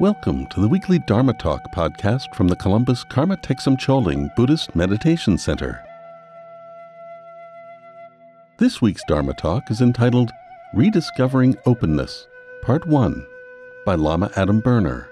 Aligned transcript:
Welcome 0.00 0.46
to 0.50 0.60
the 0.60 0.68
weekly 0.68 1.00
Dharma 1.00 1.32
Talk 1.32 1.72
podcast 1.72 2.32
from 2.32 2.46
the 2.46 2.54
Columbus 2.54 3.02
Karma 3.02 3.36
Thegsum 3.36 3.76
Choling 3.76 4.30
Buddhist 4.36 4.76
Meditation 4.76 5.36
Center. 5.36 5.84
This 8.58 8.80
week's 8.80 9.02
Dharma 9.08 9.34
Talk 9.34 9.72
is 9.72 9.80
entitled 9.80 10.30
Rediscovering 10.72 11.56
Openness, 11.66 12.28
Part 12.62 12.86
1 12.86 13.26
by 13.84 13.96
Lama 13.96 14.30
Adam 14.36 14.60
Berner. 14.60 15.08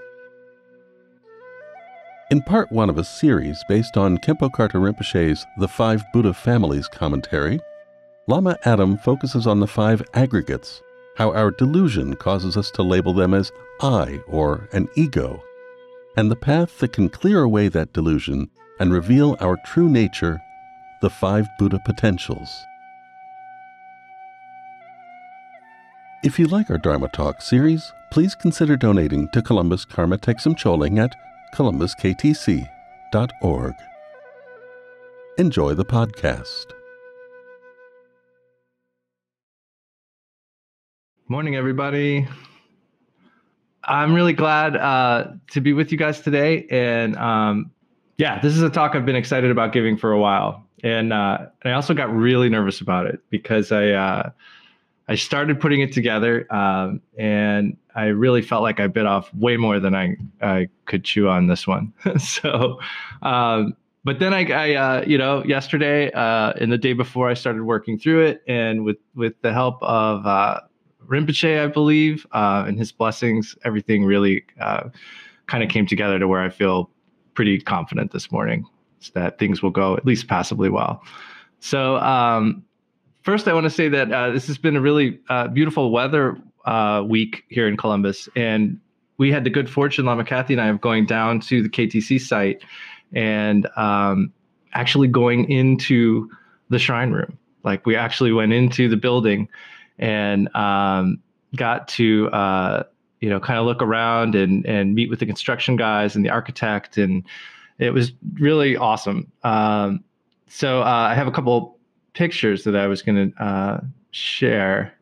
In 2.31 2.41
part 2.41 2.71
1 2.71 2.89
of 2.89 2.97
a 2.97 3.03
series 3.03 3.61
based 3.67 3.97
on 3.97 4.17
Khenpo 4.19 4.49
Karthar 4.49 4.79
Rinpoche's 4.79 5.45
The 5.57 5.67
Five 5.67 6.01
Buddha 6.13 6.33
Families 6.33 6.87
commentary, 6.87 7.59
Lama 8.27 8.57
Adam 8.63 8.97
focuses 8.97 9.47
on 9.47 9.59
the 9.59 9.67
five 9.67 10.01
aggregates 10.13 10.81
how 11.17 11.33
our 11.33 11.51
delusion 11.51 12.15
causes 12.15 12.55
us 12.55 12.71
to 12.71 12.83
label 12.83 13.13
them 13.13 13.33
as 13.33 13.51
I 13.81 14.21
or 14.27 14.69
an 14.71 14.87
ego, 14.95 15.43
and 16.15 16.29
the 16.29 16.35
path 16.35 16.77
that 16.79 16.93
can 16.93 17.09
clear 17.09 17.41
away 17.41 17.69
that 17.69 17.91
delusion 17.91 18.51
and 18.79 18.93
reveal 18.93 19.35
our 19.39 19.57
true 19.65 19.89
nature, 19.89 20.39
the 21.01 21.09
five 21.09 21.47
Buddha 21.57 21.81
potentials. 21.83 22.63
If 26.23 26.37
you 26.37 26.45
like 26.47 26.69
our 26.69 26.77
Dharma 26.77 27.07
Talk 27.09 27.41
series, 27.41 27.91
please 28.11 28.35
consider 28.35 28.77
donating 28.77 29.27
to 29.29 29.41
Columbus 29.41 29.85
Karma 29.85 30.19
Thegsum 30.19 30.55
Choling 30.55 30.99
at 30.99 31.15
columbusktc.org. 31.55 33.73
Enjoy 35.37 35.73
the 35.73 35.85
podcast. 35.85 36.76
Morning, 41.29 41.57
everybody. 41.57 42.25
I'm 43.83 44.13
really 44.13 44.31
glad 44.31 44.77
uh, 44.77 45.33
to 45.51 45.59
be 45.59 45.73
with 45.73 45.91
you 45.91 45.97
guys 45.97 46.21
today. 46.21 46.65
And 46.71 47.17
um, 47.17 47.69
yeah, 48.17 48.39
this 48.39 48.55
is 48.55 48.61
a 48.61 48.69
talk 48.69 48.95
I've 48.95 49.05
been 49.05 49.17
excited 49.17 49.51
about 49.51 49.73
giving 49.73 49.97
for 49.97 50.13
a 50.13 50.19
while. 50.19 50.65
And 50.85 51.11
uh, 51.11 51.47
I 51.65 51.71
also 51.73 51.93
got 51.93 52.15
really 52.15 52.47
nervous 52.47 52.79
about 52.79 53.07
it 53.07 53.19
because 53.29 53.73
I 53.73 53.89
uh, 53.89 54.29
I 55.09 55.15
started 55.15 55.59
putting 55.59 55.81
it 55.81 55.91
together 55.91 56.47
um, 56.49 57.01
and 57.17 57.75
I 57.93 58.05
really 58.05 58.41
felt 58.41 58.63
like 58.63 58.79
I 58.79 58.87
bit 58.87 59.05
off 59.05 59.33
way 59.33 59.57
more 59.57 59.81
than 59.81 59.95
I, 59.95 60.15
I 60.41 60.69
could 60.85 61.03
chew 61.03 61.27
on 61.27 61.47
this 61.47 61.67
one. 61.67 61.91
so, 62.19 62.79
um, 63.21 63.75
but 64.05 64.19
then 64.19 64.33
I, 64.33 64.49
I 64.49 64.75
uh, 64.75 65.03
you 65.05 65.17
know, 65.17 65.43
yesterday 65.43 66.09
uh, 66.11 66.53
and 66.53 66.71
the 66.71 66.77
day 66.77 66.93
before 66.93 67.29
I 67.29 67.33
started 67.33 67.63
working 67.63 67.99
through 67.99 68.27
it, 68.27 68.43
and 68.47 68.85
with 68.85 68.95
with 69.13 69.33
the 69.41 69.51
help 69.51 69.83
of 69.83 70.25
uh, 70.25 70.61
Rinpoche, 71.07 71.63
I 71.63 71.67
believe, 71.67 72.25
uh, 72.31 72.65
and 72.67 72.77
his 72.77 72.91
blessings, 72.91 73.55
everything 73.63 74.03
really 74.03 74.43
uh, 74.59 74.89
kind 75.47 75.63
of 75.63 75.69
came 75.69 75.85
together 75.85 76.19
to 76.19 76.27
where 76.27 76.41
I 76.41 76.49
feel 76.49 76.89
pretty 77.33 77.59
confident 77.59 78.11
this 78.11 78.31
morning 78.31 78.65
that 79.13 79.39
things 79.39 79.61
will 79.61 79.69
go 79.69 79.95
at 79.95 80.05
least 80.05 80.27
passably 80.27 80.69
well. 80.69 81.01
So, 81.59 81.97
um, 81.97 82.63
first, 83.23 83.47
I 83.47 83.53
want 83.53 83.63
to 83.63 83.69
say 83.69 83.89
that 83.89 84.11
uh, 84.11 84.31
this 84.31 84.47
has 84.47 84.57
been 84.57 84.75
a 84.75 84.81
really 84.81 85.19
uh, 85.29 85.47
beautiful 85.47 85.91
weather 85.91 86.37
uh, 86.65 87.03
week 87.07 87.43
here 87.49 87.67
in 87.67 87.77
Columbus, 87.77 88.27
and 88.35 88.79
we 89.17 89.31
had 89.31 89.43
the 89.43 89.49
good 89.49 89.69
fortune, 89.69 90.05
Lama 90.05 90.23
Kathy 90.23 90.53
and 90.53 90.61
I, 90.61 90.67
of 90.67 90.81
going 90.81 91.05
down 91.05 91.39
to 91.41 91.63
the 91.63 91.69
KTC 91.69 92.21
site 92.21 92.63
and 93.13 93.67
um, 93.75 94.31
actually 94.73 95.07
going 95.07 95.49
into 95.49 96.29
the 96.69 96.79
shrine 96.79 97.11
room. 97.11 97.37
Like 97.63 97.85
we 97.85 97.95
actually 97.95 98.31
went 98.31 98.53
into 98.53 98.87
the 98.87 98.97
building 98.97 99.47
and 99.99 100.53
um, 100.55 101.19
got 101.55 101.87
to 101.89 102.29
uh, 102.29 102.83
you 103.19 103.29
know 103.29 103.39
kind 103.39 103.59
of 103.59 103.65
look 103.65 103.81
around 103.81 104.35
and 104.35 104.65
and 104.65 104.95
meet 104.95 105.09
with 105.09 105.19
the 105.19 105.25
construction 105.25 105.75
guys 105.75 106.15
and 106.15 106.23
the 106.23 106.29
architect, 106.29 106.97
and 106.97 107.23
it 107.79 107.91
was 107.91 108.11
really 108.33 108.77
awesome. 108.77 109.31
Um, 109.43 110.03
so 110.47 110.81
uh, 110.81 111.07
I 111.11 111.13
have 111.13 111.27
a 111.27 111.31
couple 111.31 111.77
pictures 112.13 112.63
that 112.63 112.75
I 112.75 112.87
was 112.87 113.01
going 113.01 113.31
to 113.31 113.43
uh, 113.43 113.81
share. 114.11 114.93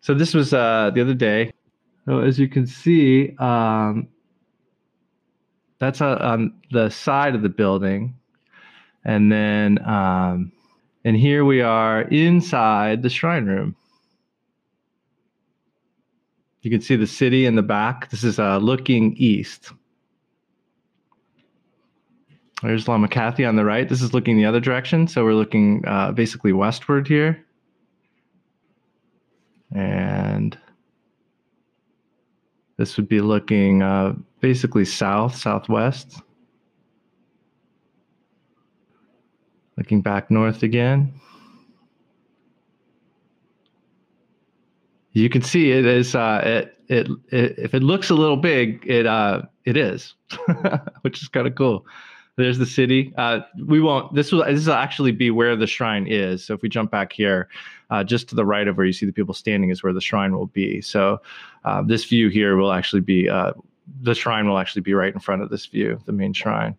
So 0.00 0.14
this 0.14 0.34
was 0.34 0.52
uh, 0.52 0.90
the 0.94 1.00
other 1.00 1.14
day. 1.14 1.52
So 2.04 2.20
as 2.20 2.38
you 2.38 2.48
can 2.48 2.66
see, 2.66 3.34
um, 3.38 4.08
that's 5.78 6.00
uh, 6.00 6.16
on 6.20 6.54
the 6.70 6.90
side 6.90 7.34
of 7.34 7.42
the 7.42 7.48
building, 7.48 8.14
and 9.04 9.30
then 9.30 9.78
um, 9.88 10.52
and 11.04 11.16
here 11.16 11.44
we 11.44 11.60
are 11.60 12.02
inside 12.02 13.02
the 13.02 13.08
shrine 13.08 13.46
room. 13.46 13.76
You 16.62 16.70
can 16.70 16.80
see 16.80 16.96
the 16.96 17.06
city 17.06 17.44
in 17.46 17.56
the 17.56 17.62
back. 17.62 18.08
This 18.10 18.22
is 18.22 18.38
uh, 18.38 18.58
looking 18.58 19.16
east. 19.16 19.72
There's 22.62 22.86
Lama 22.86 23.08
Kathy 23.08 23.44
on 23.44 23.56
the 23.56 23.64
right. 23.64 23.88
This 23.88 24.00
is 24.00 24.14
looking 24.14 24.36
the 24.36 24.44
other 24.44 24.60
direction. 24.60 25.08
So 25.08 25.24
we're 25.24 25.34
looking 25.34 25.84
uh, 25.86 26.12
basically 26.12 26.52
westward 26.52 27.08
here. 27.08 27.44
And 29.74 30.56
this 32.76 32.96
would 32.96 33.08
be 33.08 33.20
looking 33.20 33.82
uh, 33.82 34.14
basically 34.40 34.84
south, 34.84 35.34
southwest. 35.34 36.20
Looking 39.76 40.00
back 40.00 40.30
north 40.30 40.62
again. 40.62 41.12
You 45.12 45.28
can 45.28 45.42
see 45.42 45.72
it 45.72 45.84
is 45.84 46.14
uh, 46.14 46.40
it, 46.44 46.78
it, 46.88 47.08
it 47.30 47.58
if 47.58 47.74
it 47.74 47.82
looks 47.82 48.10
a 48.10 48.14
little 48.14 48.36
big, 48.36 48.84
it 48.86 49.06
uh, 49.06 49.42
it 49.64 49.76
is, 49.76 50.14
which 51.02 51.22
is 51.22 51.28
kind 51.28 51.46
of 51.46 51.54
cool. 51.54 51.86
There's 52.36 52.56
the 52.56 52.66
city. 52.66 53.12
Uh, 53.18 53.40
we 53.66 53.80
won't. 53.80 54.14
This 54.14 54.32
will 54.32 54.44
this 54.44 54.66
will 54.66 54.74
actually 54.74 55.12
be 55.12 55.30
where 55.30 55.54
the 55.54 55.66
shrine 55.66 56.06
is. 56.06 56.44
So 56.44 56.54
if 56.54 56.62
we 56.62 56.68
jump 56.68 56.90
back 56.90 57.12
here, 57.12 57.48
uh, 57.90 58.04
just 58.04 58.28
to 58.30 58.34
the 58.34 58.44
right 58.44 58.66
of 58.66 58.78
where 58.78 58.86
you 58.86 58.92
see 58.92 59.04
the 59.04 59.12
people 59.12 59.34
standing 59.34 59.70
is 59.70 59.82
where 59.82 59.92
the 59.92 60.00
shrine 60.00 60.32
will 60.32 60.46
be. 60.46 60.80
So 60.80 61.20
uh, 61.64 61.82
this 61.82 62.04
view 62.06 62.28
here 62.30 62.56
will 62.56 62.72
actually 62.72 63.02
be 63.02 63.28
uh, 63.28 63.52
the 64.00 64.14
shrine 64.14 64.48
will 64.48 64.58
actually 64.58 64.82
be 64.82 64.94
right 64.94 65.12
in 65.12 65.20
front 65.20 65.42
of 65.42 65.50
this 65.50 65.66
view, 65.66 66.00
the 66.06 66.12
main 66.12 66.32
shrine. 66.32 66.74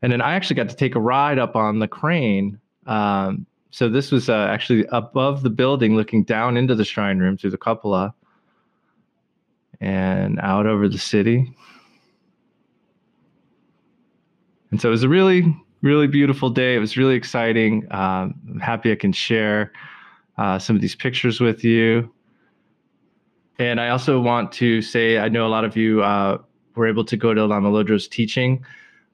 And 0.00 0.12
then 0.12 0.22
I 0.22 0.34
actually 0.34 0.56
got 0.56 0.68
to 0.70 0.76
take 0.76 0.94
a 0.94 1.00
ride 1.00 1.38
up 1.38 1.56
on 1.56 1.80
the 1.80 1.88
crane 1.88 2.58
um, 2.86 3.46
so 3.70 3.88
this 3.88 4.10
was 4.10 4.28
uh, 4.28 4.48
actually 4.50 4.86
above 4.90 5.42
the 5.42 5.50
building, 5.50 5.96
looking 5.96 6.24
down 6.24 6.56
into 6.56 6.74
the 6.74 6.84
shrine 6.84 7.18
room 7.18 7.36
through 7.36 7.50
the 7.50 7.58
cupola 7.58 8.14
and 9.80 10.40
out 10.40 10.66
over 10.66 10.88
the 10.88 10.98
city. 10.98 11.54
And 14.70 14.80
so 14.80 14.88
it 14.88 14.92
was 14.92 15.02
a 15.02 15.08
really, 15.08 15.54
really 15.82 16.06
beautiful 16.06 16.50
day. 16.50 16.74
It 16.74 16.78
was 16.78 16.96
really 16.96 17.14
exciting. 17.14 17.86
Um, 17.90 18.34
I'm 18.50 18.60
happy 18.60 18.90
I 18.90 18.96
can 18.96 19.12
share 19.12 19.72
uh, 20.36 20.58
some 20.58 20.76
of 20.76 20.82
these 20.82 20.94
pictures 20.94 21.40
with 21.40 21.64
you. 21.64 22.12
And 23.58 23.80
I 23.80 23.88
also 23.88 24.20
want 24.20 24.52
to 24.52 24.82
say 24.82 25.18
I 25.18 25.28
know 25.28 25.46
a 25.46 25.48
lot 25.48 25.64
of 25.64 25.76
you 25.76 26.02
uh, 26.02 26.38
were 26.74 26.86
able 26.86 27.04
to 27.04 27.16
go 27.16 27.34
to 27.34 27.44
Lama 27.44 27.68
Lodro's 27.70 28.08
teaching 28.08 28.64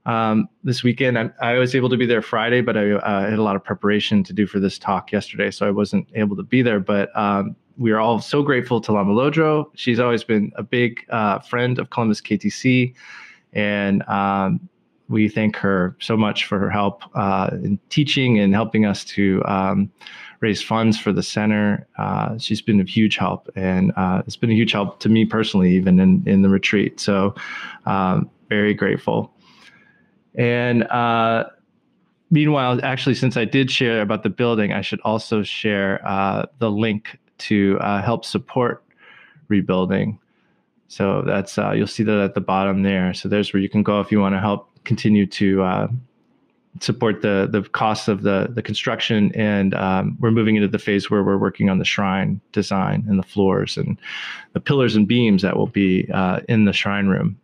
um, 0.07 0.49
this 0.63 0.83
weekend. 0.83 1.19
I, 1.19 1.31
I, 1.41 1.59
was 1.59 1.75
able 1.75 1.89
to 1.89 1.97
be 1.97 2.07
there 2.07 2.23
Friday, 2.23 2.61
but 2.61 2.77
I 2.77 2.93
uh, 2.93 3.31
had 3.31 3.39
a 3.39 3.43
lot 3.43 3.57
of 3.57 3.65
preparation 3.65 4.23
to 4.25 4.33
do 4.33 4.47
for 4.47 4.61
this 4.61 4.79
talk 4.79 5.13
yesterday, 5.13 5.51
so 5.51 5.67
I 5.67 5.71
wasn't 5.71 6.09
able 6.15 6.37
to 6.37 6.43
be 6.43 6.63
there. 6.63 6.81
But 6.81 7.17
um, 7.17 7.57
we 7.79 7.91
are 7.91 8.01
all 8.01 8.21
so 8.21 8.43
grateful 8.43 8.81
to 8.83 8.93
Lama 8.93 9.13
Lodro. 9.13 9.67
She's 9.75 9.99
always 9.99 10.23
been 10.23 10.53
a 10.57 10.63
big 10.63 11.05
uh, 11.11 11.39
friend 11.41 11.79
of 11.79 11.91
Columbus 11.91 12.21
KTC, 12.21 12.95
and 13.53 14.03
um, 14.09 14.69
we 15.09 15.29
thank 15.29 15.57
her 15.57 15.97
so 16.01 16.17
much 16.17 16.45
for 16.45 16.59
her 16.59 16.71
help 16.71 17.03
uh, 17.15 17.51
in 17.53 17.79
teaching 17.89 18.39
and 18.39 18.55
helping 18.55 18.85
us 18.85 19.05
to 19.05 19.43
um, 19.47 19.91
raise 20.41 20.63
funds 20.63 20.99
for 20.99 21.13
the 21.13 21.23
center. 21.23 21.87
Uh, 21.99 22.37
she's 22.39 22.63
been 22.63 22.81
a 22.81 22.85
huge 22.85 23.17
help, 23.17 23.49
and 23.57 23.93
uh, 23.97 24.23
it's 24.27 24.37
been 24.37 24.51
a 24.51 24.55
huge 24.55 24.73
help 24.73 25.01
to 25.01 25.09
me 25.09 25.25
personally, 25.25 25.73
even 25.75 25.99
in 25.99 26.23
in 26.27 26.43
the 26.43 26.49
retreat. 26.49 27.01
So, 27.01 27.35
um, 27.87 28.31
very 28.49 28.75
grateful. 28.75 29.34
And 30.35 30.85
uh, 30.85 31.45
meanwhile, 32.31 32.81
actually, 32.83 33.15
since 33.15 33.37
I 33.37 33.45
did 33.45 33.71
share 33.71 34.01
about 34.01 34.23
the 34.23 34.31
building, 34.31 34.73
I 34.73 34.81
should 34.81 35.01
also 35.01 35.43
share 35.43 36.07
uh, 36.07 36.47
the 36.59 36.71
link 36.71 37.19
to 37.39 37.79
uh, 37.81 38.03
help 38.03 38.25
support 38.25 38.85
rebuilding. 39.49 40.19
So 40.89 41.23
that's 41.23 41.59
uh, 41.59 41.73
you'll 41.73 41.87
see 41.87 42.03
that 42.05 42.19
at 42.19 42.35
the 42.35 42.41
bottom 42.41 42.83
there. 42.83 43.15
So 43.15 43.29
there's 43.29 43.53
where 43.53 43.61
you 43.61 43.69
can 43.69 43.83
go 43.83 44.01
if 44.01 44.13
you 44.13 44.21
want 44.21 44.35
to 44.35 44.41
help 44.41 44.71
continue 44.85 45.27
to 45.27 45.63
uh, 45.63 45.89
support 46.81 47.23
the 47.23 47.49
the 47.51 47.63
costs 47.63 48.09
of 48.09 48.23
the 48.23 48.49
the 48.51 48.63
construction. 48.63 49.33
And 49.35 49.75
um, 49.75 50.17
we're 50.21 50.31
moving 50.31 50.57
into 50.57 50.69
the 50.69 50.79
phase 50.79 51.11
where 51.11 51.23
we're 51.23 51.39
working 51.39 51.71
on 51.71 51.79
the 51.79 51.85
shrine 51.85 52.41
design 52.53 53.05
and 53.09 53.19
the 53.19 53.25
floors 53.25 53.77
and 53.77 53.99
the 54.53 54.61
pillars 54.61 54.95
and 54.95 55.09
beams 55.09 55.43
that 55.43 55.57
will 55.57 55.67
be 55.67 56.09
uh, 56.13 56.41
in 56.49 56.65
the 56.65 56.73
shrine 56.73 57.07
room. 57.09 57.39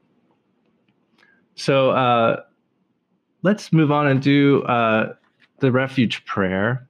So 1.54 1.90
let's 3.42 3.72
move 3.72 3.90
on 3.90 4.06
and 4.06 4.20
do 4.20 4.62
uh, 4.64 5.14
the 5.60 5.72
refuge 5.72 6.24
prayer. 6.24 6.86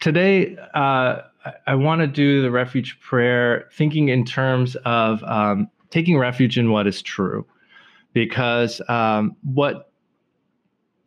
Today, 0.00 0.56
uh, 0.74 1.22
I, 1.66 1.74
want 1.74 2.00
to 2.00 2.06
do 2.06 2.42
the 2.42 2.50
refuge 2.50 2.98
prayer 3.00 3.68
thinking 3.72 4.08
in 4.08 4.24
terms 4.24 4.76
of 4.84 5.22
um, 5.24 5.68
taking 5.90 6.18
refuge 6.18 6.58
in 6.58 6.70
what 6.70 6.86
is 6.86 7.02
true, 7.02 7.46
because 8.12 8.80
um, 8.88 9.36
what 9.42 9.92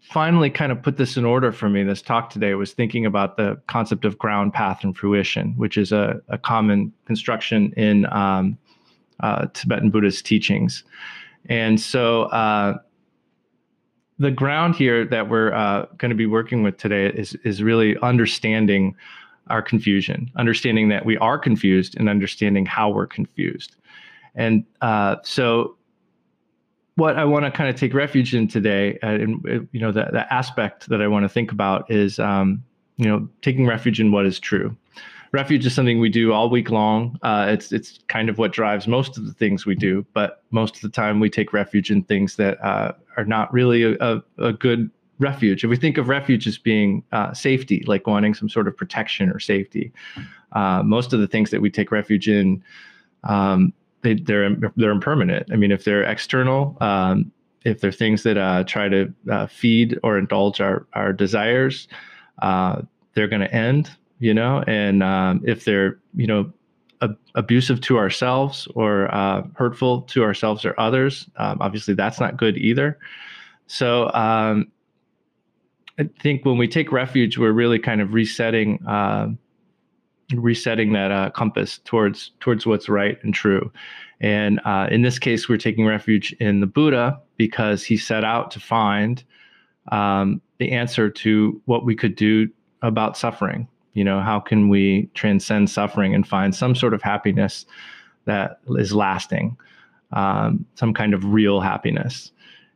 finally 0.02 0.50
kind 0.50 0.72
of 0.72 0.82
put 0.82 0.98
this 0.98 1.18
in 1.18 1.26
order 1.26 1.52
for 1.52 1.68
me 1.68 1.84
this 1.84 2.02
talk 2.02 2.30
today 2.30 2.54
was 2.54 2.74
thinking 2.74 3.06
about 3.08 3.38
the 3.38 3.60
concept 3.68 4.06
of 4.06 4.18
ground 4.20 4.54
path 4.54 4.84
and 4.84 4.96
fruition 4.96 5.56
which 5.58 5.78
is 5.78 5.92
a, 5.92 6.22
a 6.30 6.38
common 6.38 6.94
construction 7.06 7.74
in 7.76 8.06
um, 8.14 8.56
uh, 9.22 9.48
tibetan 9.56 9.90
buddhist 9.90 10.24
teachings 10.24 10.84
and 11.48 11.82
so 11.82 12.24
uh, 12.26 12.78
the 14.20 14.32
ground 14.32 14.76
here 14.76 15.06
that 15.06 15.30
we're 15.30 15.54
uh, 15.54 15.86
going 15.98 16.10
to 16.10 16.16
be 16.16 16.26
working 16.26 16.64
with 16.64 16.78
today 16.78 17.08
is 17.08 17.36
is 17.44 17.62
really 17.62 17.98
understanding 18.02 18.96
our 19.48 19.62
confusion, 19.62 20.32
understanding 20.36 20.90
that 20.90 21.06
we 21.06 21.18
are 21.18 21.38
confused, 21.38 21.96
and 21.98 22.10
understanding 22.10 22.66
how 22.66 22.90
we're 22.90 23.06
confused. 23.06 23.76
And 24.34 24.66
uh, 24.82 25.18
so, 25.24 25.76
what 26.96 27.18
I 27.18 27.26
want 27.26 27.46
to 27.46 27.52
kind 27.52 27.70
of 27.70 27.76
take 27.76 27.94
refuge 27.94 28.34
in 28.34 28.48
today, 28.48 28.98
uh, 29.04 29.08
and 29.08 29.68
you 29.72 29.80
know, 29.80 29.92
the, 29.92 30.08
the 30.12 30.34
aspect 30.34 30.90
that 30.90 31.02
I 31.02 31.08
want 31.08 31.24
to 31.24 31.30
think 31.30 31.52
about 31.52 31.90
is, 31.92 32.20
um, 32.20 32.64
you 32.98 33.06
know, 33.08 33.28
taking 33.42 33.68
refuge 33.68 34.00
in 34.00 34.12
what 34.12 34.26
is 34.26 34.40
true 34.40 34.76
refuge 35.36 35.66
is 35.66 35.76
something 35.76 36.00
we 36.00 36.10
do 36.10 36.32
all 36.32 36.50
week 36.50 36.72
long. 36.72 37.20
Uh, 37.22 37.48
it's 37.50 37.72
it's 37.74 38.00
kind 38.08 38.30
of 38.30 38.38
what 38.38 38.54
drives 38.54 38.88
most 38.88 39.18
of 39.18 39.28
the 39.28 39.34
things 39.34 39.66
we 39.66 39.76
do, 39.76 40.06
but 40.14 40.42
most 40.50 40.78
of 40.78 40.82
the 40.82 40.90
time 40.90 41.20
we 41.20 41.30
take 41.30 41.52
refuge 41.52 41.92
in 41.92 42.04
things 42.04 42.38
that 42.38 42.60
uh, 42.66 42.94
are 43.18 43.26
not 43.26 43.54
really 43.54 43.84
a, 43.84 43.96
a, 44.00 44.24
a, 44.38 44.54
good 44.54 44.90
refuge. 45.20 45.64
If 45.64 45.70
we 45.70 45.76
think 45.76 45.98
of 45.98 46.08
refuge 46.08 46.48
as 46.48 46.58
being 46.58 47.04
uh, 47.12 47.34
safety, 47.34 47.84
like 47.86 48.08
wanting 48.08 48.34
some 48.34 48.48
sort 48.48 48.68
of 48.68 48.78
protection 48.78 49.30
or 49.30 49.40
safety, 49.40 49.92
uh, 50.54 50.82
most 50.84 51.12
of 51.12 51.20
the 51.20 51.28
things 51.28 51.52
that 51.52 51.62
we 51.62 51.70
take 51.70 51.92
refuge 51.92 52.30
in, 52.30 52.64
um, 53.26 53.74
they, 54.04 54.14
they're 54.14 54.56
they're 54.78 54.92
impermanent. 54.92 55.52
I 55.52 55.58
mean, 55.58 55.72
if 55.72 55.84
they're 55.84 56.04
external. 56.04 56.78
Um, 56.80 57.32
if 57.66 57.82
they're 57.82 57.92
things 57.92 58.22
that 58.22 58.38
uh, 58.38 58.64
try 58.64 58.88
to 58.90 59.12
uh, 59.32 59.48
feed 59.48 60.00
or 60.04 60.20
indulge 60.20 60.62
our, 60.62 60.86
our 60.94 61.12
desires, 61.12 61.88
they're 62.40 63.28
going 63.28 63.42
to 63.42 63.52
end 63.52 63.90
you 64.20 64.34
know, 64.34 64.64
and 64.68 65.04
um, 65.04 65.42
if 65.46 65.66
they're, 65.66 66.00
you 66.16 66.28
know, 66.28 66.52
ab- 67.02 67.18
abusive 67.36 67.82
to 67.82 67.98
ourselves 67.98 68.68
or 68.76 69.14
uh, 69.14 69.44
hurtful 69.56 70.02
to 70.04 70.24
ourselves 70.24 70.66
or 70.66 70.74
others, 70.80 71.30
um, 71.38 71.58
obviously 71.62 71.94
that's 71.94 72.20
not 72.20 72.38
good 72.38 72.58
either. 72.58 72.98
So 73.68 74.12
um, 74.14 74.72
I 76.00 76.10
think 76.22 76.46
when 76.46 76.58
we 76.58 76.68
take 76.68 76.92
refuge, 76.92 77.38
we're 77.38 77.52
really 77.52 77.80
kind 77.80 78.02
of 78.02 78.14
resetting, 78.14 78.86
uh, 78.86 79.30
resetting 80.34 80.94
that 80.94 81.12
uh, 81.12 81.30
compass 81.32 81.80
towards 81.80 82.32
towards 82.40 82.66
what's 82.66 82.90
right 82.90 83.18
and 83.24 83.34
true. 83.34 83.72
And 84.22 84.62
uh, 84.66 84.88
in 84.90 85.02
this 85.02 85.20
case, 85.20 85.50
we're 85.50 85.58
taking 85.58 85.86
refuge 85.86 86.34
in 86.40 86.62
the 86.62 86.68
Buddha 86.68 87.20
because 87.38 87.84
he 87.84 87.98
set 87.98 88.24
out 88.24 88.50
to 88.52 88.60
find 88.60 89.24
um, 89.92 90.42
the 90.58 90.72
answer 90.72 91.10
to 91.10 91.62
what 91.66 91.86
we 91.86 91.96
could 91.96 92.16
do 92.16 92.50
about 92.82 93.18
suffering 93.18 93.68
you 93.96 94.04
know 94.04 94.22
how 94.22 94.40
can 94.40 94.70
we 94.70 95.10
transcend 95.16 95.70
suffering 95.70 96.14
and 96.14 96.28
find 96.28 96.54
some 96.54 96.76
sort 96.76 96.94
of 96.94 97.02
happiness 97.02 97.66
that 98.26 98.60
is 98.78 98.94
lasting 98.94 99.58
um, 100.12 100.66
some 100.76 100.94
kind 100.94 101.14
of 101.16 101.26
real 101.26 101.62
happiness? 101.62 102.32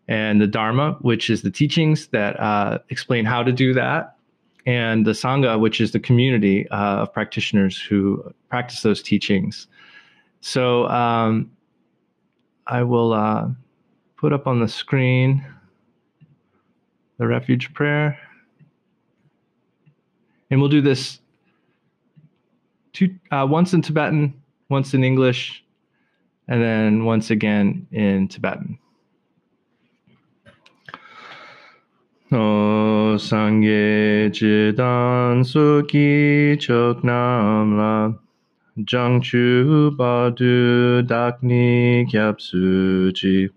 And 0.07 0.42
the 0.42 0.48
dharma 0.48 0.98
which 1.01 1.30
is 1.30 1.44
the 1.44 1.51
teachings 1.51 2.07
that 2.07 2.39
uh, 2.39 2.80
explain 2.89 3.25
how 3.25 3.44
to 3.44 3.51
do 3.51 3.74
that 3.75 4.16
and 4.66 5.06
the 5.06 5.12
sangha 5.12 5.60
which 5.60 5.80
is 5.80 5.92
the 5.92 6.00
community 6.00 6.68
uh, 6.69 7.04
of 7.04 7.13
practitioners 7.13 7.80
who 7.80 8.33
practice 8.50 8.81
those 8.81 9.04
teachings. 9.04 9.68
So 10.42 10.88
um, 10.88 11.51
i 12.66 12.81
will 12.81 13.13
uh, 13.13 13.50
put 14.18 14.31
up 14.31 14.48
on 14.48 14.62
the 14.62 14.68
screen 14.68 15.45
the 17.18 17.27
refuge 17.27 17.74
prayer 17.74 18.18
and 20.50 20.60
we'll 20.60 20.69
do 20.69 20.81
this 20.81 21.19
two 22.94 23.16
uh, 23.31 23.46
once 23.50 23.74
in 23.74 23.81
Tibetan, 23.81 24.34
once 24.69 24.94
in 24.94 25.04
English, 25.04 25.63
and 26.48 26.62
then 26.62 27.06
once 27.06 27.30
again 27.30 27.88
in 27.92 28.28
Tibetan. 28.28 28.78
O 32.31 33.18
sangye 33.18 34.30
jidan 34.30 35.44
suki 35.44 36.60
chok 36.60 37.04
nam 37.04 37.78
la. 37.78 38.13
Jang 38.86 39.22
chu 39.22 39.92
ba 39.98 40.31
du 40.36 41.02
dakni 41.04 42.07
kyap 42.10 42.40
suji 42.40 43.50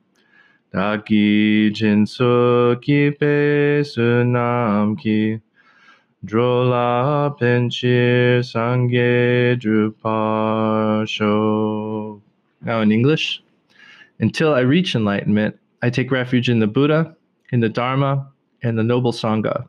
daki 0.72 1.70
jin 1.70 2.06
suki 2.06 3.16
pe 3.18 3.82
sunam 3.84 4.98
ki 4.98 5.40
Drola 6.24 7.36
Penchir 7.36 8.42
Sangye 8.44 9.58
Drupasho. 9.60 11.20
Now 12.60 12.80
in 12.80 12.92
English, 12.92 13.42
until 14.20 14.54
I 14.54 14.60
reach 14.60 14.94
enlightenment, 14.94 15.58
I 15.82 15.90
take 15.90 16.12
refuge 16.12 16.48
in 16.48 16.60
the 16.60 16.68
Buddha, 16.68 17.16
in 17.50 17.58
the 17.58 17.68
Dharma, 17.68 18.30
and 18.62 18.78
the 18.78 18.84
Noble 18.84 19.10
Sangha. 19.10 19.66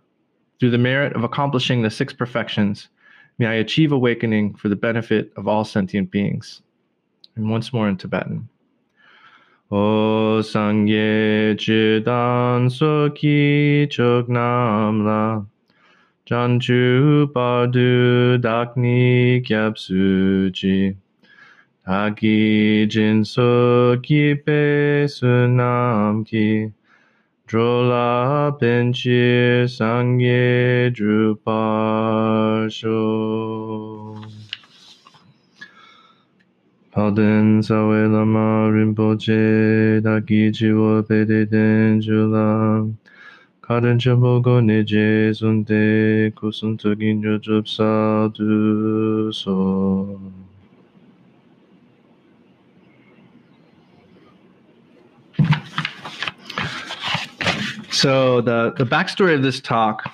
Through 0.60 0.70
the 0.70 0.78
merit 0.78 1.16
of 1.16 1.24
accomplishing 1.24 1.82
the 1.82 1.90
six 1.90 2.14
perfections, 2.14 2.90
may 3.40 3.48
I 3.48 3.56
achieve 3.56 3.92
awakening 3.92 4.54
for 4.54 4.70
the 4.70 4.76
benefit 4.76 5.34
of 5.36 5.48
all 5.48 5.66
sentient 5.66 6.12
beings. 6.12 6.62
And 7.36 7.50
once 7.50 7.74
more 7.74 7.90
in 7.90 7.98
Tibetan. 7.98 8.48
O 9.72 10.42
Sangye 10.44 11.56
Chidan 11.58 12.70
Soki 12.70 13.90
Chok 13.90 14.30
Nam 14.30 15.04
La 15.04 15.44
Janju 16.26 17.28
Bardu 17.34 18.38
Dakni 18.40 19.44
Gyapsuji 19.46 20.96
Dagi 21.86 22.88
Jinso 22.88 23.98
Kipe 24.02 25.04
Sunam 25.04 26.26
Ki 26.26 26.72
Drola 27.46 28.58
Benchir 28.58 29.68
Sangye 29.68 30.96
Druparsho. 30.96 32.96
Palden 36.94 37.62
Sawe 37.62 38.08
Lama 38.10 38.72
Rinpoche 38.72 40.00
Dagi 40.02 40.52
Jiwo 40.54 41.04
Pede 41.04 41.46
So 57.92 58.42
the 58.42 58.74
the 58.78 58.86
backstory 58.86 59.34
of 59.34 59.44
this 59.44 59.62
talk, 59.62 60.12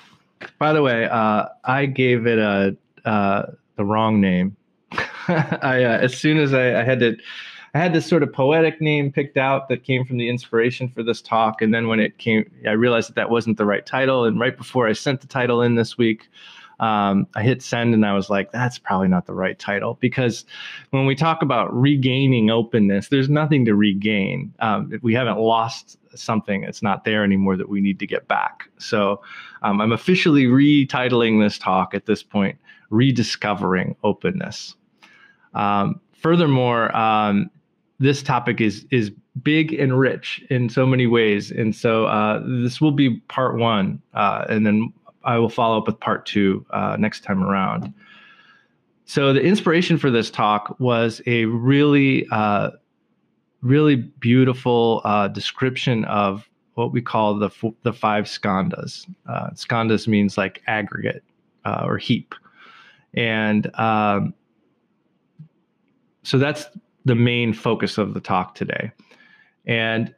by 0.58 0.72
the 0.72 0.82
way, 0.82 1.06
uh, 1.06 1.46
I 1.64 1.86
gave 1.86 2.26
it 2.26 2.38
a 2.38 2.76
uh, 3.04 3.46
the 3.76 3.84
wrong 3.84 4.20
name. 4.20 4.56
I 5.28 5.82
uh, 5.84 5.98
as 5.98 6.16
soon 6.16 6.38
as 6.38 6.54
I, 6.54 6.80
I 6.80 6.84
had 6.84 7.00
to 7.00 7.16
I 7.74 7.78
had 7.78 7.92
this 7.92 8.06
sort 8.06 8.22
of 8.22 8.32
poetic 8.32 8.80
name 8.80 9.12
picked 9.12 9.36
out 9.36 9.68
that 9.68 9.84
came 9.84 10.04
from 10.04 10.18
the 10.18 10.28
inspiration 10.28 10.88
for 10.88 11.02
this 11.02 11.22
talk. 11.22 11.62
And 11.62 11.72
then 11.72 11.86
when 11.88 12.00
it 12.00 12.18
came, 12.18 12.50
I 12.66 12.72
realized 12.72 13.08
that 13.10 13.14
that 13.14 13.30
wasn't 13.30 13.58
the 13.58 13.64
right 13.64 13.86
title. 13.86 14.24
And 14.24 14.40
right 14.40 14.56
before 14.56 14.88
I 14.88 14.92
sent 14.92 15.20
the 15.20 15.26
title 15.26 15.62
in 15.62 15.76
this 15.76 15.96
week, 15.96 16.28
um, 16.80 17.26
I 17.34 17.42
hit 17.42 17.62
send 17.62 17.92
and 17.92 18.04
I 18.06 18.14
was 18.14 18.30
like, 18.30 18.52
that's 18.52 18.78
probably 18.78 19.08
not 19.08 19.26
the 19.26 19.34
right 19.34 19.58
title 19.58 19.98
because 20.00 20.46
when 20.90 21.04
we 21.04 21.14
talk 21.14 21.42
about 21.42 21.72
regaining 21.78 22.50
openness, 22.50 23.08
there's 23.08 23.28
nothing 23.28 23.66
to 23.66 23.74
regain. 23.74 24.52
Um, 24.60 24.90
we 25.02 25.14
haven't 25.14 25.38
lost 25.38 25.98
something, 26.14 26.64
it's 26.64 26.82
not 26.82 27.04
there 27.04 27.22
anymore 27.22 27.56
that 27.58 27.68
we 27.68 27.82
need 27.82 27.98
to 27.98 28.06
get 28.06 28.26
back. 28.28 28.68
So 28.78 29.22
um, 29.62 29.80
I'm 29.80 29.92
officially 29.92 30.46
retitling 30.46 31.44
this 31.44 31.58
talk 31.58 31.94
at 31.94 32.06
this 32.06 32.22
point, 32.22 32.58
Rediscovering 32.88 33.94
Openness. 34.02 34.74
Um, 35.52 36.00
furthermore, 36.14 36.96
um, 36.96 37.50
this 38.00 38.22
topic 38.22 38.60
is 38.62 38.86
is 38.90 39.12
big 39.42 39.74
and 39.74 39.96
rich 39.96 40.42
in 40.48 40.68
so 40.70 40.86
many 40.86 41.06
ways, 41.06 41.50
and 41.50 41.76
so 41.76 42.06
uh, 42.06 42.42
this 42.62 42.80
will 42.80 42.92
be 42.92 43.20
part 43.28 43.58
one, 43.58 44.02
uh, 44.14 44.46
and 44.48 44.66
then 44.66 44.92
I 45.22 45.38
will 45.38 45.50
follow 45.50 45.76
up 45.78 45.86
with 45.86 46.00
part 46.00 46.24
two 46.24 46.64
uh, 46.70 46.96
next 46.98 47.22
time 47.22 47.44
around. 47.44 47.92
So 49.04 49.34
the 49.34 49.42
inspiration 49.42 49.98
for 49.98 50.10
this 50.10 50.30
talk 50.30 50.74
was 50.80 51.20
a 51.26 51.44
really, 51.44 52.26
uh, 52.32 52.70
really 53.60 53.96
beautiful 53.96 55.02
uh, 55.04 55.28
description 55.28 56.04
of 56.06 56.48
what 56.74 56.92
we 56.92 57.02
call 57.02 57.34
the 57.34 57.50
the 57.82 57.92
five 57.92 58.24
skandhas. 58.24 59.06
Uh, 59.28 59.50
skandhas 59.50 60.08
means 60.08 60.38
like 60.38 60.62
aggregate 60.66 61.22
or 61.66 61.98
heap, 61.98 62.34
and 63.12 63.70
um, 63.78 64.32
so 66.22 66.38
that's 66.38 66.64
the 67.04 67.14
main 67.14 67.52
focus 67.52 67.98
of 67.98 68.14
the 68.14 68.20
talk 68.20 68.54
today. 68.54 68.92
And 69.66 70.14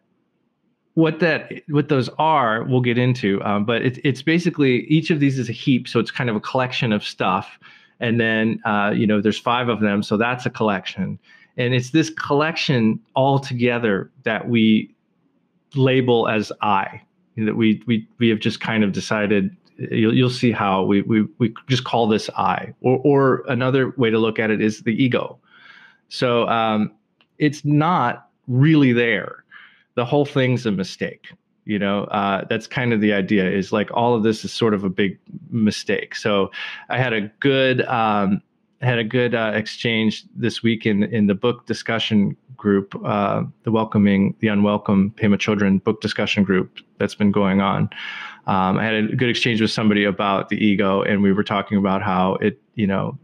what 0.94 1.20
that 1.20 1.50
what 1.68 1.88
those 1.88 2.10
are 2.18 2.64
we'll 2.64 2.82
get 2.82 2.98
into 2.98 3.42
um, 3.44 3.64
but 3.64 3.80
it, 3.82 3.98
it's 4.04 4.20
basically 4.20 4.80
each 4.88 5.10
of 5.10 5.20
these 5.20 5.38
is 5.38 5.48
a 5.48 5.52
heap 5.52 5.88
so 5.88 5.98
it's 5.98 6.10
kind 6.10 6.28
of 6.28 6.36
a 6.36 6.40
collection 6.40 6.92
of 6.92 7.02
stuff. 7.02 7.58
And 8.00 8.20
then 8.20 8.60
uh, 8.64 8.92
you 8.94 9.06
know 9.06 9.20
there's 9.20 9.38
five 9.38 9.68
of 9.68 9.80
them 9.80 10.02
so 10.02 10.16
that's 10.16 10.46
a 10.46 10.50
collection. 10.50 11.18
And 11.56 11.74
it's 11.74 11.90
this 11.90 12.10
collection 12.10 12.98
all 13.14 13.38
together 13.38 14.10
that 14.24 14.48
we 14.48 14.94
label 15.74 16.28
as 16.28 16.52
i 16.60 17.00
that 17.36 17.56
we 17.56 17.82
we 17.86 18.06
we 18.18 18.28
have 18.28 18.40
just 18.40 18.60
kind 18.60 18.84
of 18.84 18.92
decided 18.92 19.56
you'll, 19.78 20.14
you'll 20.14 20.30
see 20.30 20.52
how 20.52 20.82
we, 20.82 21.00
we 21.02 21.22
we 21.38 21.54
just 21.68 21.84
call 21.84 22.06
this 22.06 22.28
i. 22.36 22.74
Or 22.82 23.00
or 23.04 23.44
another 23.48 23.90
way 23.96 24.10
to 24.10 24.18
look 24.18 24.38
at 24.38 24.50
it 24.50 24.60
is 24.60 24.82
the 24.82 24.92
ego 24.92 25.38
so 26.12 26.46
um, 26.48 26.92
it's 27.38 27.64
not 27.64 28.28
really 28.48 28.92
there. 28.92 29.44
The 29.94 30.04
whole 30.04 30.24
thing's 30.26 30.66
a 30.66 30.70
mistake 30.70 31.28
you 31.64 31.78
know? 31.78 32.04
Uh, 32.04 32.44
that's 32.48 32.66
kind 32.66 32.92
of 32.92 33.00
the 33.00 33.12
idea 33.12 33.48
is 33.48 33.72
like 33.72 33.90
all 33.92 34.14
of 34.14 34.22
this 34.22 34.44
is 34.44 34.52
sort 34.52 34.74
of 34.74 34.84
a 34.84 34.90
big 34.90 35.18
mistake. 35.50 36.14
So 36.14 36.50
i 36.88 36.98
had 36.98 37.12
a 37.12 37.22
good 37.40 37.82
um, 37.82 38.42
had 38.80 38.98
a 38.98 39.04
good 39.04 39.34
uh, 39.34 39.52
exchange 39.54 40.24
this 40.34 40.62
week 40.62 40.86
in 40.86 41.04
in 41.04 41.26
the 41.26 41.34
book 41.34 41.66
discussion 41.66 42.36
group 42.56 42.94
uh, 43.04 43.42
the 43.62 43.70
welcoming 43.70 44.34
the 44.40 44.48
unwelcome 44.48 45.12
Pema 45.16 45.36
Chödrön 45.36 45.82
book 45.82 46.00
discussion 46.00 46.42
group 46.42 46.78
that's 46.98 47.14
been 47.14 47.32
going 47.32 47.60
on. 47.60 47.88
Um, 48.46 48.78
i 48.78 48.84
had 48.84 48.94
a 48.94 49.16
good 49.16 49.30
exchange 49.30 49.60
with 49.60 49.70
somebody 49.70 50.04
about 50.04 50.48
the 50.48 50.56
ego 50.56 51.02
and 51.02 51.22
we 51.22 51.32
were 51.32 51.44
talking 51.44 51.78
about 51.78 52.02
how 52.02 52.34
it 52.40 52.60
you 52.74 52.88
know 52.88 53.16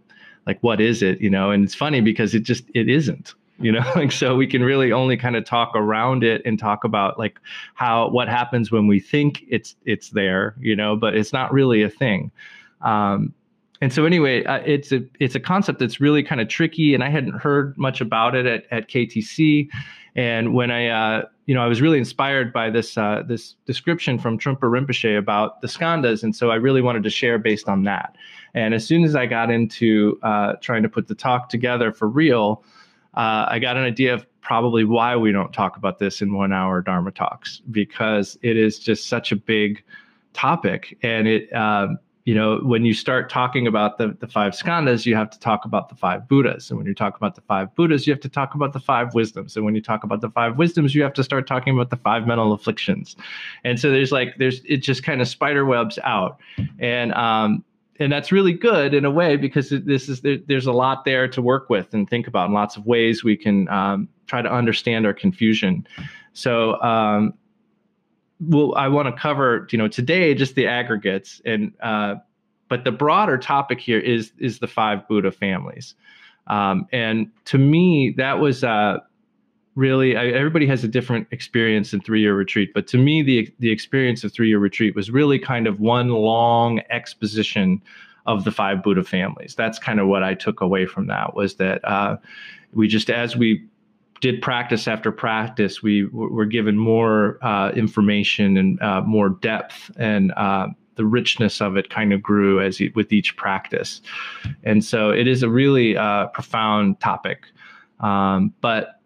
like 0.48 0.60
what 0.62 0.80
is 0.80 1.02
it 1.02 1.20
you 1.20 1.30
know? 1.30 1.52
And 1.52 1.62
it's 1.62 1.74
funny 1.74 2.00
because 2.00 2.34
it 2.34 2.40
just 2.40 2.64
it 2.74 2.88
isn't 2.88 3.34
you 3.60 3.70
know? 3.70 3.84
Like 3.94 4.10
so 4.10 4.34
we 4.34 4.48
can 4.48 4.64
really 4.64 4.90
only 4.90 5.16
kind 5.16 5.36
of 5.36 5.44
talk 5.44 5.72
around 5.76 6.24
it 6.24 6.42
and 6.44 6.58
talk 6.58 6.82
about 6.82 7.18
like 7.18 7.38
how 7.74 8.08
what 8.08 8.28
happens 8.28 8.72
when 8.72 8.88
we 8.88 8.98
think 8.98 9.44
it's 9.48 9.76
it's 9.84 10.10
there 10.10 10.56
you 10.58 10.74
know? 10.74 10.96
But 10.96 11.14
it's 11.14 11.32
not 11.32 11.52
really 11.52 11.82
a 11.82 11.90
thing. 11.90 12.32
Um, 12.80 13.34
and 13.80 13.92
so 13.92 14.04
anyway 14.04 14.44
uh, 14.44 14.60
it's 14.64 14.90
a 14.92 15.00
it's 15.20 15.34
a 15.34 15.40
concept 15.40 15.78
that's 15.78 16.00
really 16.00 16.22
kind 16.22 16.40
of 16.40 16.48
tricky 16.48 16.94
and 16.94 17.04
i 17.04 17.08
hadn't 17.08 17.38
heard 17.38 17.76
much 17.78 18.00
about 18.00 18.34
it 18.34 18.46
at, 18.46 18.64
at 18.70 18.88
ktc 18.88 19.68
and 20.16 20.52
when 20.54 20.70
i 20.70 20.88
uh, 20.88 21.22
you 21.46 21.54
know 21.54 21.62
i 21.62 21.66
was 21.66 21.80
really 21.80 21.98
inspired 21.98 22.52
by 22.52 22.70
this 22.70 22.98
uh, 22.98 23.22
this 23.26 23.54
description 23.66 24.18
from 24.18 24.38
trungpa 24.38 24.62
rinpoche 24.62 25.16
about 25.16 25.60
the 25.60 25.68
skandhas 25.68 26.22
and 26.22 26.34
so 26.34 26.50
i 26.50 26.56
really 26.56 26.82
wanted 26.82 27.02
to 27.02 27.10
share 27.10 27.38
based 27.38 27.68
on 27.68 27.84
that 27.84 28.16
and 28.54 28.74
as 28.74 28.86
soon 28.86 29.04
as 29.04 29.14
i 29.14 29.26
got 29.26 29.50
into 29.50 30.18
uh, 30.22 30.54
trying 30.60 30.82
to 30.82 30.88
put 30.88 31.08
the 31.08 31.14
talk 31.14 31.48
together 31.48 31.92
for 31.92 32.08
real 32.08 32.62
uh, 33.18 33.46
I 33.48 33.58
got 33.58 33.76
an 33.76 33.82
idea 33.82 34.14
of 34.14 34.26
probably 34.42 34.84
why 34.84 35.16
we 35.16 35.32
don't 35.32 35.52
talk 35.52 35.76
about 35.76 35.98
this 35.98 36.22
in 36.22 36.32
one 36.32 36.52
hour 36.52 36.80
Dharma 36.80 37.10
talks 37.10 37.60
because 37.70 38.38
it 38.42 38.56
is 38.56 38.78
just 38.78 39.08
such 39.08 39.32
a 39.32 39.36
big 39.36 39.82
topic. 40.34 40.96
And 41.02 41.26
it, 41.26 41.52
um, 41.52 41.98
you 42.24 42.34
know, 42.34 42.60
when 42.62 42.84
you 42.84 42.94
start 42.94 43.28
talking 43.28 43.66
about 43.66 43.98
the, 43.98 44.16
the 44.20 44.28
five 44.28 44.52
skandhas, 44.52 45.04
you 45.04 45.16
have 45.16 45.30
to 45.30 45.38
talk 45.40 45.64
about 45.64 45.88
the 45.88 45.96
five 45.96 46.28
Buddhas. 46.28 46.70
And 46.70 46.78
when 46.78 46.86
you 46.86 46.94
talk 46.94 47.16
about 47.16 47.34
the 47.34 47.40
five 47.40 47.74
Buddhas, 47.74 48.06
you 48.06 48.12
have 48.12 48.20
to 48.20 48.28
talk 48.28 48.54
about 48.54 48.72
the 48.72 48.80
five 48.80 49.14
wisdoms. 49.14 49.56
And 49.56 49.64
when 49.64 49.74
you 49.74 49.80
talk 49.80 50.04
about 50.04 50.20
the 50.20 50.30
five 50.30 50.56
wisdoms, 50.56 50.94
you 50.94 51.02
have 51.02 51.14
to 51.14 51.24
start 51.24 51.48
talking 51.48 51.74
about 51.74 51.90
the 51.90 51.96
five 51.96 52.24
mental 52.24 52.52
afflictions. 52.52 53.16
And 53.64 53.80
so 53.80 53.90
there's 53.90 54.12
like, 54.12 54.36
there's, 54.38 54.60
it 54.64 54.78
just 54.78 55.02
kind 55.02 55.20
of 55.20 55.26
spider 55.26 55.64
webs 55.64 55.98
out. 56.04 56.38
And, 56.78 57.12
um, 57.14 57.64
and 57.98 58.12
that's 58.12 58.30
really 58.30 58.52
good 58.52 58.94
in 58.94 59.04
a 59.04 59.10
way 59.10 59.36
because 59.36 59.70
this 59.70 60.08
is 60.08 60.20
there, 60.20 60.38
there's 60.46 60.66
a 60.66 60.72
lot 60.72 61.04
there 61.04 61.28
to 61.28 61.42
work 61.42 61.68
with 61.68 61.92
and 61.94 62.08
think 62.08 62.26
about 62.26 62.46
and 62.46 62.54
lots 62.54 62.76
of 62.76 62.86
ways 62.86 63.24
we 63.24 63.36
can 63.36 63.68
um, 63.68 64.08
try 64.26 64.42
to 64.42 64.52
understand 64.52 65.06
our 65.06 65.14
confusion. 65.14 65.86
So 66.32 66.80
um, 66.82 67.34
well 68.40 68.74
i 68.76 68.86
want 68.86 69.06
to 69.06 69.20
cover 69.20 69.66
you 69.70 69.78
know 69.78 69.88
today 69.88 70.34
just 70.34 70.54
the 70.54 70.66
aggregates 70.66 71.42
and 71.44 71.72
uh, 71.82 72.14
but 72.68 72.84
the 72.84 72.92
broader 72.92 73.38
topic 73.38 73.80
here 73.80 73.98
is 73.98 74.32
is 74.38 74.58
the 74.58 74.66
five 74.66 75.06
buddha 75.08 75.32
families. 75.32 75.94
Um, 76.46 76.86
and 76.92 77.30
to 77.46 77.58
me 77.58 78.14
that 78.16 78.38
was 78.38 78.64
uh, 78.64 78.98
really 79.78 80.16
I, 80.16 80.26
everybody 80.26 80.66
has 80.66 80.82
a 80.82 80.88
different 80.88 81.28
experience 81.30 81.92
in 81.94 82.00
three 82.00 82.20
year 82.20 82.34
retreat 82.34 82.74
but 82.74 82.86
to 82.88 82.98
me 82.98 83.22
the 83.22 83.52
the 83.60 83.70
experience 83.70 84.24
of 84.24 84.32
three 84.32 84.48
year 84.48 84.58
retreat 84.58 84.94
was 84.96 85.10
really 85.10 85.38
kind 85.38 85.66
of 85.66 85.78
one 85.78 86.08
long 86.08 86.80
exposition 86.90 87.80
of 88.26 88.44
the 88.44 88.50
five 88.50 88.82
buddha 88.82 89.04
families. 89.04 89.54
That's 89.54 89.78
kind 89.78 90.00
of 90.00 90.08
what 90.08 90.22
i 90.22 90.34
took 90.34 90.60
away 90.60 90.84
from 90.86 91.06
that 91.06 91.34
was 91.34 91.54
that 91.56 91.84
uh, 91.88 92.16
we 92.72 92.88
just 92.88 93.08
as 93.08 93.36
we 93.36 93.64
did 94.20 94.42
practice 94.42 94.88
after 94.88 95.12
practice 95.12 95.80
we 95.80 96.06
were 96.06 96.44
given 96.44 96.76
more 96.76 97.38
uh, 97.42 97.70
information 97.70 98.56
and 98.56 98.82
uh, 98.82 99.00
more 99.02 99.28
depth 99.28 99.92
and 99.96 100.32
uh, 100.32 100.66
the 100.96 101.06
richness 101.06 101.60
of 101.60 101.76
it 101.76 101.88
kind 101.88 102.12
of 102.12 102.20
grew 102.20 102.60
as 102.60 102.82
with 102.96 103.12
each 103.12 103.36
practice. 103.36 104.02
And 104.64 104.84
so 104.84 105.10
it 105.10 105.28
is 105.28 105.44
a 105.44 105.48
really 105.48 105.96
uh, 105.96 106.26
profound 106.26 106.98
topic. 106.98 107.44
Um, 108.00 108.52
but 108.60 108.97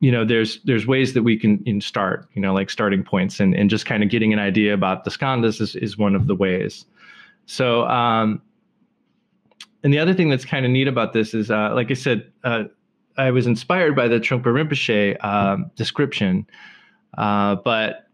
you 0.00 0.10
know 0.12 0.24
there's 0.24 0.60
there's 0.64 0.86
ways 0.86 1.14
that 1.14 1.22
we 1.22 1.36
can, 1.36 1.80
start 1.80 2.28
you 2.34 2.42
know 2.42 2.54
like 2.54 2.70
starting 2.70 3.02
points 3.02 3.40
and, 3.40 3.54
and 3.54 3.70
just 3.70 3.86
kind 3.86 4.02
of 4.02 4.10
getting 4.10 4.32
an 4.32 4.38
idea 4.38 4.74
about 4.74 5.04
the 5.04 5.10
skandhas 5.10 5.60
is, 5.60 5.76
is 5.76 5.98
one 5.98 6.14
of 6.14 6.26
the 6.26 6.34
ways. 6.34 6.84
So 7.46 7.84
um 7.86 8.42
and 9.84 9.92
the 9.92 9.98
other 9.98 10.14
thing 10.14 10.28
that's 10.28 10.44
kind 10.44 10.66
of 10.66 10.72
neat 10.72 10.88
about 10.88 11.12
this 11.12 11.34
is 11.34 11.50
uh, 11.50 11.72
like 11.72 11.88
i 11.88 11.94
said 11.94 12.30
uh, 12.42 12.64
i 13.16 13.30
was 13.30 13.46
inspired 13.46 13.94
by 13.94 14.08
the 14.08 14.18
trungpa 14.18 14.46
rinpoche 14.46 15.24
um, 15.24 15.70
description 15.76 16.44
uh, 17.16 17.54
but 17.54 18.08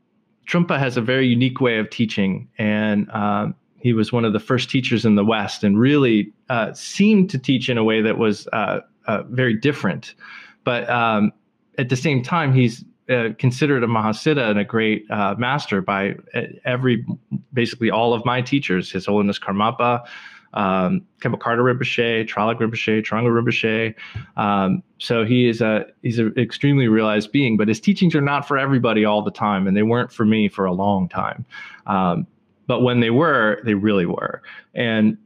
trungpa 0.47 0.79
has 0.79 0.99
a 0.99 1.01
very 1.01 1.27
unique 1.27 1.63
way 1.63 1.79
of 1.79 1.89
teaching 1.89 2.47
and 2.59 3.11
um, 3.13 3.55
he 3.85 3.93
was 3.93 4.11
one 4.11 4.25
of 4.25 4.33
the 4.33 4.41
first 4.41 4.71
teachers 4.71 5.05
in 5.05 5.15
the 5.15 5.25
west 5.25 5.63
and 5.63 5.79
really 5.79 6.33
uh, 6.49 6.73
seemed 6.73 7.29
to 7.29 7.39
teach 7.39 7.69
in 7.69 7.77
a 7.77 7.85
way 7.85 8.01
that 8.01 8.17
was 8.17 8.49
uh, 8.55 8.81
uh, 9.07 9.23
very 9.25 9.53
different. 9.53 10.15
But 10.65 10.89
um, 10.89 11.33
at 11.79 11.89
the 11.89 11.97
same 11.97 12.23
time, 12.23 12.53
he's 12.53 12.85
uh, 13.09 13.29
considered 13.39 13.85
a 13.85 13.87
Mahasiddha 13.87 14.51
and 14.51 14.59
a 14.59 14.65
great 14.65 15.11
uh, 15.11 15.35
master 15.37 15.83
by 15.83 16.15
uh, 16.35 16.43
every, 16.65 17.05
basically 17.53 17.91
all 17.91 18.15
of 18.15 18.25
my 18.25 18.41
teachers, 18.41 18.91
His 18.91 19.07
Holiness 19.07 19.39
Karmapa, 19.39 20.05
um, 20.55 21.05
Rinpoche, 21.21 22.27
Traleg 22.29 22.61
Rinpoche, 22.61 23.05
Trungpa 23.05 23.29
Rinpoche. 23.29 23.95
Um, 24.37 24.83
so 24.99 25.25
he 25.25 25.49
is 25.49 25.61
a 25.61 25.87
he's 26.03 26.19
an 26.19 26.33
extremely 26.39 26.89
realized 26.89 27.33
being, 27.33 27.57
but 27.57 27.69
his 27.69 27.81
teachings 27.81 28.15
are 28.15 28.21
not 28.21 28.47
for 28.47 28.57
everybody 28.57 29.05
all 29.05 29.23
the 29.23 29.33
time, 29.33 29.67
and 29.67 29.77
they 29.77 29.83
weren't 29.83 30.13
for 30.13 30.25
me 30.25 30.49
for 30.49 30.65
a 30.65 30.73
long 30.73 31.09
time. 31.09 31.45
Um, 31.87 32.27
but 32.67 32.81
when 32.81 33.01
they 33.01 33.11
were, 33.11 33.61
they 33.65 33.75
really 33.75 34.07
were. 34.07 34.43
And 34.75 35.19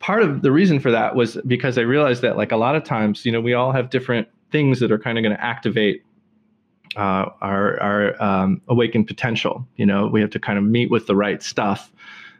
part 0.00 0.22
of 0.22 0.42
the 0.42 0.52
reason 0.52 0.78
for 0.80 0.90
that 0.90 1.14
was 1.14 1.38
because 1.46 1.78
I 1.78 1.82
realized 1.82 2.22
that 2.22 2.36
like 2.36 2.52
a 2.52 2.56
lot 2.56 2.76
of 2.76 2.84
times, 2.84 3.24
you 3.24 3.32
know, 3.32 3.40
we 3.40 3.54
all 3.54 3.72
have 3.72 3.88
different 3.88 4.28
things 4.56 4.80
that 4.80 4.90
are 4.90 4.98
kind 4.98 5.18
of 5.18 5.22
going 5.22 5.36
to 5.36 5.44
activate 5.44 6.02
uh, 6.96 7.26
our 7.42 7.78
our 7.82 8.22
um, 8.22 8.62
awakened 8.68 9.06
potential. 9.06 9.68
You 9.76 9.84
know, 9.84 10.06
we 10.06 10.22
have 10.22 10.30
to 10.30 10.40
kind 10.40 10.58
of 10.58 10.64
meet 10.64 10.90
with 10.90 11.06
the 11.06 11.14
right 11.14 11.42
stuff 11.42 11.92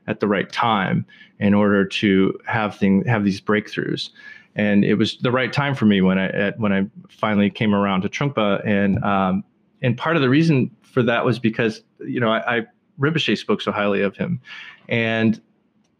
at 0.06 0.20
the 0.20 0.26
right 0.26 0.50
time 0.50 1.04
in 1.40 1.52
order 1.52 1.84
to 1.84 2.32
have 2.46 2.74
thing 2.74 3.04
have 3.04 3.22
these 3.22 3.38
breakthroughs. 3.38 4.08
And 4.54 4.82
it 4.82 4.94
was 4.94 5.18
the 5.18 5.30
right 5.30 5.52
time 5.52 5.74
for 5.74 5.84
me 5.84 6.00
when 6.00 6.18
I 6.18 6.28
at, 6.28 6.58
when 6.58 6.72
I 6.72 6.86
finally 7.10 7.50
came 7.50 7.74
around 7.74 8.00
to 8.00 8.08
Trungpa, 8.08 8.66
and 8.66 9.04
um, 9.04 9.44
and 9.82 9.98
part 9.98 10.16
of 10.16 10.22
the 10.22 10.30
reason 10.30 10.70
for 10.80 11.02
that 11.02 11.26
was 11.26 11.38
because 11.38 11.82
you 12.00 12.18
know 12.18 12.30
I, 12.30 12.60
I 12.60 13.34
spoke 13.34 13.60
so 13.60 13.72
highly 13.72 14.00
of 14.00 14.16
him, 14.16 14.40
and 14.88 15.38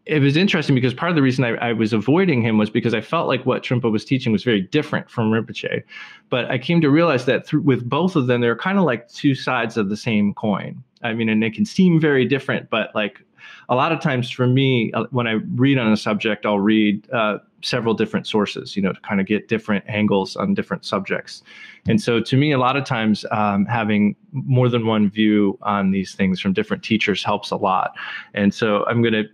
it 0.07 0.21
was 0.21 0.37
interesting 0.37 0.73
because 0.73 0.93
part 0.93 1.09
of 1.09 1.15
the 1.15 1.21
reason 1.21 1.43
I, 1.43 1.55
I, 1.55 1.73
was 1.73 1.91
avoiding 1.91 2.41
him 2.41 2.57
was 2.57 2.69
because 2.69 2.93
I 2.93 3.01
felt 3.01 3.27
like 3.27 3.45
what 3.45 3.63
Trungpa 3.63 3.91
was 3.91 4.05
teaching 4.05 4.31
was 4.31 4.43
very 4.43 4.61
different 4.61 5.09
from 5.09 5.31
Rinpoche. 5.31 5.83
But 6.29 6.49
I 6.49 6.57
came 6.57 6.81
to 6.81 6.89
realize 6.89 7.25
that 7.25 7.45
through, 7.45 7.61
with 7.61 7.87
both 7.87 8.15
of 8.15 8.27
them, 8.27 8.41
they're 8.41 8.55
kind 8.55 8.77
of 8.77 8.85
like 8.85 9.09
two 9.09 9.35
sides 9.35 9.75
of 9.75 9.89
the 9.89 9.97
same 9.97 10.33
coin. 10.33 10.81
I 11.03 11.13
mean, 11.13 11.29
and 11.29 11.43
it 11.43 11.53
can 11.53 11.65
seem 11.65 11.99
very 11.99 12.25
different, 12.25 12.69
but 12.69 12.93
like 12.95 13.21
a 13.69 13.75
lot 13.75 13.91
of 13.91 13.99
times 13.99 14.31
for 14.31 14.47
me, 14.47 14.91
uh, 14.93 15.05
when 15.11 15.27
I 15.27 15.33
read 15.55 15.77
on 15.77 15.91
a 15.91 15.97
subject, 15.97 16.45
I'll 16.45 16.59
read 16.59 17.09
uh, 17.11 17.39
several 17.61 17.93
different 17.93 18.27
sources, 18.27 18.75
you 18.75 18.81
know, 18.81 18.93
to 18.93 18.99
kind 19.01 19.19
of 19.19 19.27
get 19.27 19.47
different 19.47 19.83
angles 19.87 20.35
on 20.35 20.53
different 20.53 20.85
subjects. 20.85 21.43
And 21.87 22.01
so 22.01 22.19
to 22.21 22.37
me, 22.37 22.51
a 22.51 22.57
lot 22.57 22.77
of 22.77 22.85
times 22.85 23.25
um, 23.31 23.65
having 23.65 24.15
more 24.31 24.69
than 24.69 24.85
one 24.85 25.09
view 25.09 25.57
on 25.61 25.91
these 25.91 26.15
things 26.15 26.39
from 26.39 26.53
different 26.53 26.83
teachers 26.83 27.23
helps 27.23 27.51
a 27.51 27.55
lot. 27.57 27.91
And 28.33 28.53
so 28.53 28.85
I'm 28.85 29.01
going 29.01 29.13
to 29.13 29.25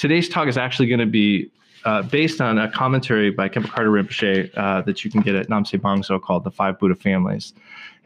today's 0.00 0.30
talk 0.30 0.48
is 0.48 0.56
actually 0.56 0.86
going 0.86 1.00
to 1.00 1.06
be 1.06 1.50
uh, 1.84 2.00
based 2.02 2.40
on 2.40 2.58
a 2.58 2.70
commentary 2.70 3.30
by 3.30 3.50
Khenpo 3.50 3.66
Karthar 3.66 4.02
Rinpoche 4.02 4.50
uh, 4.56 4.80
that 4.82 5.04
you 5.04 5.10
can 5.10 5.20
get 5.20 5.34
at 5.34 5.48
Namse 5.48 5.78
Bangdzo 5.78 6.20
called 6.20 6.44
The 6.44 6.50
Five 6.50 6.78
Buddha 6.78 6.94
Families. 6.94 7.52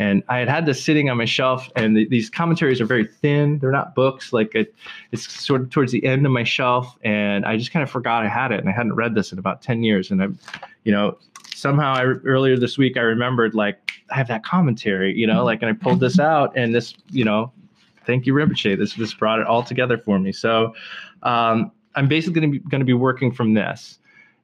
And 0.00 0.24
I 0.28 0.38
had 0.38 0.48
had 0.48 0.66
this 0.66 0.82
sitting 0.84 1.08
on 1.08 1.16
my 1.16 1.24
shelf, 1.24 1.70
and 1.76 1.96
the, 1.96 2.04
these 2.08 2.28
commentaries 2.28 2.80
are 2.80 2.84
very 2.84 3.06
thin. 3.06 3.60
They're 3.60 3.70
not 3.70 3.94
books. 3.94 4.32
Like 4.32 4.56
it, 4.56 4.74
it's 5.12 5.32
sort 5.32 5.60
of 5.60 5.70
towards 5.70 5.92
the 5.92 6.04
end 6.04 6.26
of 6.26 6.32
my 6.32 6.42
shelf, 6.42 6.98
and 7.04 7.46
I 7.46 7.56
just 7.56 7.70
kind 7.70 7.84
of 7.84 7.90
forgot 7.90 8.24
I 8.24 8.28
had 8.28 8.50
it, 8.50 8.58
and 8.58 8.68
I 8.68 8.72
hadn't 8.72 8.94
read 8.94 9.14
this 9.14 9.30
in 9.30 9.38
about 9.38 9.62
ten 9.62 9.84
years. 9.84 10.10
And 10.10 10.20
I, 10.20 10.26
you 10.82 10.90
know, 10.90 11.16
somehow 11.54 11.94
I, 11.94 12.02
earlier 12.02 12.58
this 12.58 12.76
week 12.76 12.96
I 12.96 13.02
remembered 13.02 13.54
like 13.54 13.92
I 14.10 14.16
have 14.16 14.26
that 14.28 14.42
commentary, 14.42 15.16
you 15.16 15.28
know, 15.28 15.44
like 15.44 15.62
and 15.62 15.70
I 15.70 15.74
pulled 15.74 16.00
this 16.00 16.18
out 16.18 16.56
and 16.56 16.74
this, 16.74 16.94
you 17.10 17.24
know, 17.24 17.52
thank 18.04 18.26
you 18.26 18.34
Rinpoche. 18.34 18.76
This 18.76 18.94
this 18.94 19.14
brought 19.14 19.38
it 19.38 19.46
all 19.46 19.62
together 19.62 19.96
for 19.96 20.18
me. 20.18 20.32
So 20.32 20.74
um, 21.22 21.70
I'm 21.94 22.08
basically 22.08 22.40
going 22.40 22.52
to 22.52 22.58
be 22.58 22.68
going 22.70 22.80
to 22.80 22.86
be 22.86 22.94
working 22.94 23.32
from 23.32 23.54
this, 23.54 23.98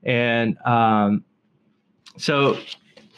and 0.04 0.56
um, 0.64 1.24
so 2.16 2.58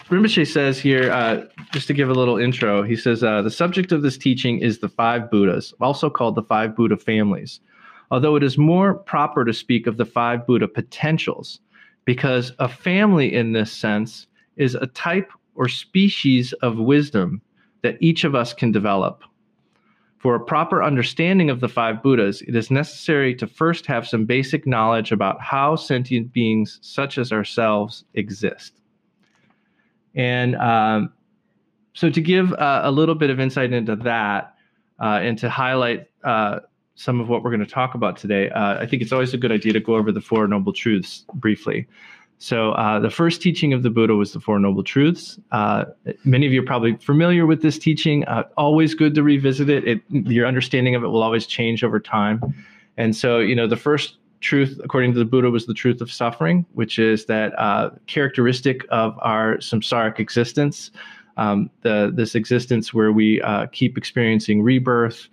Rinpoche 0.09 0.47
says 0.47 0.79
here, 0.79 1.11
uh, 1.11 1.45
just 1.73 1.87
to 1.87 1.95
give 1.95 2.11
a 2.11 2.15
little 2.15 2.37
intro, 2.37 2.83
he 2.83 2.97
says 2.97 3.23
uh, 3.25 3.41
the 3.41 3.51
subject 3.51 3.93
of 3.93 4.03
this 4.03 4.19
teaching 4.19 4.59
is 4.59 4.79
the 4.79 4.89
five 4.89 5.31
Buddhas, 5.31 5.73
also 5.81 6.11
called 6.11 6.35
the 6.35 6.43
five 6.43 6.77
Buddha 6.77 6.97
families. 6.97 7.61
Although 8.11 8.37
it 8.37 8.43
is 8.43 8.59
more 8.59 8.93
proper 8.93 9.43
to 9.45 9.55
speak 9.55 9.87
of 9.87 9.97
the 9.97 10.05
five 10.05 10.47
Buddha 10.47 10.69
potentials, 10.69 11.61
because 12.05 12.53
a 12.59 12.69
family 12.69 13.33
in 13.33 13.53
this 13.53 13.73
sense 13.73 14.27
is 14.57 14.75
a 14.75 14.87
type 14.89 15.31
or 15.55 15.69
species 15.69 16.53
of 16.55 16.77
wisdom 16.77 17.41
that 17.83 17.97
each 18.01 18.25
of 18.25 18.35
us 18.35 18.53
can 18.53 18.71
develop. 18.71 19.25
For 20.23 20.37
a 20.37 20.41
proper 20.41 20.85
understanding 20.85 21.51
of 21.51 21.59
the 21.59 21.69
five 21.69 22.01
Buddhas, 22.01 22.43
it 22.43 22.55
is 22.55 22.71
necessary 22.71 23.35
to 23.35 23.47
first 23.49 23.87
have 23.87 24.07
some 24.07 24.25
basic 24.25 24.69
knowledge 24.69 25.11
about 25.11 25.41
how 25.41 25.75
sentient 25.75 26.33
beings 26.33 26.79
such 26.81 27.19
as 27.19 27.33
ourselves 27.33 28.05
exist. 28.15 28.81
And 30.15 30.55
um, 30.55 31.13
so, 31.93 32.09
to 32.09 32.21
give 32.21 32.53
uh, 32.53 32.83
a 32.85 32.93
little 32.93 33.17
bit 33.17 33.31
of 33.31 33.41
insight 33.41 33.73
into 33.73 33.97
that 33.97 34.55
uh, 35.01 35.19
and 35.21 35.37
to 35.39 35.51
highlight 35.51 36.09
uh, 36.23 36.61
some 36.95 37.19
of 37.19 37.29
what 37.29 37.43
we're 37.43 37.51
going 37.51 37.59
to 37.59 37.67
talk 37.67 37.97
about 37.97 38.17
today, 38.17 38.49
uh, 38.51 38.81
I 38.81 38.87
think 38.87 39.03
it's 39.03 39.11
always 39.11 39.35
a 39.35 39.39
good 39.39 39.51
idea 39.51 39.73
to 39.73 39.81
go 39.81 39.97
over 39.97 40.13
the 40.13 40.21
Four 40.21 40.47
Noble 40.47 40.73
Truths 40.73 41.25
briefly. 41.35 41.89
So, 42.43 42.73
uh, 42.73 42.99
the 42.99 43.09
first 43.09 43.41
teaching 43.41 43.73
of 43.73 43.85
the 43.85 43.89
Buddha 43.89 44.17
was 44.17 44.33
the 44.33 44.41
Four 44.41 44.59
Noble 44.59 44.83
Truths. 44.83 45.39
Uh, 45.53 45.85
many 46.25 46.45
of 46.45 46.53
you 46.53 46.61
are 46.61 46.67
probably 46.67 46.97
familiar 46.97 47.47
with 47.47 47.63
this 47.63 47.79
teaching. 47.79 48.25
always 48.57 48.97
good 48.97 49.15
to 49.15 49.23
revisit 49.23 49.71
it. 49.71 49.87
it. 49.87 50.01
Your 50.11 50.49
understanding 50.49 50.97
of 50.97 51.05
it 51.05 51.07
will 51.07 51.23
always 51.23 51.47
change 51.47 51.85
over 51.85 52.01
time. 52.01 52.43
And 52.97 53.15
so, 53.15 53.39
you 53.39 53.55
know, 53.55 53.69
the 53.69 53.77
first 53.77 54.17
truth, 54.41 54.81
according 54.83 55.13
to 55.13 55.21
the 55.21 55.25
Buddha, 55.25 55.51
was 55.51 55.67
the 55.67 55.73
truth 55.73 56.01
of 56.01 56.11
suffering, 56.11 56.67
which 56.73 56.99
is 56.99 57.27
that 57.27 57.57
uh, 57.61 57.91
characteristic 58.09 58.85
of 58.91 59.17
our 59.23 59.59
samsaric 59.59 60.19
existence, 60.19 60.91
um, 61.37 61.71
the, 61.83 62.11
this 62.13 62.35
existence 62.35 62.93
where 62.93 63.13
we 63.13 63.41
uh, 63.43 63.67
keep 63.67 63.97
experiencing 63.97 64.63
rebirth, 64.63 65.29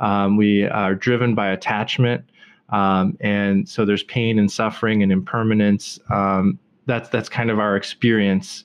um, 0.00 0.38
we 0.38 0.64
are 0.64 0.94
driven 0.94 1.34
by 1.34 1.50
attachment, 1.50 2.24
um, 2.70 3.16
and 3.20 3.68
so 3.68 3.84
there's 3.84 4.02
pain 4.04 4.38
and 4.38 4.50
suffering 4.50 5.02
and 5.02 5.12
impermanence. 5.12 5.98
Um, 6.10 6.58
that's 6.86 7.08
that's 7.08 7.28
kind 7.28 7.50
of 7.50 7.58
our 7.58 7.76
experience 7.76 8.64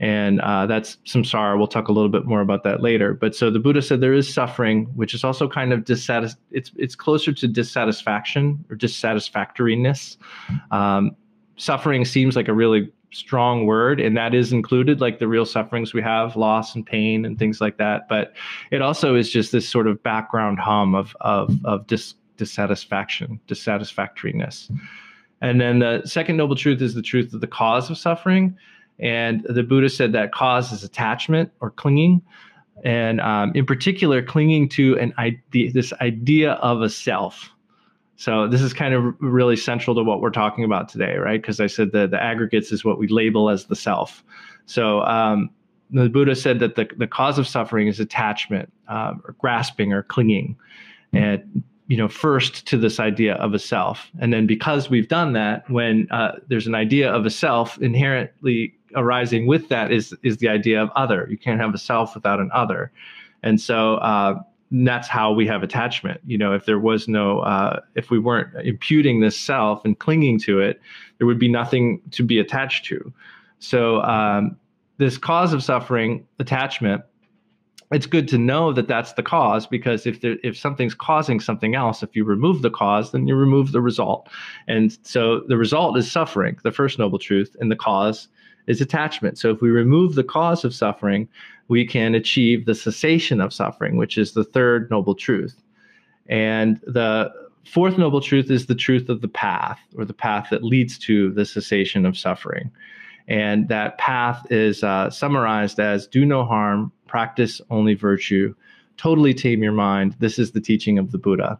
and 0.00 0.40
uh, 0.40 0.66
that's 0.66 0.96
samsara. 1.06 1.58
We'll 1.58 1.66
talk 1.66 1.88
a 1.88 1.92
little 1.92 2.08
bit 2.08 2.24
more 2.24 2.40
about 2.40 2.62
that 2.64 2.80
later. 2.82 3.14
But 3.14 3.34
so 3.34 3.50
the 3.50 3.58
Buddha 3.58 3.82
said 3.82 4.00
there 4.00 4.12
is 4.12 4.32
suffering, 4.32 4.84
which 4.94 5.12
is 5.12 5.24
also 5.24 5.48
kind 5.48 5.72
of 5.72 5.80
dissatis. 5.80 6.36
It's 6.50 6.70
it's 6.76 6.94
closer 6.94 7.32
to 7.32 7.48
dissatisfaction 7.48 8.64
or 8.70 8.76
dissatisfactoriness. 8.76 10.16
Um, 10.70 11.16
suffering 11.56 12.04
seems 12.04 12.36
like 12.36 12.48
a 12.48 12.54
really 12.54 12.92
strong 13.10 13.66
word, 13.66 14.00
and 14.00 14.16
that 14.16 14.34
is 14.34 14.52
included, 14.52 15.00
like 15.00 15.18
the 15.18 15.26
real 15.26 15.46
sufferings 15.46 15.92
we 15.92 16.02
have, 16.02 16.36
loss 16.36 16.74
and 16.74 16.86
pain 16.86 17.24
and 17.24 17.38
things 17.38 17.60
like 17.60 17.78
that. 17.78 18.08
But 18.08 18.34
it 18.70 18.82
also 18.82 19.16
is 19.16 19.30
just 19.30 19.50
this 19.50 19.68
sort 19.68 19.88
of 19.88 20.00
background 20.02 20.60
hum 20.60 20.94
of 20.94 21.16
of 21.22 21.56
of 21.64 21.86
dis, 21.88 22.14
dissatisfaction, 22.38 23.38
dissatisfactoriness. 23.46 24.70
And 25.40 25.60
then 25.60 25.80
the 25.80 26.02
second 26.04 26.36
noble 26.36 26.56
truth 26.56 26.80
is 26.80 26.94
the 26.94 27.02
truth 27.02 27.34
of 27.34 27.40
the 27.40 27.46
cause 27.46 27.90
of 27.90 27.98
suffering. 27.98 28.56
And 28.98 29.46
the 29.48 29.62
Buddha 29.62 29.88
said 29.88 30.12
that 30.12 30.32
cause 30.32 30.72
is 30.72 30.82
attachment 30.82 31.52
or 31.60 31.70
clinging. 31.70 32.22
And 32.84 33.20
um, 33.20 33.52
in 33.54 33.66
particular, 33.66 34.22
clinging 34.22 34.68
to 34.70 34.98
an 34.98 35.12
idea, 35.18 35.72
this 35.72 35.92
idea 36.00 36.52
of 36.54 36.80
a 36.80 36.88
self. 36.88 37.50
So 38.16 38.48
this 38.48 38.62
is 38.62 38.72
kind 38.72 38.94
of 38.94 39.14
really 39.20 39.56
central 39.56 39.94
to 39.94 40.02
what 40.02 40.20
we're 40.20 40.30
talking 40.30 40.64
about 40.64 40.88
today, 40.88 41.16
right? 41.16 41.40
Because 41.40 41.60
I 41.60 41.68
said 41.68 41.92
that 41.92 42.10
the 42.10 42.20
aggregates 42.20 42.72
is 42.72 42.84
what 42.84 42.98
we 42.98 43.06
label 43.06 43.48
as 43.48 43.66
the 43.66 43.76
self. 43.76 44.24
So 44.66 45.02
um, 45.02 45.50
the 45.90 46.08
Buddha 46.08 46.34
said 46.34 46.58
that 46.58 46.74
the, 46.74 46.88
the 46.96 47.06
cause 47.06 47.38
of 47.38 47.46
suffering 47.46 47.86
is 47.86 48.00
attachment 48.00 48.72
um, 48.88 49.22
or 49.24 49.36
grasping 49.38 49.92
or 49.92 50.02
clinging. 50.02 50.56
And 51.12 51.62
you 51.88 51.96
know 51.96 52.06
first 52.08 52.66
to 52.66 52.76
this 52.76 53.00
idea 53.00 53.34
of 53.36 53.54
a 53.54 53.58
self. 53.58 54.10
And 54.20 54.32
then 54.32 54.46
because 54.46 54.88
we've 54.88 55.08
done 55.08 55.32
that 55.32 55.68
when 55.70 56.06
uh, 56.10 56.32
there's 56.48 56.66
an 56.66 56.74
idea 56.74 57.10
of 57.10 57.26
a 57.26 57.30
self 57.30 57.78
inherently 57.78 58.74
arising 58.94 59.46
with 59.46 59.68
that 59.70 59.90
is 59.90 60.14
is 60.22 60.36
the 60.36 60.48
idea 60.48 60.80
of 60.80 60.90
other. 60.94 61.26
You 61.28 61.38
can't 61.38 61.60
have 61.60 61.74
a 61.74 61.78
self 61.78 62.14
without 62.14 62.40
an 62.40 62.50
other. 62.52 62.92
And 63.42 63.60
so 63.60 63.94
uh, 63.96 64.40
that's 64.70 65.08
how 65.08 65.32
we 65.32 65.46
have 65.46 65.62
attachment. 65.62 66.20
You 66.26 66.36
know 66.36 66.52
if 66.52 66.66
there 66.66 66.78
was 66.78 67.08
no 67.08 67.40
uh, 67.40 67.80
if 67.94 68.10
we 68.10 68.18
weren't 68.18 68.54
imputing 68.66 69.20
this 69.20 69.36
self 69.36 69.84
and 69.84 69.98
clinging 69.98 70.38
to 70.40 70.60
it 70.60 70.80
there 71.16 71.26
would 71.26 71.38
be 71.38 71.48
nothing 71.48 72.00
to 72.12 72.22
be 72.22 72.38
attached 72.38 72.84
to. 72.86 73.12
So 73.60 74.02
um, 74.02 74.56
this 74.98 75.16
cause 75.16 75.52
of 75.52 75.64
suffering 75.64 76.26
attachment 76.38 77.02
it's 77.90 78.06
good 78.06 78.28
to 78.28 78.38
know 78.38 78.72
that 78.72 78.86
that's 78.86 79.14
the 79.14 79.22
cause 79.22 79.66
because 79.66 80.06
if 80.06 80.20
there, 80.20 80.36
if 80.42 80.56
something's 80.58 80.94
causing 80.94 81.40
something 81.40 81.74
else, 81.74 82.02
if 82.02 82.14
you 82.14 82.24
remove 82.24 82.62
the 82.62 82.70
cause, 82.70 83.12
then 83.12 83.26
you 83.26 83.34
remove 83.34 83.72
the 83.72 83.80
result. 83.80 84.28
And 84.66 84.96
so 85.02 85.40
the 85.48 85.56
result 85.56 85.96
is 85.96 86.10
suffering, 86.10 86.58
the 86.62 86.72
first 86.72 86.98
noble 86.98 87.18
truth, 87.18 87.56
and 87.60 87.70
the 87.70 87.76
cause 87.76 88.28
is 88.66 88.82
attachment. 88.82 89.38
So 89.38 89.50
if 89.50 89.62
we 89.62 89.70
remove 89.70 90.14
the 90.14 90.24
cause 90.24 90.64
of 90.64 90.74
suffering, 90.74 91.28
we 91.68 91.86
can 91.86 92.14
achieve 92.14 92.66
the 92.66 92.74
cessation 92.74 93.40
of 93.40 93.54
suffering, 93.54 93.96
which 93.96 94.18
is 94.18 94.32
the 94.32 94.44
third 94.44 94.90
noble 94.90 95.14
truth. 95.14 95.62
And 96.28 96.78
the 96.86 97.32
fourth 97.64 97.96
noble 97.96 98.20
truth 98.20 98.50
is 98.50 98.66
the 98.66 98.74
truth 98.74 99.08
of 99.08 99.22
the 99.22 99.28
path 99.28 99.80
or 99.96 100.04
the 100.04 100.14
path 100.14 100.48
that 100.50 100.62
leads 100.62 100.98
to 100.98 101.30
the 101.32 101.46
cessation 101.46 102.04
of 102.04 102.18
suffering. 102.18 102.70
And 103.28 103.68
that 103.68 103.98
path 103.98 104.46
is 104.50 104.82
uh, 104.82 105.10
summarized 105.10 105.78
as 105.80 106.06
do 106.06 106.24
no 106.24 106.44
harm, 106.44 106.92
practice 107.08 107.60
only 107.70 107.94
virtue, 107.94 108.54
totally 108.96 109.34
tame 109.34 109.62
your 109.62 109.72
mind. 109.72 110.14
This 110.20 110.38
is 110.38 110.52
the 110.52 110.60
teaching 110.60 110.98
of 110.98 111.10
the 111.10 111.18
Buddha. 111.18 111.58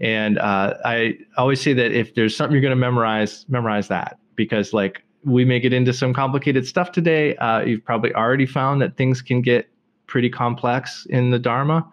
And 0.00 0.38
uh, 0.38 0.74
I 0.84 1.18
always 1.36 1.60
say 1.60 1.72
that 1.72 1.92
if 1.92 2.14
there's 2.14 2.36
something 2.36 2.52
you're 2.52 2.62
going 2.62 2.70
to 2.70 2.76
memorize, 2.76 3.44
memorize 3.48 3.88
that 3.88 4.18
because, 4.34 4.72
like, 4.72 5.02
we 5.24 5.44
may 5.44 5.58
get 5.58 5.72
into 5.72 5.92
some 5.92 6.14
complicated 6.14 6.66
stuff 6.66 6.92
today. 6.92 7.34
Uh, 7.36 7.60
you've 7.60 7.84
probably 7.84 8.14
already 8.14 8.46
found 8.46 8.80
that 8.80 8.96
things 8.96 9.20
can 9.22 9.42
get 9.42 9.68
pretty 10.06 10.30
complex 10.30 11.06
in 11.10 11.30
the 11.30 11.38
Dharma. 11.38 11.84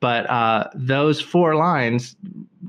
But 0.00 0.28
uh, 0.30 0.68
those 0.74 1.20
four 1.20 1.56
lines 1.56 2.16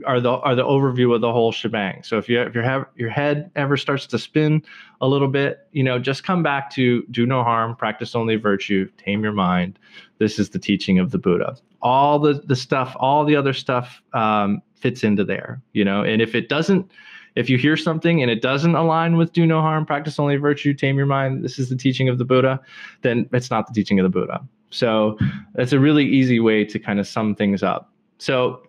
are 0.05 0.19
the 0.19 0.31
are 0.31 0.55
the 0.55 0.63
overview 0.63 1.13
of 1.13 1.21
the 1.21 1.31
whole 1.31 1.51
shebang. 1.51 2.03
So 2.03 2.17
if 2.17 2.29
you 2.29 2.41
if 2.41 2.55
your 2.55 2.63
have, 2.63 2.85
your 2.95 3.09
head 3.09 3.51
ever 3.55 3.77
starts 3.77 4.05
to 4.07 4.19
spin 4.19 4.63
a 5.01 5.07
little 5.07 5.27
bit, 5.27 5.67
you 5.71 5.83
know, 5.83 5.99
just 5.99 6.23
come 6.23 6.43
back 6.43 6.71
to 6.71 7.03
do 7.11 7.25
no 7.25 7.43
harm, 7.43 7.75
practice 7.75 8.15
only 8.15 8.35
virtue, 8.35 8.89
tame 8.97 9.23
your 9.23 9.33
mind. 9.33 9.77
This 10.17 10.39
is 10.39 10.49
the 10.49 10.59
teaching 10.59 10.99
of 10.99 11.11
the 11.11 11.17
Buddha. 11.17 11.57
All 11.81 12.19
the 12.19 12.33
the 12.45 12.55
stuff, 12.55 12.95
all 12.99 13.25
the 13.25 13.35
other 13.35 13.53
stuff 13.53 14.01
um, 14.13 14.61
fits 14.75 15.03
into 15.03 15.23
there, 15.23 15.61
you 15.73 15.85
know. 15.85 16.03
And 16.03 16.21
if 16.21 16.35
it 16.35 16.49
doesn't, 16.49 16.89
if 17.35 17.49
you 17.49 17.57
hear 17.57 17.77
something 17.77 18.21
and 18.21 18.31
it 18.31 18.41
doesn't 18.41 18.75
align 18.75 19.17
with 19.17 19.33
do 19.33 19.45
no 19.45 19.61
harm, 19.61 19.85
practice 19.85 20.19
only 20.19 20.37
virtue, 20.37 20.73
tame 20.73 20.97
your 20.97 21.05
mind. 21.05 21.43
This 21.43 21.59
is 21.59 21.69
the 21.69 21.75
teaching 21.75 22.09
of 22.09 22.17
the 22.17 22.25
Buddha. 22.25 22.59
Then 23.01 23.29
it's 23.33 23.51
not 23.51 23.67
the 23.67 23.73
teaching 23.73 23.99
of 23.99 24.03
the 24.03 24.09
Buddha. 24.09 24.41
So 24.69 25.17
that's 25.55 25.73
a 25.73 25.79
really 25.79 26.05
easy 26.05 26.39
way 26.39 26.63
to 26.65 26.79
kind 26.79 26.99
of 26.99 27.07
sum 27.07 27.35
things 27.35 27.63
up. 27.63 27.91
So 28.17 28.61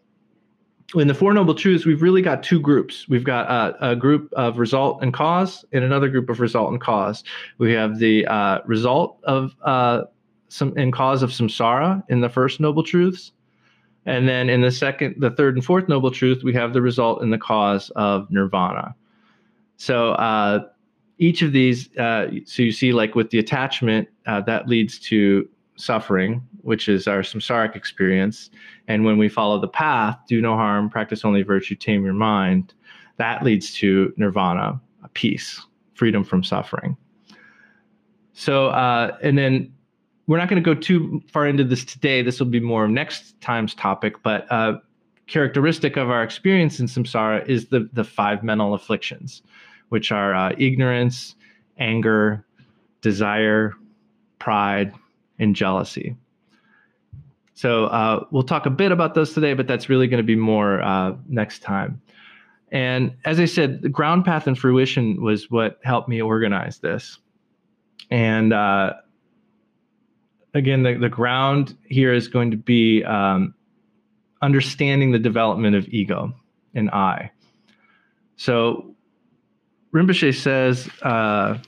in 0.95 1.07
the 1.07 1.15
Four 1.15 1.33
Noble 1.33 1.55
Truths, 1.55 1.87
we've 1.87 2.03
really 2.03 2.23
got 2.23 2.43
two 2.43 2.59
groups. 2.59 3.09
We've 3.09 3.25
got 3.25 3.49
a, 3.51 3.91
a 3.91 3.97
group 3.97 4.33
of 4.33 4.59
result 4.59 5.03
and 5.03 5.13
cause, 5.15 5.65
and 5.73 5.85
another 5.85 6.09
group 6.09 6.29
of 6.29 6.41
result 6.41 6.71
and 6.71 6.81
cause. 6.81 7.23
We 7.59 7.73
have 7.73 7.99
the 7.99 8.27
uh, 8.27 8.61
result 8.67 9.19
of 9.25 9.55
uh, 9.63 10.03
some 10.49 10.75
and 10.77 10.93
cause 10.93 11.23
of 11.23 11.31
samsara 11.31 12.03
in 12.09 12.21
the 12.21 12.29
first 12.29 12.59
Noble 12.59 12.83
Truths, 12.83 13.33
and 14.07 14.29
then 14.29 14.51
in 14.51 14.63
the 14.63 14.71
second, 14.73 15.15
the 15.19 15.31
third 15.31 15.55
and 15.55 15.65
fourth 15.65 15.89
Noble 15.89 16.11
Truth, 16.11 16.43
we 16.43 16.55
have 16.55 16.73
the 16.73 16.83
result 16.83 17.23
and 17.23 17.33
the 17.33 17.39
cause 17.39 17.91
of 17.91 18.29
nirvana. 18.31 18.95
So 19.77 20.13
uh, 20.13 20.67
each 21.19 21.43
of 21.43 21.53
these, 21.53 21.95
uh, 21.97 22.31
so 22.47 22.63
you 22.63 22.73
see, 22.73 22.93
like 22.93 23.15
with 23.15 23.31
the 23.31 23.39
attachment, 23.39 24.09
uh, 24.27 24.41
that 24.43 24.67
leads 24.67 24.99
to 25.01 25.49
suffering, 25.81 26.43
which 26.63 26.89
is 26.89 27.09
our 27.09 27.21
samsaric 27.21 27.75
experience. 27.75 28.51
And 28.89 29.05
when 29.05 29.19
we 29.19 29.29
follow 29.29 29.59
the 29.59 29.69
path, 29.69 30.19
do 30.29 30.41
no 30.41 30.55
harm, 30.55 30.91
practice 30.91 31.25
only 31.25 31.43
virtue, 31.43 31.75
tame 31.75 32.05
your 32.05 32.15
mind, 32.15 32.75
that 33.17 33.43
leads 33.43 33.75
to 33.75 34.13
nirvana, 34.17 34.81
peace, 35.15 35.61
freedom 35.95 36.25
from 36.25 36.43
suffering. 36.43 36.97
So, 38.33 38.69
uh, 38.69 39.17
and 39.23 39.37
then 39.37 39.73
we're 40.27 40.39
not 40.39 40.49
going 40.49 40.63
to 40.63 40.75
go 40.75 40.79
too 40.79 41.23
far 41.31 41.47
into 41.47 41.65
this 41.65 41.85
today. 41.85 42.23
This 42.23 42.39
will 42.39 42.47
be 42.47 42.61
more 42.61 42.89
next 42.89 43.39
time's 43.41 43.75
topic, 43.75 44.23
but 44.23 44.51
uh, 44.51 44.79
characteristic 45.27 45.97
of 45.97 46.09
our 46.09 46.23
experience 46.23 46.81
in 46.81 46.87
samsara 46.87 47.47
is 47.49 47.67
the 47.67 47.89
the 47.93 48.05
five 48.05 48.43
mental 48.43 48.73
afflictions, 48.73 49.43
which 49.89 50.13
are 50.13 50.35
uh, 50.35 50.53
ignorance, 50.57 51.35
anger, 51.79 52.45
desire, 53.01 53.75
pride, 54.39 54.95
and 55.41 55.57
jealousy. 55.57 56.15
So 57.55 57.87
uh, 57.87 58.25
we'll 58.31 58.45
talk 58.45 58.67
a 58.67 58.71
bit 58.71 58.93
about 58.93 59.15
those 59.15 59.35
today, 59.35 59.55
but 59.55 59.67
that's 59.67 59.89
really 59.89 60.07
going 60.07 60.23
to 60.23 60.27
be 60.27 60.37
more 60.37 60.81
uh, 60.81 61.17
next 61.29 61.61
time. 61.61 62.01
And 62.73 63.17
as 63.25 63.41
I 63.41 63.47
said, 63.47 63.83
the 63.83 63.89
ground 63.89 64.25
path 64.25 64.47
and 64.47 64.57
fruition 64.57 65.21
was 65.21 65.51
what 65.51 65.81
helped 65.83 66.09
me 66.09 66.23
organize 66.23 66.79
this. 66.79 67.19
And 68.11 68.53
uh, 68.53 68.95
again, 70.55 70.85
the, 70.85 70.95
the 70.95 71.09
ground 71.09 71.77
here 71.85 72.15
is 72.15 72.29
going 72.29 72.51
to 72.53 72.57
be 72.57 73.05
um, 73.05 73.55
understanding 74.41 75.13
the 75.13 75.19
development 75.19 75.75
of 75.77 75.89
ego 75.89 76.33
and 76.75 76.91
I. 76.91 77.33
So 78.37 78.95
Rinpoche 79.93 80.35
says, 80.35 80.89
uh, 81.03 81.59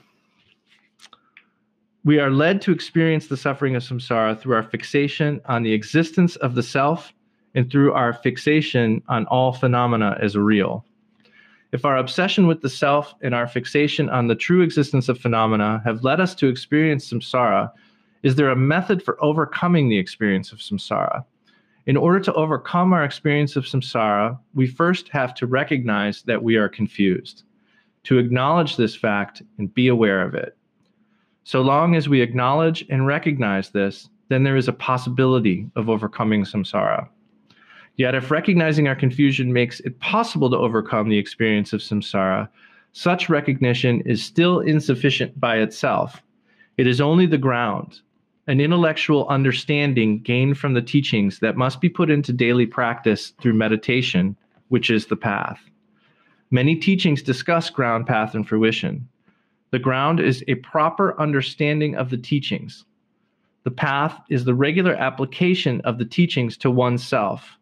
we 2.05 2.19
are 2.19 2.31
led 2.31 2.61
to 2.61 2.71
experience 2.71 3.27
the 3.27 3.37
suffering 3.37 3.75
of 3.75 3.83
samsara 3.83 4.37
through 4.39 4.55
our 4.55 4.63
fixation 4.63 5.39
on 5.45 5.63
the 5.63 5.71
existence 5.71 6.35
of 6.37 6.53
the 6.53 6.63
self 6.63 7.13
and 7.55 7.71
through 7.71 7.93
our 7.93 8.11
fixation 8.11 9.01
on 9.07 9.25
all 9.27 9.53
phenomena 9.53 10.17
as 10.19 10.35
real. 10.35 10.85
If 11.71 11.85
our 11.85 11.97
obsession 11.97 12.45
with 12.45 12.61
the 12.61 12.69
self 12.69 13.15
and 13.21 13.33
our 13.33 13.47
fixation 13.47 14.09
on 14.09 14.27
the 14.27 14.35
true 14.35 14.61
existence 14.61 15.07
of 15.07 15.19
phenomena 15.19 15.81
have 15.85 16.03
led 16.03 16.19
us 16.19 16.35
to 16.35 16.47
experience 16.47 17.09
samsara, 17.09 17.71
is 18.21 18.35
there 18.35 18.49
a 18.49 18.55
method 18.55 19.01
for 19.01 19.21
overcoming 19.23 19.87
the 19.87 19.97
experience 19.97 20.51
of 20.51 20.59
samsara? 20.59 21.23
In 21.85 21.97
order 21.97 22.19
to 22.19 22.33
overcome 22.33 22.93
our 22.93 23.03
experience 23.03 23.55
of 23.55 23.65
samsara, 23.65 24.37
we 24.53 24.67
first 24.67 25.07
have 25.09 25.33
to 25.35 25.47
recognize 25.47 26.21
that 26.23 26.43
we 26.43 26.57
are 26.57 26.69
confused, 26.69 27.43
to 28.03 28.17
acknowledge 28.17 28.75
this 28.75 28.95
fact 28.95 29.41
and 29.57 29.73
be 29.73 29.87
aware 29.87 30.21
of 30.21 30.35
it. 30.35 30.57
So 31.43 31.61
long 31.61 31.95
as 31.95 32.07
we 32.07 32.21
acknowledge 32.21 32.85
and 32.89 33.05
recognize 33.05 33.69
this, 33.69 34.09
then 34.29 34.43
there 34.43 34.55
is 34.55 34.67
a 34.67 34.73
possibility 34.73 35.69
of 35.75 35.89
overcoming 35.89 36.43
samsara. 36.43 37.07
Yet, 37.95 38.15
if 38.15 38.31
recognizing 38.31 38.87
our 38.87 38.95
confusion 38.95 39.53
makes 39.53 39.79
it 39.81 39.99
possible 39.99 40.49
to 40.49 40.57
overcome 40.57 41.09
the 41.09 41.17
experience 41.17 41.73
of 41.73 41.81
samsara, 41.81 42.49
such 42.93 43.29
recognition 43.29 44.01
is 44.01 44.23
still 44.23 44.59
insufficient 44.59 45.39
by 45.39 45.57
itself. 45.57 46.23
It 46.77 46.87
is 46.87 47.01
only 47.01 47.25
the 47.25 47.37
ground, 47.37 47.99
an 48.47 48.59
intellectual 48.59 49.27
understanding 49.27 50.19
gained 50.19 50.57
from 50.57 50.73
the 50.73 50.81
teachings 50.81 51.39
that 51.39 51.57
must 51.57 51.81
be 51.81 51.89
put 51.89 52.09
into 52.09 52.33
daily 52.33 52.65
practice 52.65 53.33
through 53.41 53.53
meditation, 53.53 54.35
which 54.69 54.89
is 54.89 55.05
the 55.05 55.15
path. 55.15 55.61
Many 56.51 56.75
teachings 56.75 57.21
discuss 57.21 57.69
ground 57.69 58.05
path 58.07 58.35
and 58.35 58.47
fruition. 58.47 59.07
The 59.73 59.79
ground 59.79 60.19
is 60.19 60.45
a 60.47 60.55
proper 60.55 61.19
understanding 61.19 61.95
of 61.95 62.11
the 62.11 62.17
teachings. 62.17 62.85
The 63.63 63.71
path 63.71 64.21
is 64.29 64.45
the 64.45 64.53
regular 64.53 64.93
application 64.93 65.81
of 65.81 65.97
the 65.97 66.05
teachings 66.05 66.57
to 66.57 66.69
oneself 66.69 67.57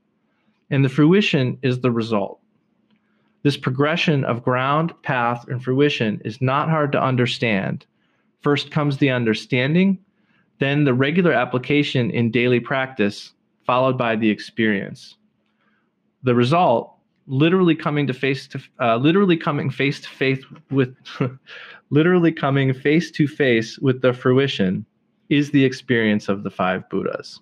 and 0.72 0.84
the 0.84 0.90
fruition 0.90 1.58
is 1.62 1.80
the 1.80 1.92
result. 1.92 2.40
This 3.44 3.56
progression 3.58 4.24
of 4.24 4.44
ground, 4.44 4.94
path, 5.04 5.48
and 5.48 5.64
fruition 5.64 6.22
is 6.26 6.42
not 6.42 6.70
hard 6.70 6.92
to 6.94 7.02
understand. 7.02 7.86
First 8.42 8.72
comes 8.72 8.98
the 8.98 9.10
understanding, 9.10 10.00
then 10.60 10.86
the 10.86 10.94
regular 10.94 11.34
application 11.34 12.10
in 12.12 12.32
daily 12.32 12.60
practice, 12.60 13.34
followed 13.66 13.98
by 13.98 14.18
the 14.18 14.30
experience. 14.30 15.16
The 16.24 16.36
result, 16.36 16.94
literally 17.28 17.76
coming 17.76 18.08
to 18.08 18.14
face 18.14 18.48
to 18.48 18.62
uh, 18.80 18.98
literally 18.98 19.38
coming 19.38 19.70
face 19.70 20.00
to 20.02 20.10
face 20.10 20.44
with 20.70 20.96
literally 21.92 22.32
coming 22.32 22.74
face 22.74 23.12
to 23.12 23.28
face 23.28 23.78
with 23.80 24.02
the 24.02 24.14
fruition 24.14 24.86
is 25.30 25.52
the 25.52 25.64
experience 25.64 26.28
of 26.28 26.44
the 26.44 26.50
five 26.50 26.90
buddhas 26.90 27.40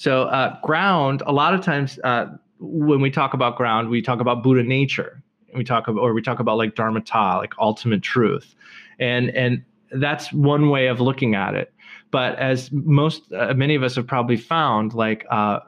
so 0.00 0.22
uh, 0.24 0.58
ground, 0.62 1.22
a 1.26 1.32
lot 1.32 1.52
of 1.52 1.60
times 1.60 1.98
uh, 2.04 2.24
when 2.58 3.02
we 3.02 3.10
talk 3.10 3.34
about 3.34 3.58
ground, 3.58 3.90
we 3.90 4.00
talk 4.00 4.18
about 4.18 4.42
Buddha 4.42 4.62
nature. 4.62 5.22
We 5.54 5.62
talk 5.62 5.88
about, 5.88 6.00
or 6.00 6.14
we 6.14 6.22
talk 6.22 6.40
about 6.40 6.56
like 6.56 6.74
dharmata, 6.74 7.36
like 7.36 7.52
ultimate 7.58 8.00
truth, 8.00 8.54
and 8.98 9.28
and 9.36 9.62
that's 9.92 10.32
one 10.32 10.70
way 10.70 10.86
of 10.86 11.00
looking 11.00 11.34
at 11.34 11.54
it. 11.54 11.74
But 12.10 12.38
as 12.38 12.72
most, 12.72 13.30
uh, 13.34 13.52
many 13.52 13.74
of 13.74 13.82
us 13.82 13.96
have 13.96 14.06
probably 14.06 14.38
found, 14.38 14.94
like 14.94 15.26
uh, 15.30 15.60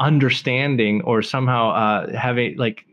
understanding 0.00 1.00
or 1.02 1.22
somehow 1.22 1.70
uh, 1.70 2.16
having 2.16 2.56
like 2.56 2.86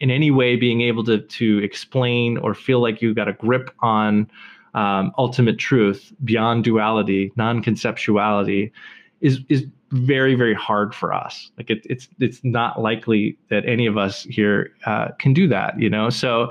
in 0.00 0.10
any 0.10 0.30
way 0.30 0.56
being 0.56 0.80
able 0.82 1.04
to 1.04 1.18
to 1.18 1.58
explain 1.58 2.38
or 2.38 2.54
feel 2.54 2.80
like 2.80 3.00
you've 3.00 3.16
got 3.16 3.28
a 3.28 3.32
grip 3.32 3.70
on 3.80 4.30
um, 4.74 5.12
ultimate 5.16 5.58
truth 5.58 6.12
beyond 6.22 6.64
duality, 6.64 7.32
non-conceptuality, 7.36 8.70
is 9.20 9.40
is 9.48 9.66
very 9.90 10.34
very 10.34 10.54
hard 10.54 10.94
for 10.94 11.12
us. 11.14 11.50
Like 11.56 11.70
it, 11.70 11.86
it's 11.88 12.08
it's 12.20 12.40
not 12.44 12.80
likely 12.80 13.38
that 13.48 13.64
any 13.66 13.86
of 13.86 13.96
us 13.96 14.24
here 14.24 14.72
uh, 14.84 15.08
can 15.18 15.32
do 15.32 15.48
that 15.48 15.80
you 15.80 15.88
know? 15.88 16.10
So 16.10 16.50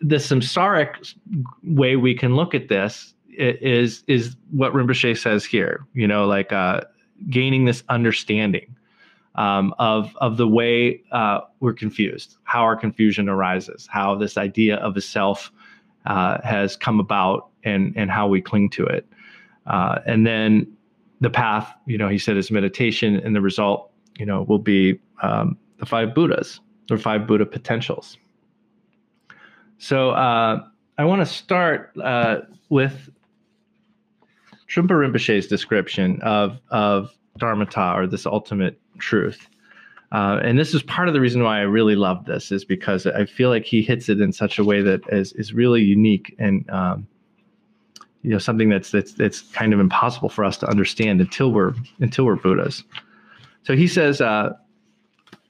the 0.00 0.16
samsaric 0.16 1.14
way 1.62 1.96
we 1.96 2.14
can 2.14 2.34
look 2.34 2.54
at 2.54 2.68
this 2.68 3.14
is 3.30 4.02
is 4.06 4.36
what 4.50 4.72
Rinpoche 4.72 5.16
says 5.16 5.44
here 5.44 5.86
you 5.94 6.06
know 6.06 6.26
like 6.26 6.52
uh, 6.52 6.82
gaining 7.30 7.64
this 7.64 7.82
understanding 7.88 8.75
um, 9.36 9.74
of 9.78 10.14
of 10.20 10.36
the 10.36 10.48
way 10.48 11.02
uh, 11.12 11.40
we're 11.60 11.72
confused 11.72 12.36
how 12.44 12.62
our 12.62 12.76
confusion 12.76 13.28
arises 13.28 13.88
how 13.90 14.14
this 14.14 14.36
idea 14.36 14.76
of 14.76 14.96
a 14.96 15.00
self 15.00 15.52
uh, 16.06 16.38
has 16.42 16.76
come 16.76 17.00
about 17.00 17.48
and 17.64 17.92
and 17.96 18.10
how 18.10 18.26
we 18.26 18.40
cling 18.40 18.68
to 18.70 18.84
it 18.84 19.06
uh, 19.66 20.00
and 20.06 20.26
then 20.26 20.66
the 21.20 21.30
path, 21.30 21.72
you 21.86 21.96
know, 21.96 22.08
he 22.08 22.18
said 22.18 22.36
is 22.36 22.50
meditation, 22.50 23.16
and 23.16 23.34
the 23.34 23.40
result, 23.40 23.90
you 24.18 24.26
know, 24.26 24.42
will 24.42 24.58
be 24.58 24.98
um, 25.22 25.56
the 25.78 25.86
five 25.86 26.14
Buddhas 26.14 26.60
or 26.90 26.98
five 26.98 27.26
Buddha 27.26 27.46
potentials. 27.46 28.18
So 29.78 30.10
uh, 30.10 30.62
I 30.98 31.04
want 31.04 31.20
to 31.20 31.26
start 31.26 31.92
uh, 32.02 32.40
with 32.68 33.10
Trungpa 34.68 34.90
Rinpoche's 34.90 35.46
description 35.46 36.20
of 36.22 36.60
of 36.70 37.10
dharmata 37.38 37.94
or 37.96 38.06
this 38.06 38.26
ultimate 38.26 38.80
truth. 38.98 39.48
Uh, 40.12 40.38
and 40.42 40.58
this 40.58 40.72
is 40.72 40.82
part 40.82 41.08
of 41.08 41.14
the 41.14 41.20
reason 41.20 41.42
why 41.42 41.58
I 41.58 41.62
really 41.62 41.96
love 41.96 42.24
this 42.26 42.52
is 42.52 42.64
because 42.64 43.06
I 43.06 43.24
feel 43.24 43.50
like 43.50 43.64
he 43.64 43.82
hits 43.82 44.08
it 44.08 44.20
in 44.20 44.32
such 44.32 44.58
a 44.58 44.64
way 44.64 44.80
that 44.82 45.00
is 45.10 45.32
is 45.32 45.52
really 45.52 45.82
unique 45.82 46.34
and 46.38 46.68
um, 46.70 47.08
you 48.22 48.30
know 48.30 48.38
something 48.38 48.68
that's 48.68 48.90
that's 48.90 49.12
that's 49.12 49.42
kind 49.52 49.72
of 49.72 49.80
impossible 49.80 50.28
for 50.28 50.44
us 50.44 50.56
to 50.58 50.68
understand 50.68 51.20
until 51.20 51.52
we're 51.52 51.74
until 52.00 52.24
we're 52.24 52.36
Buddhas. 52.36 52.84
So 53.64 53.74
he 53.74 53.88
says, 53.88 54.20
uh, 54.20 54.50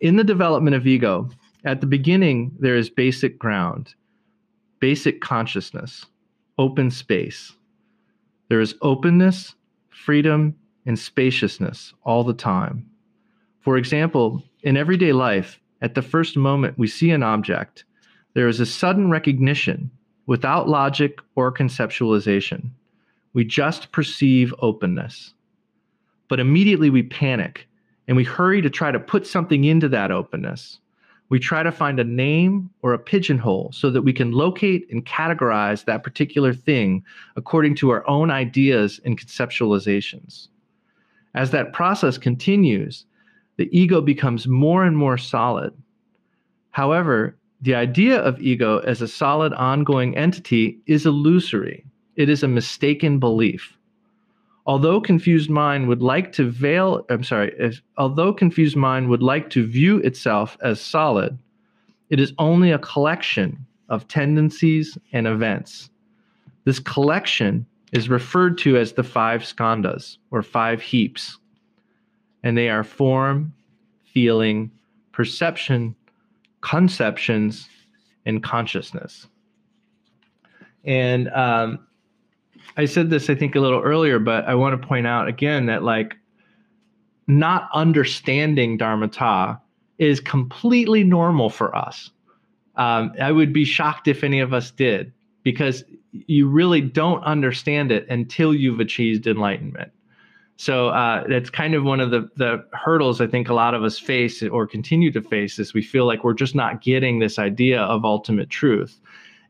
in 0.00 0.16
the 0.16 0.24
development 0.24 0.74
of 0.74 0.86
ego, 0.86 1.28
at 1.64 1.80
the 1.82 1.86
beginning 1.86 2.56
there 2.58 2.76
is 2.76 2.88
basic 2.88 3.38
ground, 3.38 3.94
basic 4.80 5.20
consciousness, 5.20 6.06
open 6.58 6.90
space. 6.90 7.52
There 8.48 8.60
is 8.60 8.74
openness, 8.80 9.54
freedom, 9.90 10.54
and 10.86 10.98
spaciousness 10.98 11.92
all 12.04 12.24
the 12.24 12.32
time. 12.32 12.88
For 13.60 13.76
example, 13.76 14.42
in 14.62 14.76
everyday 14.76 15.12
life, 15.12 15.60
at 15.82 15.94
the 15.94 16.02
first 16.02 16.36
moment 16.36 16.78
we 16.78 16.86
see 16.86 17.10
an 17.10 17.22
object, 17.22 17.84
there 18.34 18.48
is 18.48 18.60
a 18.60 18.66
sudden 18.66 19.10
recognition 19.10 19.90
without 20.26 20.68
logic 20.68 21.18
or 21.34 21.52
conceptualization. 21.52 22.70
We 23.32 23.44
just 23.44 23.92
perceive 23.92 24.54
openness. 24.60 25.34
But 26.28 26.40
immediately 26.40 26.90
we 26.90 27.02
panic 27.02 27.68
and 28.08 28.16
we 28.16 28.24
hurry 28.24 28.62
to 28.62 28.70
try 28.70 28.90
to 28.90 29.00
put 29.00 29.26
something 29.26 29.64
into 29.64 29.88
that 29.88 30.10
openness. 30.10 30.78
We 31.28 31.40
try 31.40 31.62
to 31.62 31.72
find 31.72 31.98
a 31.98 32.04
name 32.04 32.70
or 32.82 32.92
a 32.92 32.98
pigeonhole 32.98 33.72
so 33.72 33.90
that 33.90 34.02
we 34.02 34.12
can 34.12 34.30
locate 34.30 34.86
and 34.90 35.04
categorize 35.04 35.84
that 35.84 36.04
particular 36.04 36.54
thing 36.54 37.04
according 37.34 37.74
to 37.76 37.90
our 37.90 38.08
own 38.08 38.30
ideas 38.30 39.00
and 39.04 39.20
conceptualizations. 39.20 40.48
As 41.36 41.50
that 41.50 41.74
process 41.74 42.16
continues, 42.16 43.04
the 43.58 43.68
ego 43.70 44.00
becomes 44.00 44.48
more 44.48 44.84
and 44.84 44.96
more 44.96 45.18
solid. 45.18 45.72
However, 46.70 47.36
the 47.60 47.74
idea 47.74 48.18
of 48.18 48.40
ego 48.40 48.78
as 48.78 49.02
a 49.02 49.08
solid 49.08 49.52
ongoing 49.52 50.16
entity 50.16 50.78
is 50.86 51.06
illusory. 51.06 51.84
It 52.16 52.30
is 52.30 52.42
a 52.42 52.48
mistaken 52.48 53.18
belief. 53.18 53.76
Although 54.64 55.00
confused 55.00 55.50
mind 55.50 55.88
would 55.88 56.02
like 56.02 56.32
to 56.32 56.50
veil, 56.50 57.04
I'm 57.10 57.22
sorry, 57.22 57.54
if, 57.58 57.82
although 57.98 58.32
confused 58.32 58.76
mind 58.76 59.08
would 59.10 59.22
like 59.22 59.50
to 59.50 59.66
view 59.66 59.98
itself 59.98 60.56
as 60.62 60.80
solid, 60.80 61.38
it 62.08 62.18
is 62.18 62.32
only 62.38 62.72
a 62.72 62.78
collection 62.78 63.64
of 63.90 64.08
tendencies 64.08 64.98
and 65.12 65.26
events. 65.26 65.90
This 66.64 66.78
collection 66.78 67.66
is 67.92 68.08
referred 68.08 68.58
to 68.58 68.76
as 68.76 68.92
the 68.92 69.02
five 69.02 69.42
skandhas 69.42 70.18
or 70.30 70.42
five 70.42 70.82
heaps, 70.82 71.38
and 72.42 72.56
they 72.56 72.68
are 72.68 72.84
form, 72.84 73.52
feeling, 74.04 74.70
perception, 75.12 75.94
conceptions 76.60 77.68
and 78.24 78.42
consciousness. 78.42 79.28
And 80.84 81.28
um, 81.28 81.86
I 82.76 82.84
said 82.84 83.10
this, 83.10 83.30
I 83.30 83.34
think, 83.34 83.54
a 83.54 83.60
little 83.60 83.80
earlier, 83.80 84.18
but 84.18 84.44
I 84.46 84.54
want 84.54 84.80
to 84.80 84.86
point 84.86 85.06
out 85.06 85.28
again 85.28 85.66
that 85.66 85.82
like 85.82 86.16
not 87.26 87.68
understanding 87.72 88.76
Dharmata 88.76 89.60
is 89.98 90.20
completely 90.20 91.02
normal 91.02 91.50
for 91.50 91.74
us. 91.74 92.10
Um, 92.76 93.12
I 93.20 93.32
would 93.32 93.52
be 93.52 93.64
shocked 93.64 94.06
if 94.06 94.22
any 94.22 94.40
of 94.40 94.52
us 94.52 94.70
did 94.70 95.12
because 95.46 95.84
you 96.10 96.48
really 96.48 96.80
don't 96.80 97.22
understand 97.22 97.92
it 97.92 98.04
until 98.08 98.52
you've 98.52 98.80
achieved 98.80 99.28
enlightenment. 99.28 99.92
So 100.56 100.88
uh, 100.88 101.22
that's 101.28 101.50
kind 101.50 101.76
of 101.76 101.84
one 101.84 102.00
of 102.00 102.10
the 102.10 102.28
the 102.34 102.64
hurdles 102.72 103.20
I 103.20 103.28
think 103.28 103.48
a 103.48 103.54
lot 103.54 103.72
of 103.72 103.84
us 103.84 103.96
face 103.96 104.42
or 104.42 104.66
continue 104.66 105.12
to 105.12 105.22
face 105.22 105.60
is 105.60 105.72
we 105.72 105.82
feel 105.82 106.04
like 106.04 106.24
we're 106.24 106.34
just 106.34 106.56
not 106.56 106.82
getting 106.82 107.20
this 107.20 107.38
idea 107.38 107.82
of 107.82 108.04
ultimate 108.04 108.50
truth. 108.50 108.98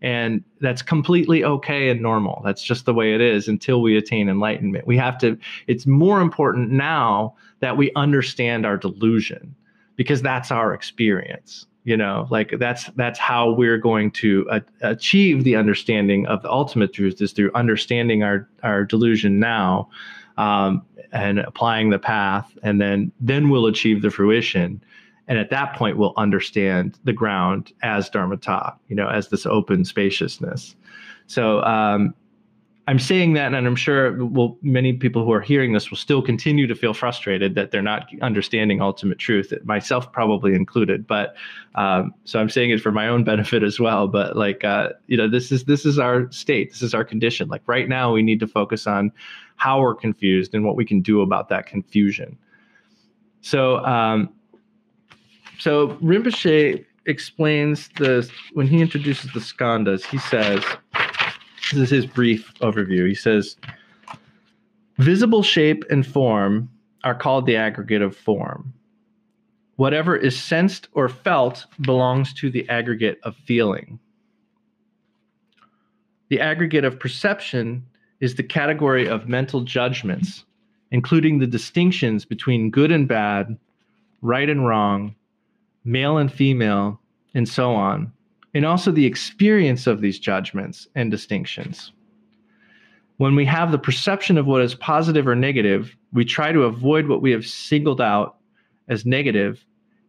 And 0.03 0.45
that's 0.61 0.83
completely 0.83 1.43
okay 1.43 1.89
and 1.89 2.03
normal. 2.03 2.43
That's 2.45 2.63
just 2.63 2.85
the 2.85 2.93
way 2.93 3.15
it 3.15 3.23
is 3.23 3.49
until 3.49 3.81
we 3.81 3.97
attain 3.97 4.29
enlightenment. 4.29 4.87
We 4.87 4.99
have 4.99 5.17
to, 5.21 5.39
it's 5.67 5.87
more 5.87 6.21
important 6.21 6.73
now 6.73 7.35
that 7.61 7.79
we 7.79 7.91
understand 7.97 8.67
our 8.67 8.77
delusion 8.77 9.55
because 9.97 10.21
that's 10.21 10.51
our 10.51 10.75
experience 10.75 11.67
you 11.87 11.97
know 11.97 12.27
like 12.31 12.53
that's 12.59 12.87
that's 12.97 13.19
how 13.19 13.53
we're 13.53 13.79
going 13.79 14.11
to 14.11 14.45
uh, 14.51 14.61
achieve 14.83 15.45
the 15.45 15.55
understanding 15.55 16.27
of 16.27 16.43
the 16.43 16.51
ultimate 16.51 16.93
truth 16.93 17.23
is 17.23 17.33
through 17.33 17.51
understanding 17.55 18.25
our 18.25 18.47
our 18.65 18.85
delusion 18.85 19.39
now 19.39 19.89
um, 20.37 20.85
and 21.13 21.39
applying 21.39 21.91
the 21.91 21.99
path 21.99 22.59
and 22.65 22.81
then 22.81 23.13
then 23.21 23.49
we'll 23.49 23.67
achieve 23.67 24.03
the 24.03 24.11
fruition. 24.11 24.83
And 25.29 25.39
at 25.39 25.51
that 25.51 25.75
point 25.75 25.97
we'll 25.97 26.15
understand 26.17 26.99
the 27.05 27.13
ground 27.13 27.73
as 27.83 28.11
dharmata 28.11 28.75
you 28.89 28.97
know 28.97 29.09
as 29.09 29.29
this 29.29 29.47
open 29.47 29.85
spaciousness. 29.85 30.75
So 31.29 31.63
um, 31.63 32.15
I'm 32.89 33.01
saying 33.01 33.33
that, 33.33 33.53
and 33.53 33.67
I'm 33.67 33.75
sure 33.75 34.25
well, 34.25 34.57
many 34.63 34.93
people 34.93 35.25
who 35.25 35.33
are 35.33 35.41
hearing 35.41 35.73
this 35.73 35.91
will 35.91 35.97
still 35.97 36.23
continue 36.23 36.69
to 36.69 36.75
feel 36.75 36.95
frustrated 36.95 37.57
that 37.57 37.73
they're 37.73 37.83
not 37.83 38.09
understanding 38.23 38.81
ultimate 38.81 39.19
truth, 39.19 39.53
myself 39.65 40.13
probably 40.13 40.55
included. 40.55 41.05
But 41.05 41.35
um, 41.75 42.15
so 42.25 42.39
I'm 42.39 42.49
saying 42.49 42.71
it 42.71 42.81
for 42.81 42.93
my 42.93 43.09
own 43.09 43.25
benefit 43.33 43.65
as 43.65 43.81
well. 43.81 44.07
But 44.07 44.37
like, 44.37 44.63
uh, 44.63 44.91
you 45.09 45.17
know, 45.17 45.29
this 45.29 45.51
is 45.51 45.65
this 45.65 45.85
is 45.85 45.99
our 45.99 46.31
state, 46.31 46.71
this 46.71 46.83
is 46.83 46.95
our 46.95 47.05
condition. 47.05 47.49
Like 47.49 47.63
right 47.67 47.89
now, 47.89 48.13
we 48.13 48.23
need 48.23 48.39
to 48.41 48.47
focus 48.47 48.87
on 48.87 49.11
how 49.57 49.81
we're 49.81 49.95
confused 49.95 50.55
and 50.55 50.65
what 50.65 50.77
we 50.77 50.85
can 50.85 51.01
do 51.01 51.23
about 51.23 51.49
that 51.49 51.67
confusion. 51.67 52.39
So, 53.41 53.79
um, 53.85 54.33
so 55.59 55.89
Rinpoche 56.03 56.85
explains 57.07 57.89
the 57.97 58.31
when 58.53 58.67
he 58.67 58.81
introduces 58.81 59.33
the 59.33 59.41
skandhas, 59.41 60.05
he 60.05 60.19
says 60.19 60.63
this 61.73 61.83
is 61.85 61.91
his 61.91 62.07
brief 62.07 62.53
overview. 62.61 63.07
He 63.07 63.15
says, 63.15 63.57
Visible 64.99 65.43
shape 65.43 65.85
and 65.91 66.07
form 66.07 66.71
are 67.05 67.15
called 67.15 67.47
the 67.47 67.57
aggregate 67.57 68.03
of 68.03 68.17
form. 68.17 68.73
Whatever 69.77 70.17
is 70.17 70.41
sensed 70.41 70.89
or 70.93 71.09
felt 71.09 71.67
belongs 71.81 72.33
to 72.35 72.51
the 72.51 72.69
aggregate 72.69 73.19
of 73.23 73.37
feeling. 73.37 73.99
The 76.29 76.41
aggregate 76.41 76.85
of 76.85 76.99
perception 76.99 77.85
is 78.21 78.35
the 78.35 78.43
category 78.43 79.07
of 79.07 79.29
mental 79.29 79.61
judgments, 79.61 80.45
including 80.91 81.39
the 81.39 81.47
distinctions 81.47 82.25
between 82.25 82.71
good 82.71 82.91
and 82.91 83.07
bad, 83.07 83.59
right 84.23 84.49
and 84.49 84.67
wrong, 84.67 85.15
male 85.85 86.17
and 86.17 86.33
female, 86.33 87.01
and 87.35 87.49
so 87.49 87.75
on, 87.75 88.13
and 88.57 88.65
also 88.65 88.91
the 88.91 89.05
experience 89.05 89.87
of 89.87 90.01
these 90.01 90.19
judgments 90.19 90.89
and 90.95 91.11
distinctions. 91.11 91.93
When 93.19 93.37
we 93.37 93.45
have 93.45 93.71
the 93.71 93.79
perception 93.79 94.39
of 94.39 94.47
what 94.47 94.63
is 94.63 94.75
positive 94.75 95.29
or 95.29 95.35
negative, 95.35 95.95
we 96.15 96.25
try 96.25 96.53
to 96.53 96.63
avoid 96.63 97.07
what 97.07 97.21
we 97.21 97.31
have 97.33 97.47
singled 97.47 98.01
out 98.01 98.39
as 98.89 99.05
negative 99.05 99.63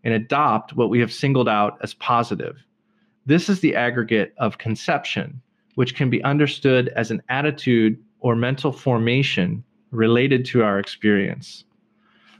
and 0.05 0.13
adopt 0.13 0.77
what 0.77 0.89
we 0.89 0.97
have 1.01 1.11
singled 1.11 1.49
out 1.49 1.77
as 1.83 1.93
positive. 1.95 2.55
This 3.25 3.49
is 3.49 3.59
the 3.59 3.75
aggregate 3.75 4.33
of 4.37 4.59
conception, 4.59 5.41
which 5.75 5.93
can 5.93 6.09
be 6.09 6.23
understood 6.23 6.87
as 6.95 7.11
an 7.11 7.21
attitude 7.27 8.01
or 8.21 8.33
mental 8.33 8.71
formation 8.71 9.61
related 9.91 10.45
to 10.45 10.63
our 10.63 10.79
experience. 10.79 11.65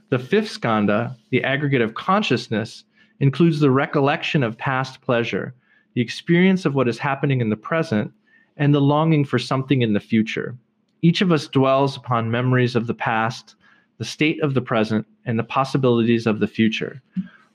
The 0.08 0.18
fifth 0.18 0.58
skandha, 0.58 1.14
the 1.28 1.44
aggregate 1.44 1.82
of 1.82 1.92
consciousness, 1.92 2.84
includes 3.20 3.60
the 3.60 3.70
recollection 3.70 4.42
of 4.42 4.56
past 4.56 5.02
pleasure 5.02 5.54
the 5.98 6.02
experience 6.02 6.64
of 6.64 6.76
what 6.76 6.86
is 6.86 6.96
happening 6.96 7.40
in 7.40 7.50
the 7.50 7.56
present, 7.56 8.12
and 8.56 8.72
the 8.72 8.80
longing 8.80 9.24
for 9.24 9.36
something 9.36 9.82
in 9.82 9.94
the 9.94 9.98
future. 9.98 10.56
Each 11.02 11.20
of 11.22 11.32
us 11.32 11.48
dwells 11.48 11.96
upon 11.96 12.30
memories 12.30 12.76
of 12.76 12.86
the 12.86 12.94
past, 12.94 13.56
the 13.96 14.04
state 14.04 14.40
of 14.40 14.54
the 14.54 14.60
present, 14.60 15.08
and 15.24 15.36
the 15.36 15.42
possibilities 15.42 16.24
of 16.24 16.38
the 16.38 16.46
future. 16.46 17.02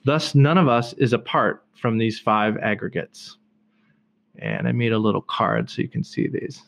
Thus, 0.04 0.34
none 0.34 0.58
of 0.58 0.68
us 0.68 0.92
is 0.98 1.14
apart 1.14 1.64
from 1.72 1.96
these 1.96 2.20
five 2.20 2.58
aggregates. 2.58 3.38
And 4.38 4.68
I 4.68 4.72
made 4.72 4.92
a 4.92 4.98
little 4.98 5.22
card 5.22 5.70
so 5.70 5.80
you 5.80 5.88
can 5.88 6.04
see 6.04 6.28
these. 6.28 6.60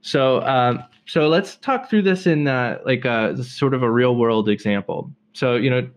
So, 0.00 0.42
um, 0.42 0.82
so 1.06 1.28
let's 1.28 1.54
talk 1.58 1.88
through 1.88 2.02
this 2.02 2.26
in 2.26 2.48
uh, 2.48 2.80
like 2.84 3.04
a 3.04 3.10
uh, 3.10 3.36
sort 3.36 3.72
of 3.72 3.84
a 3.84 3.90
real 3.90 4.16
world 4.16 4.48
example. 4.48 5.12
So, 5.34 5.54
you 5.54 5.70
know, 5.70 5.88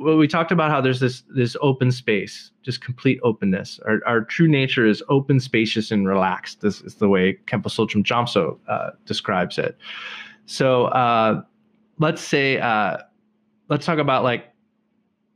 well, 0.00 0.16
we 0.16 0.26
talked 0.26 0.50
about 0.50 0.70
how 0.70 0.80
there's 0.80 1.00
this 1.00 1.22
this 1.28 1.56
open 1.60 1.92
space, 1.92 2.50
just 2.62 2.80
complete 2.80 3.20
openness. 3.22 3.78
Our, 3.86 4.00
our 4.06 4.22
true 4.22 4.48
nature 4.48 4.86
is 4.86 5.02
open, 5.08 5.40
spacious, 5.40 5.90
and 5.90 6.08
relaxed. 6.08 6.62
This 6.62 6.80
is 6.80 6.94
the 6.94 7.08
way 7.08 7.38
Khenpo 7.46 7.66
Tsultrim 7.66 8.02
Gyamtso 8.02 8.58
uh, 8.66 8.90
describes 9.04 9.58
it. 9.58 9.76
So 10.46 10.86
uh, 10.86 11.42
let's 11.98 12.22
say 12.22 12.58
uh, 12.58 12.98
let's 13.68 13.84
talk 13.84 13.98
about 13.98 14.24
like 14.24 14.46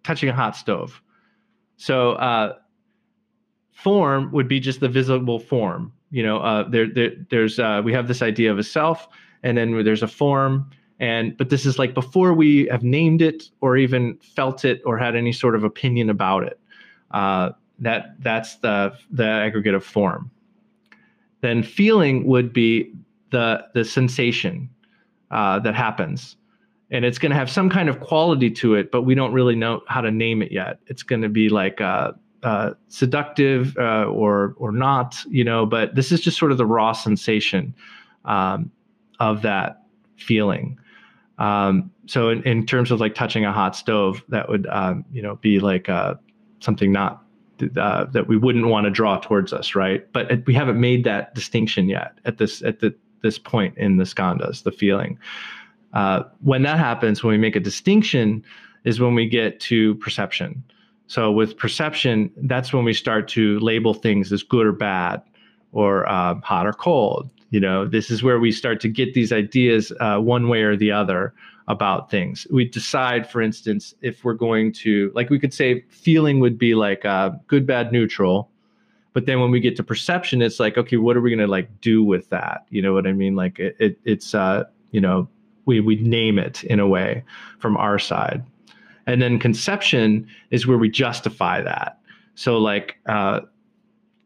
touching 0.03 0.31
a 0.31 0.35
hot 0.35 0.57
stove. 0.57 1.03
So 1.77 2.13
uh, 2.13 2.55
form 3.73 4.33
would 4.33 4.49
be 4.49 4.61
just 4.61 4.81
the 4.81 4.89
visible 4.89 5.39
form. 5.39 5.93
You 6.11 6.23
know, 6.23 6.39
uh, 6.39 6.69
there, 6.69 6.89
there 6.89 7.11
there's 7.29 7.59
uh, 7.59 7.83
we 7.85 7.93
have 7.93 8.09
this 8.09 8.23
idea 8.23 8.51
of 8.51 8.59
a 8.59 8.65
self, 8.65 9.09
and 9.43 9.59
then 9.59 9.85
there's 9.85 10.03
a 10.03 10.09
form 10.09 10.71
and 11.01 11.37
but 11.37 11.51
this 11.51 11.67
is 11.67 11.79
like 11.79 11.95
before 11.95 12.33
we 12.35 12.67
have 12.71 12.85
named 12.85 13.21
it 13.21 13.45
or 13.61 13.77
even 13.77 14.17
felt 14.19 14.65
it 14.65 14.81
or 14.85 14.97
had 14.97 15.17
any 15.17 15.33
sort 15.33 15.55
of 15.55 15.65
opinion 15.65 16.09
about 16.09 16.45
it. 16.45 16.61
Uh, 17.11 17.51
that 17.79 18.15
that's 18.21 18.57
the 18.57 18.93
the 19.11 19.27
aggregate 19.27 19.75
of 19.75 19.85
form. 19.85 20.31
Then 21.41 21.63
feeling 21.63 22.27
would 22.27 22.53
be 22.53 22.93
the 23.31 23.65
the 23.75 23.85
sensation 23.85 24.71
uh, 25.31 25.59
that 25.61 25.75
happens. 25.75 26.37
And 26.91 27.05
it's 27.05 27.19
going 27.19 27.31
to 27.31 27.37
have 27.37 27.51
some 27.51 27.69
kind 27.71 27.89
of 27.89 27.99
quality 27.99 28.51
to 28.53 28.75
it 28.75 28.93
but 28.93 29.03
we 29.03 29.17
don't 29.17 29.33
really 29.33 29.57
know 29.57 29.83
how 29.89 30.01
to 30.01 30.13
name 30.13 30.43
it 30.43 30.53
yet. 30.53 30.79
It's 30.87 31.03
going 31.03 31.23
to 31.23 31.29
be 31.29 31.49
like 31.49 31.81
uh, 31.81 32.13
uh, 32.45 32.75
seductive 32.89 33.77
uh, 33.79 34.05
or 34.05 34.55
or 34.59 34.71
not 34.71 35.17
you 35.29 35.43
know 35.43 35.67
but 35.67 35.95
this 35.95 36.13
is 36.13 36.21
just 36.21 36.39
sort 36.39 36.53
of 36.53 36.59
the 36.59 36.67
raw 36.67 36.93
sensation 36.93 37.75
um, 38.27 38.71
of 39.19 39.43
that 39.43 39.83
feeling 40.17 40.79
um, 41.39 41.91
so 42.07 42.29
in, 42.29 42.43
in, 42.45 42.67
terms 42.67 42.91
of 42.91 43.01
like 43.01 43.15
touching 43.15 43.45
a 43.45 43.53
hot 43.53 43.75
stove, 43.75 44.23
that 44.29 44.49
would 44.49 44.67
um, 44.69 45.05
you 45.13 45.23
know 45.23 45.37
be 45.37 45.59
like 45.59 45.89
uh, 45.89 46.15
something 46.61 46.93
not 46.93 47.25
uh, 47.77 48.05
that 48.07 48.29
we 48.29 48.37
wouldn't 48.37 48.67
want 48.67 48.85
to 48.85 48.91
draw 48.91 49.19
towards 49.19 49.53
us, 49.53 49.75
right? 49.75 50.11
But 50.13 50.47
we 50.47 50.55
haven't 50.55 50.81
made 50.81 51.05
that 51.05 51.35
distinction 51.35 51.89
yet 51.89 52.19
at 52.25 52.39
this 52.39 52.63
at 52.63 52.81
the, 52.81 52.95
this 53.23 53.39
point 53.39 53.77
in 53.79 53.97
the 53.97 54.05
skandhas, 54.05 54.63
the 54.63 54.73
feeling. 54.73 55.19
Uh, 55.93 56.25
when 56.41 56.63
that 56.63 56.79
happens, 56.79 57.23
when 57.23 57.33
we 57.33 57.39
make 57.39 57.57
a 57.57 57.61
distinction, 57.61 58.45
is 58.85 59.01
when 59.01 59.15
we 59.15 59.29
get 59.29 59.61
to 59.61 59.95
perception. 59.97 60.63
So 61.07 61.31
with 61.31 61.57
perception, 61.57 62.31
that's 62.37 62.73
when 62.73 62.85
we 62.85 62.95
start 62.95 63.29
to 63.29 63.59
label 63.61 63.95
things 63.95 64.33
as 64.33 64.43
good 64.43 64.67
or 64.67 64.73
bad, 64.73 65.23
or 65.73 66.09
uh, 66.09 66.37
hot 66.41 66.67
or 66.67 66.73
cold, 66.73 67.31
you 67.55 67.61
know 67.61 67.87
this 67.87 68.11
is 68.11 68.21
where 68.21 68.41
we 68.41 68.51
start 68.51 68.81
to 68.81 68.89
get 68.89 69.15
these 69.15 69.33
ideas 69.33 69.93
uh, 70.01 70.19
one 70.19 70.49
way 70.49 70.63
or 70.63 70.77
the 70.77 70.91
other 70.91 71.33
about 71.69 72.11
things. 72.11 72.49
We 72.51 72.65
decide 72.65 73.31
for 73.31 73.41
instance 73.41 73.95
if 74.03 74.25
we're 74.25 74.41
going 74.49 74.73
to 74.85 75.13
like 75.15 75.31
we 75.31 75.39
could 75.39 75.55
say 75.55 75.85
feeling 75.89 76.41
would 76.41 76.59
be 76.59 76.75
like 76.75 77.05
uh, 77.05 77.31
good 77.47 77.65
bad 77.65 77.93
neutral 77.93 78.51
but 79.13 79.27
then 79.27 79.39
when 79.39 79.53
we 79.53 79.61
get 79.61 79.77
to 79.77 79.85
perception 79.85 80.43
it's 80.43 80.59
like 80.59 80.77
okay 80.77 80.97
what 80.97 81.17
are 81.17 81.21
we 81.21 81.31
going 81.31 81.47
to 81.47 81.47
like 81.47 81.69
do 81.81 82.03
with 82.03 82.29
that? 82.31 82.67
You 82.71 82.83
know 82.83 82.93
what 82.93 83.07
i 83.07 83.13
mean? 83.13 83.37
Like 83.37 83.61
it, 83.61 83.77
it 83.79 83.99
it's 84.05 84.35
uh 84.35 84.65
you 84.91 85.01
know 85.01 85.29
we 85.65 85.79
we 85.79 85.95
name 85.95 86.41
it 86.41 86.65
in 86.65 86.81
a 86.81 86.89
way 86.89 87.23
from 87.61 87.77
our 87.77 88.01
side. 88.01 88.43
And 89.07 89.23
then 89.23 89.39
conception 89.39 90.27
is 90.51 90.67
where 90.67 90.79
we 90.79 90.91
justify 90.91 91.63
that. 91.63 92.01
So 92.35 92.59
like 92.59 92.97
uh 93.07 93.43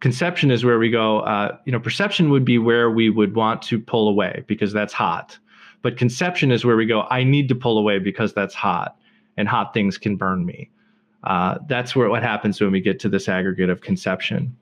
conception 0.00 0.50
is 0.50 0.64
where 0.64 0.78
we 0.78 0.90
go 0.90 1.20
uh, 1.20 1.56
you 1.64 1.72
know 1.72 1.80
perception 1.80 2.30
would 2.30 2.44
be 2.44 2.58
where 2.58 2.90
we 2.90 3.10
would 3.10 3.34
want 3.34 3.62
to 3.62 3.78
pull 3.78 4.08
away 4.08 4.44
because 4.46 4.72
that's 4.72 4.92
hot 4.92 5.38
but 5.82 5.96
conception 5.96 6.50
is 6.50 6.64
where 6.64 6.76
we 6.76 6.86
go 6.86 7.02
i 7.10 7.22
need 7.22 7.48
to 7.48 7.54
pull 7.54 7.78
away 7.78 7.98
because 7.98 8.32
that's 8.32 8.54
hot 8.54 8.96
and 9.36 9.48
hot 9.48 9.74
things 9.74 9.98
can 9.98 10.16
burn 10.16 10.44
me 10.44 10.70
uh, 11.24 11.58
that's 11.66 11.96
where 11.96 12.08
what 12.08 12.22
happens 12.22 12.60
when 12.60 12.70
we 12.70 12.80
get 12.80 13.00
to 13.00 13.08
this 13.08 13.28
aggregate 13.28 13.68
of 13.68 13.80
conception 13.80 14.56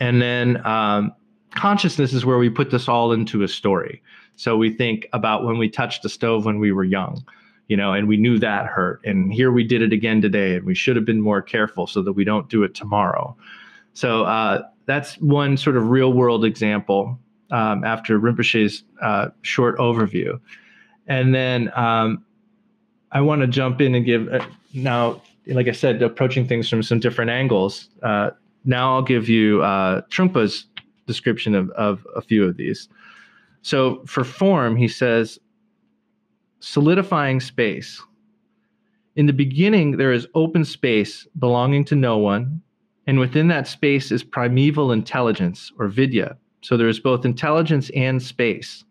and 0.00 0.20
then 0.20 0.64
um, 0.66 1.12
consciousness 1.54 2.12
is 2.12 2.24
where 2.24 2.38
we 2.38 2.50
put 2.50 2.70
this 2.70 2.88
all 2.88 3.12
into 3.12 3.42
a 3.42 3.48
story. 3.48 4.02
So 4.36 4.56
we 4.56 4.70
think 4.70 5.06
about 5.12 5.44
when 5.44 5.58
we 5.58 5.68
touched 5.68 6.02
the 6.02 6.08
stove 6.08 6.44
when 6.44 6.58
we 6.58 6.72
were 6.72 6.84
young, 6.84 7.24
you 7.68 7.76
know, 7.76 7.92
and 7.92 8.08
we 8.08 8.16
knew 8.16 8.38
that 8.38 8.66
hurt. 8.66 9.00
And 9.04 9.32
here 9.32 9.52
we 9.52 9.64
did 9.64 9.80
it 9.82 9.92
again 9.92 10.20
today, 10.20 10.56
and 10.56 10.66
we 10.66 10.74
should 10.74 10.96
have 10.96 11.04
been 11.04 11.20
more 11.20 11.40
careful 11.40 11.86
so 11.86 12.02
that 12.02 12.12
we 12.12 12.24
don't 12.24 12.48
do 12.48 12.64
it 12.64 12.74
tomorrow. 12.74 13.36
So 13.94 14.24
uh, 14.24 14.62
that's 14.86 15.14
one 15.20 15.56
sort 15.56 15.76
of 15.76 15.88
real 15.88 16.12
world 16.12 16.44
example 16.44 17.18
um, 17.50 17.84
after 17.84 18.18
Rinpoche's 18.18 18.84
uh, 19.00 19.28
short 19.42 19.78
overview. 19.78 20.38
And 21.06 21.34
then 21.34 21.70
um, 21.74 22.24
I 23.12 23.20
want 23.20 23.40
to 23.42 23.46
jump 23.46 23.80
in 23.80 23.94
and 23.94 24.04
give 24.04 24.28
uh, 24.28 24.44
now, 24.72 25.22
like 25.46 25.68
I 25.68 25.72
said, 25.72 26.02
approaching 26.02 26.46
things 26.46 26.68
from 26.68 26.82
some 26.82 26.98
different 26.98 27.30
angles. 27.30 27.88
Uh, 28.02 28.30
now 28.64 28.94
I'll 28.94 29.02
give 29.02 29.28
you 29.28 29.62
uh, 29.62 30.02
Trungpa's 30.10 30.66
description 31.06 31.54
of, 31.54 31.70
of 31.70 32.06
a 32.16 32.20
few 32.20 32.44
of 32.44 32.56
these. 32.56 32.88
So 33.62 34.02
for 34.06 34.24
form, 34.24 34.76
he 34.76 34.88
says, 34.88 35.38
solidifying 36.60 37.40
space. 37.40 38.02
In 39.16 39.26
the 39.26 39.32
beginning, 39.32 39.96
there 39.96 40.12
is 40.12 40.26
open 40.34 40.64
space 40.64 41.26
belonging 41.38 41.84
to 41.86 41.94
no 41.94 42.18
one, 42.18 42.62
and 43.06 43.18
within 43.18 43.48
that 43.48 43.68
space 43.68 44.10
is 44.10 44.22
primeval 44.22 44.92
intelligence 44.92 45.72
or 45.78 45.88
vidya. 45.88 46.36
So 46.62 46.76
there 46.76 46.88
is 46.88 47.00
both 47.00 47.24
intelligence 47.24 47.90
and 47.94 48.22
space. 48.22 48.84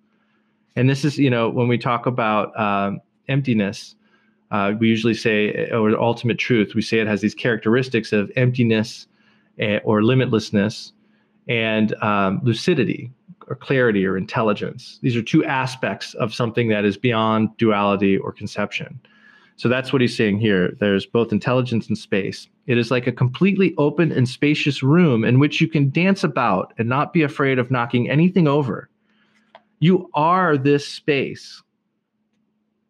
And 0.76 0.90
this 0.90 1.04
is, 1.04 1.18
you 1.18 1.30
know, 1.30 1.50
when 1.50 1.68
we 1.68 1.78
talk 1.78 2.06
about 2.06 2.58
um, 2.60 3.00
emptiness, 3.28 3.96
uh, 4.52 4.74
we 4.80 4.88
usually 4.88 5.16
say, 5.16 5.70
or 5.72 6.00
ultimate 6.00 6.38
truth, 6.38 6.76
we 6.76 6.82
say 6.82 7.00
it 7.00 7.08
has 7.08 7.22
these 7.22 7.34
characteristics 7.34 8.14
of 8.14 8.32
emptiness 8.36 9.08
uh, 9.60 9.78
or 9.84 10.02
limitlessness 10.02 10.92
and 11.48 11.96
um, 12.04 12.40
lucidity 12.44 13.12
or 13.48 13.56
clarity 13.56 14.06
or 14.06 14.18
intelligence. 14.18 15.00
These 15.02 15.16
are 15.16 15.24
two 15.24 15.44
aspects 15.44 16.14
of 16.16 16.34
something 16.34 16.70
that 16.70 16.86
is 16.86 16.98
beyond 16.98 17.58
duality 17.58 18.18
or 18.18 18.32
conception. 18.32 19.00
So 19.56 19.70
that's 19.70 19.94
what 19.94 20.02
he's 20.02 20.16
saying 20.16 20.40
here. 20.40 20.76
There's 20.80 21.06
both 21.06 21.32
intelligence 21.32 21.88
and 21.88 21.98
space. 21.98 22.48
It 22.66 22.78
is 22.78 22.92
like 22.92 23.08
a 23.08 23.12
completely 23.12 23.74
open 23.78 24.12
and 24.12 24.28
spacious 24.28 24.82
room 24.82 25.24
in 25.24 25.40
which 25.40 25.62
you 25.62 25.68
can 25.68 25.92
dance 25.92 26.24
about 26.24 26.74
and 26.78 26.90
not 26.90 27.14
be 27.14 27.22
afraid 27.22 27.60
of 27.60 27.72
knocking 27.72 28.10
anything 28.10 28.48
over. 28.48 28.90
You 29.80 30.10
are 30.14 30.58
this 30.58 30.88
space, 30.88 31.62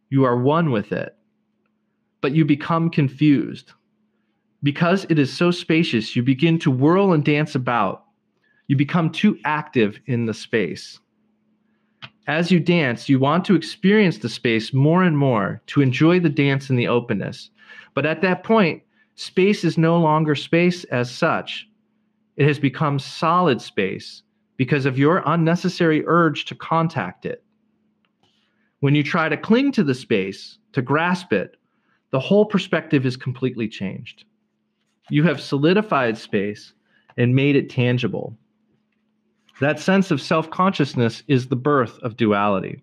you 0.10 0.23
are 0.23 0.38
one 0.38 0.71
with 0.71 0.91
it, 0.91 1.15
but 2.21 2.34
you 2.34 2.45
become 2.45 2.89
confused. 2.89 3.73
Because 4.62 5.06
it 5.10 5.19
is 5.19 5.36
so 5.36 5.52
spacious, 5.52 6.15
you 6.15 6.23
begin 6.23 6.58
to 6.60 6.71
whirl 6.71 7.12
and 7.12 7.26
dance 7.26 7.56
about. 7.56 8.06
You 8.67 8.78
become 8.78 9.10
too 9.10 9.38
active 9.43 9.99
in 10.06 10.26
the 10.26 10.34
space 10.34 10.99
as 12.27 12.51
you 12.51 12.59
dance, 12.59 13.09
you 13.09 13.19
want 13.19 13.43
to 13.45 13.55
experience 13.55 14.17
the 14.17 14.29
space 14.29 14.73
more 14.73 15.03
and 15.03 15.17
more 15.17 15.62
to 15.67 15.81
enjoy 15.81 16.19
the 16.19 16.29
dance 16.29 16.69
and 16.69 16.79
the 16.79 16.88
openness. 16.88 17.49
But 17.93 18.05
at 18.05 18.21
that 18.21 18.43
point, 18.43 18.81
space 19.15 19.63
is 19.63 19.77
no 19.77 19.97
longer 19.97 20.36
space 20.36 20.83
as 20.86 21.12
such. 21.12 21.67
It 22.38 22.47
has 22.47 22.59
become 22.59 22.97
solid 22.97 23.62
space 23.62 24.23
because 24.57 24.86
of 24.86 24.97
your 24.97 25.21
unnecessary 25.25 26.03
urge 26.05 26.45
to 26.45 26.55
contact 26.55 27.25
it. 27.25 27.43
When 28.79 28.95
you 28.95 29.03
try 29.03 29.29
to 29.29 29.38
cling 29.38 29.71
to 29.73 29.83
the 29.83 29.93
space, 29.93 30.57
to 30.73 30.81
grasp 30.81 31.33
it, 31.33 31.57
the 32.12 32.19
whole 32.19 32.45
perspective 32.45 33.05
is 33.05 33.17
completely 33.17 33.67
changed. 33.67 34.25
You 35.09 35.23
have 35.23 35.41
solidified 35.41 36.17
space 36.17 36.73
and 37.17 37.36
made 37.36 37.55
it 37.55 37.69
tangible. 37.69 38.38
That 39.60 39.80
sense 39.80 40.10
of 40.10 40.22
self 40.22 40.50
consciousness 40.50 41.24
is 41.28 41.48
the 41.48 41.56
birth 41.56 42.00
of 42.00 42.18
duality. 42.18 42.82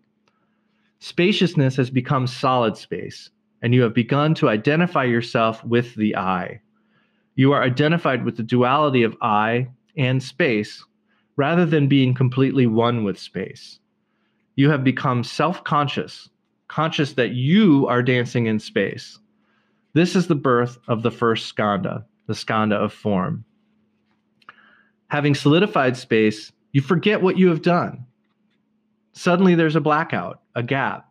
Spaciousness 1.01 1.77
has 1.77 1.91
become 1.91 2.27
solid 2.27 2.77
space, 2.77 3.31
and 3.63 3.75
you 3.75 3.83
have 3.83 3.95
begun 3.95 4.35
to 4.35 4.49
identify 4.49 5.05
yourself 5.05 5.65
with 5.65 5.95
the 5.95 6.15
I. 6.17 6.61
You 7.35 7.53
are 7.53 7.63
identified 7.63 8.25
with 8.25 8.37
the 8.37 8.43
duality 8.43 9.03
of 9.03 9.17
I 9.21 9.69
and 9.97 10.23
space 10.23 10.85
rather 11.37 11.67
than 11.67 11.89
being 11.89 12.15
completely 12.15 12.67
one 12.67 13.03
with 13.03 13.19
space. 13.19 13.81
You 14.57 14.71
have 14.71 14.85
become 14.85 15.25
self 15.25 15.65
conscious, 15.65 16.29
conscious 16.69 17.15
that 17.15 17.33
you 17.33 17.87
are 17.89 18.03
dancing 18.03 18.47
in 18.47 18.59
space. 18.59 19.19
This 19.93 20.15
is 20.15 20.29
the 20.29 20.35
birth 20.37 20.79
of 20.87 21.03
the 21.03 21.11
first 21.11 21.53
skandha, 21.53 22.05
the 22.27 22.35
skandha 22.35 22.75
of 22.75 22.93
form. 22.93 23.45
Having 25.09 25.35
solidified 25.35 25.97
space, 25.97 26.53
you 26.73 26.81
forget 26.81 27.23
what 27.23 27.39
you 27.39 27.49
have 27.49 27.63
done. 27.63 28.07
Suddenly 29.13 29.55
there's 29.55 29.77
a 29.77 29.81
blackout, 29.81 30.41
a 30.55 30.63
gap. 30.63 31.09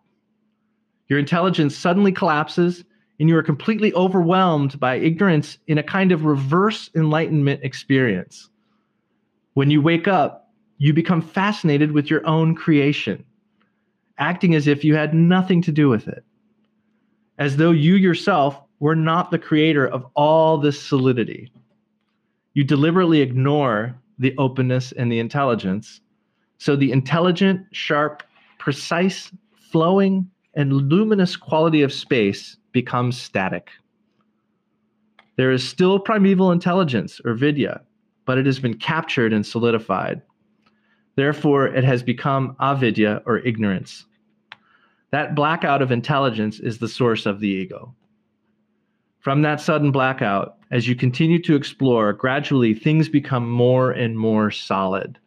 Your 1.08 1.20
intelligence 1.20 1.76
suddenly 1.76 2.12
collapses, 2.12 2.84
and 3.20 3.28
you 3.28 3.36
are 3.36 3.44
completely 3.44 3.94
overwhelmed 3.94 4.80
by 4.80 4.96
ignorance 4.96 5.58
in 5.68 5.78
a 5.78 5.84
kind 5.84 6.12
of 6.12 6.24
reverse 6.24 6.90
enlightenment 6.96 7.62
experience. 7.64 8.50
When 9.56 9.70
you 9.70 9.82
wake 9.82 10.08
up, 10.08 10.52
you 10.78 10.94
become 10.94 11.22
fascinated 11.22 11.92
with 11.92 12.10
your 12.10 12.26
own 12.26 12.56
creation, 12.56 13.26
acting 14.18 14.56
as 14.56 14.68
if 14.68 14.86
you 14.86 14.96
had 14.96 15.14
nothing 15.14 15.62
to 15.64 15.72
do 15.72 15.90
with 15.90 16.08
it, 16.08 16.24
as 17.38 17.58
though 17.58 17.72
you 17.72 17.96
yourself 17.96 18.62
were 18.80 18.96
not 18.96 19.30
the 19.30 19.40
creator 19.40 19.86
of 19.86 20.06
all 20.14 20.58
this 20.58 20.82
solidity. 20.82 21.52
You 22.54 22.64
deliberately 22.64 23.20
ignore 23.20 23.96
the 24.20 24.36
openness 24.38 24.92
and 24.92 25.12
the 25.12 25.20
intelligence. 25.20 26.02
So 26.58 26.76
the 26.76 26.92
intelligent, 26.92 27.66
sharp, 27.72 28.22
precise, 28.60 29.32
flowing, 29.72 30.30
and 30.54 30.74
luminous 30.74 31.36
quality 31.36 31.82
of 31.82 31.94
space 31.94 32.58
becomes 32.72 33.20
static. 33.20 33.70
There 35.38 35.52
is 35.52 35.68
still 35.68 36.00
primeval 36.00 36.52
intelligence 36.52 37.22
or 37.24 37.34
vidya, 37.34 37.82
but 38.26 38.38
it 38.38 38.46
has 38.46 38.60
been 38.60 38.78
captured 38.78 39.32
and 39.32 39.46
solidified. 39.46 40.22
Therefore, 41.16 41.68
it 41.68 41.84
has 41.86 42.04
become 42.04 42.56
avidya 42.60 43.22
or 43.26 43.40
ignorance. 43.40 44.06
That 45.12 45.36
blackout 45.36 45.82
of 45.82 45.92
intelligence 45.92 46.60
is 46.60 46.78
the 46.78 46.88
source 46.88 47.26
of 47.26 47.40
the 47.40 47.48
ego. 47.48 47.96
From 49.20 49.42
that 49.42 49.60
sudden 49.60 49.92
blackout, 49.92 50.58
as 50.72 50.88
you 50.88 50.96
continue 50.96 51.42
to 51.42 51.56
explore, 51.56 52.14
gradually 52.14 52.74
things 52.74 53.10
become 53.10 53.50
more 53.50 53.92
and 53.92 54.18
more 54.18 54.50
solid. 54.52 55.20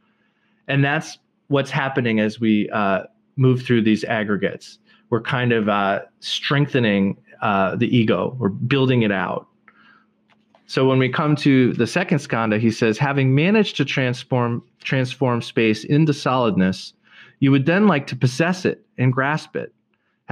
And 0.68 0.84
that's 0.84 1.18
what's 1.48 1.70
happening 1.70 2.20
as 2.20 2.40
we 2.40 2.70
uh, 2.70 3.02
move 3.36 3.62
through 3.62 3.82
these 3.82 4.04
aggregates. 4.04 4.78
We're 5.10 5.20
kind 5.20 5.52
of 5.52 5.68
uh, 5.68 6.00
strengthening 6.20 7.18
uh, 7.42 7.76
the 7.76 7.94
ego, 7.94 8.36
we're 8.38 8.48
building 8.48 9.02
it 9.02 9.12
out. 9.12 9.48
So 10.66 10.86
when 10.88 10.98
we 10.98 11.10
come 11.10 11.36
to 11.36 11.74
the 11.74 11.86
second 11.86 12.18
skandha, 12.18 12.58
he 12.58 12.70
says, 12.70 12.96
having 12.96 13.34
managed 13.34 13.76
to 13.76 13.84
transform 13.84 14.62
transform 14.82 15.42
space 15.42 15.84
into 15.84 16.14
solidness, 16.14 16.94
you 17.40 17.50
would 17.50 17.66
then 17.66 17.86
like 17.86 18.06
to 18.06 18.16
possess 18.16 18.64
it 18.64 18.86
and 18.96 19.12
grasp 19.12 19.54
it. 19.54 19.74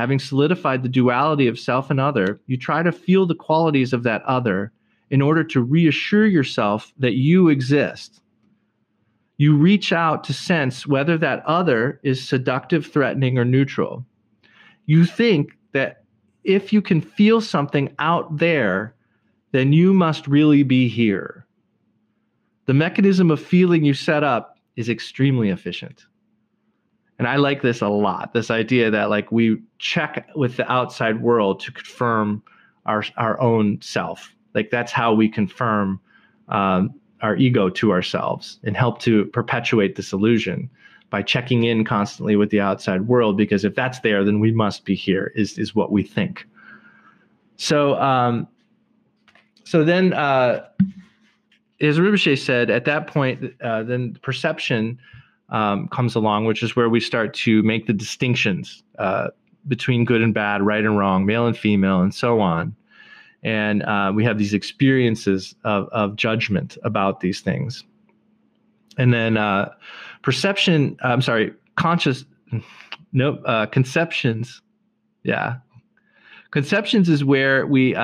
Having 0.01 0.21
solidified 0.21 0.83
the 0.83 0.89
duality 0.89 1.47
of 1.47 1.59
self 1.59 1.91
and 1.91 2.01
other, 2.01 2.41
you 2.47 2.57
try 2.57 2.83
to 2.83 2.91
feel 2.91 3.27
the 3.27 3.35
qualities 3.35 3.93
of 3.93 4.03
that 4.05 4.23
other 4.23 4.73
in 5.11 5.21
order 5.21 5.45
to 5.45 5.61
reassure 5.61 6.27
yourself 6.27 6.95
that 6.97 7.17
you 7.17 7.51
exist. 7.51 8.23
You 9.37 9.55
reach 9.55 9.93
out 9.93 10.25
to 10.25 10.33
sense 10.33 10.87
whether 10.87 11.19
that 11.19 11.45
other 11.45 12.01
is 12.03 12.27
seductive, 12.27 12.87
threatening, 12.87 13.37
or 13.37 13.45
neutral. 13.45 14.07
You 14.87 15.05
think 15.05 15.59
that 15.73 16.05
if 16.45 16.73
you 16.73 16.81
can 16.81 17.03
feel 17.03 17.43
something 17.43 17.95
out 17.99 18.39
there, 18.39 18.95
then 19.53 19.75
you 19.75 19.93
must 19.93 20.27
really 20.27 20.63
be 20.63 20.89
here. 20.89 21.47
The 22.65 22.73
mechanism 22.73 23.31
of 23.31 23.39
feeling 23.39 23.85
you 23.85 23.93
set 23.93 24.25
up 24.25 24.57
is 24.77 24.89
extremely 24.89 25.51
efficient. 25.51 26.07
And 27.21 27.29
I 27.29 27.37
like 27.37 27.63
this 27.63 27.81
a 27.83 27.89
lot 27.89 28.33
this 28.33 28.51
idea 28.51 28.91
that, 28.91 29.11
like, 29.11 29.31
we 29.31 29.63
check 29.79 30.29
with 30.35 30.57
the 30.57 30.71
outside 30.71 31.23
world 31.23 31.61
to 31.61 31.73
confirm 31.73 32.43
our, 32.87 33.05
our 33.17 33.41
own 33.41 33.81
self 33.81 34.35
like 34.55 34.71
that's 34.71 34.93
how 34.93 35.13
we 35.13 35.29
confirm 35.29 36.01
um, 36.49 36.95
our 37.23 37.37
ego 37.37 37.69
to 37.69 37.93
ourselves 37.93 38.59
and 38.65 38.77
help 38.77 38.99
to 39.01 39.27
perpetuate 39.27 39.97
this 39.97 40.13
illusion 40.13 40.71
by 41.11 41.23
checking 41.23 41.65
in 41.65 41.85
constantly 41.85 42.37
with 42.37 42.51
the 42.51 42.61
outside 42.61 43.09
world. 43.09 43.37
Because 43.37 43.65
if 43.65 43.75
that's 43.75 44.01
there, 44.01 44.25
then 44.25 44.41
we 44.41 44.53
must 44.53 44.85
be 44.85 44.95
here. 44.95 45.33
Is 45.35 45.59
is 45.59 45.75
what 45.75 45.93
we 45.93 46.03
think. 46.03 46.47
So 47.57 47.95
um, 48.01 48.49
so 49.65 49.85
then. 49.85 50.13
Uh, 50.13 50.67
as 51.83 51.99
Rinpoche 51.99 52.39
said, 52.39 52.69
at 52.69 52.85
that 52.85 53.07
point, 53.07 53.55
uh, 53.63 53.83
then 53.85 54.13
perception 54.21 54.99
um, 55.51 55.89
comes 55.89 56.15
along, 56.15 56.45
which 56.45 56.63
is 56.63 56.77
where 56.77 56.89
we 56.89 57.01
start 57.01 57.35
to 57.35 57.63
make 57.63 57.87
the 57.87 57.93
distinctions 57.93 58.83
uh, 58.99 59.29
between 59.69 60.05
good 60.05 60.23
and 60.23 60.33
bad, 60.33 60.63
right 60.63 60.85
and 60.85 60.97
wrong, 60.97 61.27
male 61.27 61.47
and 61.47 61.57
female, 61.57 62.01
and 62.01 62.15
so 62.15 62.41
on 62.41 62.75
and 63.43 63.83
uh, 63.85 64.13
we 64.15 64.23
have 64.23 64.37
these 64.37 64.53
experiences 64.53 65.55
of, 65.65 65.89
of 65.93 66.15
judgment 66.15 66.77
about 66.85 67.21
these 67.21 67.41
things 67.41 67.85
and 68.99 69.15
then 69.15 69.37
uh, 69.37 69.71
perception. 70.23 70.97
I'm 71.03 71.23
sorry, 71.23 71.53
conscious. 71.77 72.25
Nope. 73.13 73.41
Uh, 73.45 73.67
conceptions. 73.67 74.63
Yeah, 75.23 75.57
conceptions 76.51 77.09
is 77.09 77.25
where 77.25 77.67
we. 77.67 77.95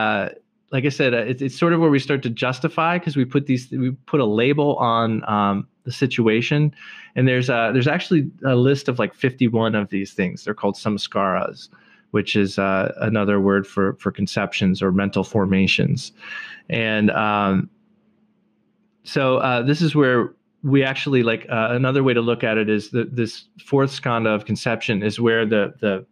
Uh, 0.77 0.79
like 0.79 0.85
I 0.85 0.91
said, 0.91 1.15
uh, 1.15 1.19
it's, 1.19 1.43
it's 1.43 1.59
sort 1.59 1.73
of 1.73 1.81
where 1.81 1.91
we 1.91 1.99
start 1.99 2.23
to 2.25 2.31
justify 2.31 2.99
because 2.99 3.17
we 3.17 3.25
put 3.25 3.47
these 3.47 3.71
we 3.71 3.93
put 4.07 4.21
a 4.21 4.27
label 4.27 4.77
on 4.77 5.29
um, 5.29 5.67
the 5.85 5.93
situation, 5.93 6.75
and 7.15 7.27
there's 7.27 7.49
a, 7.49 7.71
there's 7.73 7.89
actually 7.89 8.31
a 8.45 8.57
list 8.57 8.89
of 8.89 8.99
like 8.99 9.15
51 9.15 9.75
of 9.75 9.89
these 9.89 10.13
things. 10.13 10.45
They're 10.45 10.55
called 10.55 10.75
samskaras, 10.75 11.69
which 12.11 12.37
is 12.37 12.59
uh, 12.59 12.93
another 13.01 13.41
word 13.41 13.67
for 13.67 13.95
for 13.95 14.11
conceptions 14.11 14.83
or 14.83 14.93
mental 14.93 15.25
formations, 15.25 16.13
and 16.69 17.11
um, 17.11 17.71
so 19.05 19.39
uh, 19.39 19.63
this 19.63 19.81
is 19.81 19.95
where 19.95 20.35
we 20.63 20.83
actually 20.83 21.23
like 21.23 21.47
uh, 21.49 21.69
another 21.71 22.03
way 22.03 22.13
to 22.13 22.21
look 22.21 22.43
at 22.45 22.59
it 22.59 22.69
is 22.69 22.91
that 22.91 23.17
this 23.17 23.45
fourth 23.65 23.91
skandha 23.91 24.35
of 24.35 24.45
conception 24.45 25.03
is 25.03 25.21
where 25.21 25.47
the 25.47 25.75
the 25.81 26.05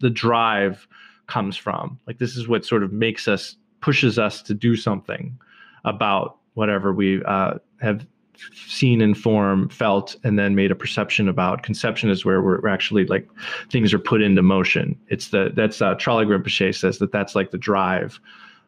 the 0.00 0.10
drive 0.10 0.88
comes 1.26 1.56
from. 1.56 2.00
Like 2.06 2.18
this 2.18 2.36
is 2.36 2.48
what 2.48 2.64
sort 2.64 2.82
of 2.82 2.92
makes 2.92 3.28
us 3.28 3.56
pushes 3.80 4.18
us 4.18 4.42
to 4.42 4.54
do 4.54 4.76
something 4.76 5.38
about 5.84 6.36
whatever 6.54 6.92
we 6.92 7.22
uh, 7.24 7.54
have 7.80 8.06
seen 8.54 9.00
in 9.00 9.14
form, 9.14 9.68
felt, 9.68 10.16
and 10.24 10.38
then 10.38 10.54
made 10.54 10.70
a 10.70 10.74
perception 10.74 11.28
about. 11.28 11.62
Conception 11.62 12.10
is 12.10 12.24
where 12.24 12.40
we're 12.42 12.68
actually 12.68 13.04
like 13.06 13.28
things 13.70 13.92
are 13.92 13.98
put 13.98 14.22
into 14.22 14.42
motion. 14.42 14.98
It's 15.08 15.28
the 15.28 15.52
that's 15.54 15.82
uh, 15.82 15.94
Rinpoche 15.94 16.74
says 16.74 16.98
that 16.98 17.12
that's 17.12 17.34
like 17.34 17.50
the 17.50 17.58
drive 17.58 18.20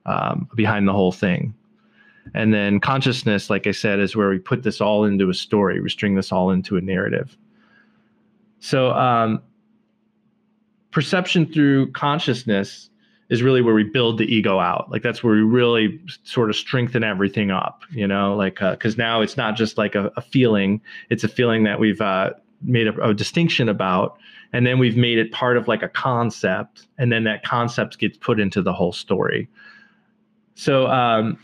um, 0.07 0.49
behind 0.55 0.89
the 0.89 0.93
whole 0.93 1.13
thing. 1.13 1.55
And 2.35 2.55
then 2.55 2.79
consciousness, 2.79 3.51
like 3.51 3.67
I 3.67 3.73
said, 3.73 3.99
is 3.99 4.15
where 4.15 4.29
we 4.29 4.39
put 4.39 4.63
this 4.63 4.81
all 4.81 5.05
into 5.05 5.29
a 5.29 5.35
story, 5.35 5.81
we 5.81 5.89
string 5.89 6.15
this 6.15 6.31
all 6.31 6.51
into 6.51 6.77
a 6.77 6.81
narrative. 6.81 7.37
So, 8.61 8.93
um, 8.93 9.43
perception 10.93 11.53
through 11.53 11.91
consciousness 11.93 12.91
is 13.33 13.43
really 13.43 13.63
where 13.63 13.75
we 13.75 13.83
build 13.83 14.19
the 14.19 14.27
ego 14.27 14.61
out. 14.61 14.91
Like 14.91 15.01
that's 15.01 15.25
where 15.25 15.33
we 15.33 15.41
really 15.41 15.99
sort 16.23 16.51
of 16.51 16.55
strengthen 16.55 17.03
everything 17.03 17.51
up, 17.51 17.83
you 17.91 18.07
know, 18.07 18.37
like, 18.37 18.61
uh, 18.61 18.77
cause 18.77 18.99
now 18.99 19.23
it's 19.23 19.39
not 19.39 19.57
just 19.57 19.79
like 19.79 19.95
a, 19.95 20.13
a 20.19 20.21
feeling, 20.21 20.83
it's 21.09 21.25
a 21.25 21.29
feeling 21.29 21.65
that 21.65 21.81
we've, 21.81 22.03
uh, 22.03 22.33
made 22.61 22.89
a, 22.89 23.03
a, 23.03 23.15
distinction 23.15 23.71
about, 23.71 24.19
and 24.53 24.67
then 24.67 24.79
we've 24.79 24.99
made 24.99 25.17
it 25.17 25.33
part 25.33 25.57
of 25.57 25.67
like 25.67 25.83
a 25.83 25.89
concept. 25.89 26.87
And 26.99 27.11
then 27.11 27.25
that 27.25 27.43
concept 27.43 27.99
gets 27.99 28.19
put 28.19 28.39
into 28.39 28.61
the 28.61 28.75
whole 28.75 28.93
story. 28.93 29.49
So, 30.55 30.89
um, 30.89 31.39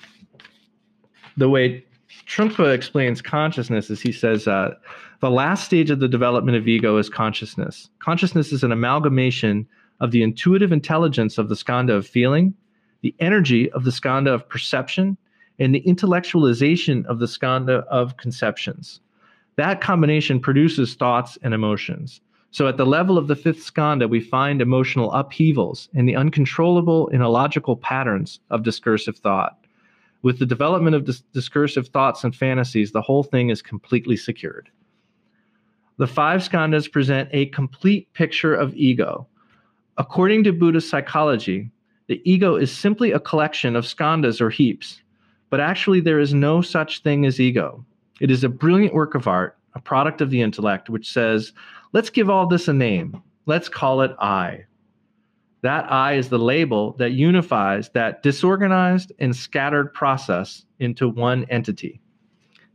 the 1.39 1.49
way 1.49 1.87
Trungpa 2.27 2.75
explains 2.75 3.23
consciousness 3.23 3.89
is 3.89 4.03
he 4.03 4.13
says, 4.13 4.47
uh, 4.47 4.75
the 5.21 5.31
last 5.31 5.65
stage 5.65 5.91
of 5.91 6.01
the 6.01 6.09
development 6.09 6.59
of 6.59 6.69
ego 6.69 6.99
is 6.99 7.09
consciousness. 7.09 7.89
Consciousness 7.99 8.53
is 8.53 8.63
an 8.63 8.73
amalgamation 8.73 9.67
of 10.01 10.11
the 10.11 10.23
intuitive 10.23 10.73
intelligence 10.73 11.39
of 11.39 11.49
the 11.49 11.55
skandha 11.55 11.95
of 11.95 12.07
feeling, 12.07 12.55
the 13.03 13.15
energy 13.21 13.71
of 13.73 13.85
the 13.85 13.91
skandha 13.91 14.33
of 14.33 14.49
perception, 14.49 15.17
and 15.59 15.75
the 15.75 15.83
intellectualization 15.83 17.05
of 17.07 17.19
the 17.19 17.27
skandha 17.27 17.85
of 17.87 18.17
conceptions. 18.17 19.01
That 19.57 19.81
combination 19.81 20.41
produces 20.41 20.95
thoughts 20.95 21.37
and 21.43 21.53
emotions. 21.53 22.21
So, 22.51 22.67
at 22.67 22.77
the 22.77 22.87
level 22.87 23.19
of 23.19 23.27
the 23.27 23.37
fifth 23.37 23.59
skandha, 23.59 24.09
we 24.09 24.21
find 24.21 24.63
emotional 24.63 25.13
upheavals 25.13 25.89
and 25.95 26.09
the 26.09 26.17
uncontrollable 26.17 27.09
and 27.11 27.23
illogical 27.23 27.77
patterns 27.77 28.41
of 28.51 28.63
discursive 28.63 29.19
thought. 29.19 29.59
With 30.23 30.39
the 30.39 30.47
development 30.47 30.97
of 30.97 31.05
dis- 31.05 31.23
discursive 31.33 31.89
thoughts 31.89 32.25
and 32.25 32.35
fantasies, 32.35 32.93
the 32.93 33.03
whole 33.03 33.23
thing 33.23 33.51
is 33.51 33.61
completely 33.61 34.17
secured. 34.17 34.71
The 35.99 36.07
five 36.07 36.41
skandhas 36.41 36.91
present 36.91 37.29
a 37.33 37.47
complete 37.47 38.13
picture 38.15 38.55
of 38.55 38.75
ego, 38.75 39.27
According 39.99 40.45
to 40.45 40.53
Buddhist 40.53 40.89
psychology, 40.89 41.71
the 42.07 42.23
ego 42.25 42.55
is 42.55 42.71
simply 42.71 43.11
a 43.11 43.21
collection 43.21 43.75
of 43.75 43.85
skandhas 43.85 44.41
or 44.41 44.49
heaps, 44.49 45.03
but 45.51 45.59
actually 45.59 46.01
there 46.01 46.21
is 46.21 46.33
no 46.33 46.63
such 46.63 47.03
thing 47.03 47.27
as 47.27 47.41
ego. 47.41 47.85
It 48.21 48.31
is 48.31 48.45
a 48.45 48.49
brilliant 48.49 48.95
work 48.95 49.17
of 49.17 49.27
art, 49.27 49.59
a 49.75 49.81
product 49.81 50.21
of 50.21 50.31
the 50.31 50.41
intellect, 50.41 50.89
which 50.89 51.11
says, 51.13 51.53
let's 51.93 52.11
give 52.11 52.31
all 52.31 52.47
this 52.47 52.69
a 52.69 52.73
name. 52.73 53.21
Let's 53.47 53.69
call 53.69 54.01
it 54.03 54.15
I. 54.21 54.65
That 55.63 55.91
I 55.91 56.15
is 56.15 56.29
the 56.29 56.39
label 56.39 56.93
that 56.99 57.13
unifies 57.13 57.89
that 57.91 58.23
disorganized 58.23 59.13
and 59.19 59.35
scattered 59.35 59.93
process 59.93 60.65
into 60.79 61.09
one 61.09 61.45
entity. 61.51 62.01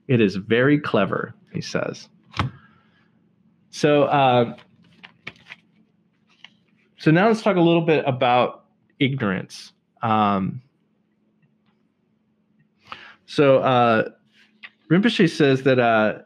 It 0.09 0.19
is 0.19 0.35
very 0.35 0.77
clever, 0.77 1.33
he 1.53 1.61
says. 1.61 2.09
So, 3.69 4.03
uh, 4.03 4.57
so 7.03 7.11
now 7.11 7.27
let's 7.27 7.41
talk 7.41 7.57
a 7.57 7.61
little 7.61 7.81
bit 7.81 8.01
about 8.07 8.63
ignorance. 8.97 9.73
Um, 10.01 10.61
so 13.25 13.57
uh, 13.57 14.11
Rinpoche 14.89 15.29
says 15.29 15.63
that 15.63 15.79
uh, 15.79 16.19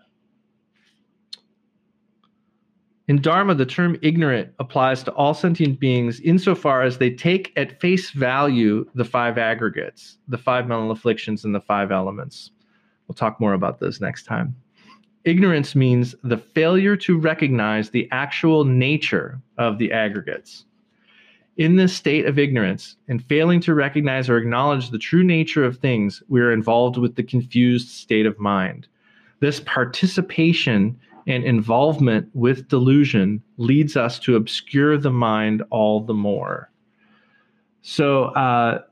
in 3.07 3.19
Dharma, 3.23 3.55
the 3.55 3.65
term 3.65 3.97
ignorant 4.03 4.53
applies 4.59 5.01
to 5.05 5.11
all 5.13 5.33
sentient 5.33 5.79
beings 5.79 6.19
insofar 6.19 6.83
as 6.83 6.99
they 6.99 7.09
take 7.09 7.53
at 7.55 7.81
face 7.81 8.11
value 8.11 8.85
the 8.93 9.03
five 9.03 9.39
aggregates, 9.39 10.19
the 10.27 10.37
five 10.37 10.67
mental 10.67 10.91
afflictions, 10.91 11.43
and 11.43 11.55
the 11.55 11.61
five 11.61 11.91
elements. 11.91 12.51
We'll 13.07 13.15
talk 13.15 13.39
more 13.39 13.53
about 13.53 13.79
those 13.79 13.99
next 13.99 14.25
time. 14.25 14.55
Ignorance 15.27 15.75
means 15.75 16.15
the 16.23 16.37
failure 16.37 16.95
to 16.95 17.17
recognize 17.17 17.89
the 17.89 18.07
actual 18.11 18.63
nature 18.63 19.41
of 19.57 19.77
the 19.77 19.91
aggregates. 19.91 20.63
In 21.57 21.75
this 21.75 21.93
state 21.93 22.25
of 22.25 22.39
ignorance 22.39 22.95
and 23.09 23.21
failing 23.21 23.59
to 23.61 23.73
recognize 23.73 24.29
or 24.29 24.37
acknowledge 24.37 24.89
the 24.89 24.97
true 24.97 25.25
nature 25.25 25.65
of 25.65 25.79
things, 25.79 26.23
we 26.29 26.39
are 26.39 26.53
involved 26.53 26.95
with 26.95 27.17
the 27.17 27.23
confused 27.23 27.89
state 27.89 28.25
of 28.25 28.39
mind. 28.39 28.87
This 29.41 29.59
participation 29.59 30.97
and 31.27 31.43
involvement 31.43 32.29
with 32.33 32.69
delusion 32.69 33.43
leads 33.57 33.97
us 33.97 34.19
to 34.19 34.37
obscure 34.37 34.97
the 34.97 35.11
mind 35.11 35.61
all 35.71 35.99
the 35.99 36.13
more. 36.13 36.71
So, 37.81 38.27
uh, 38.27 38.83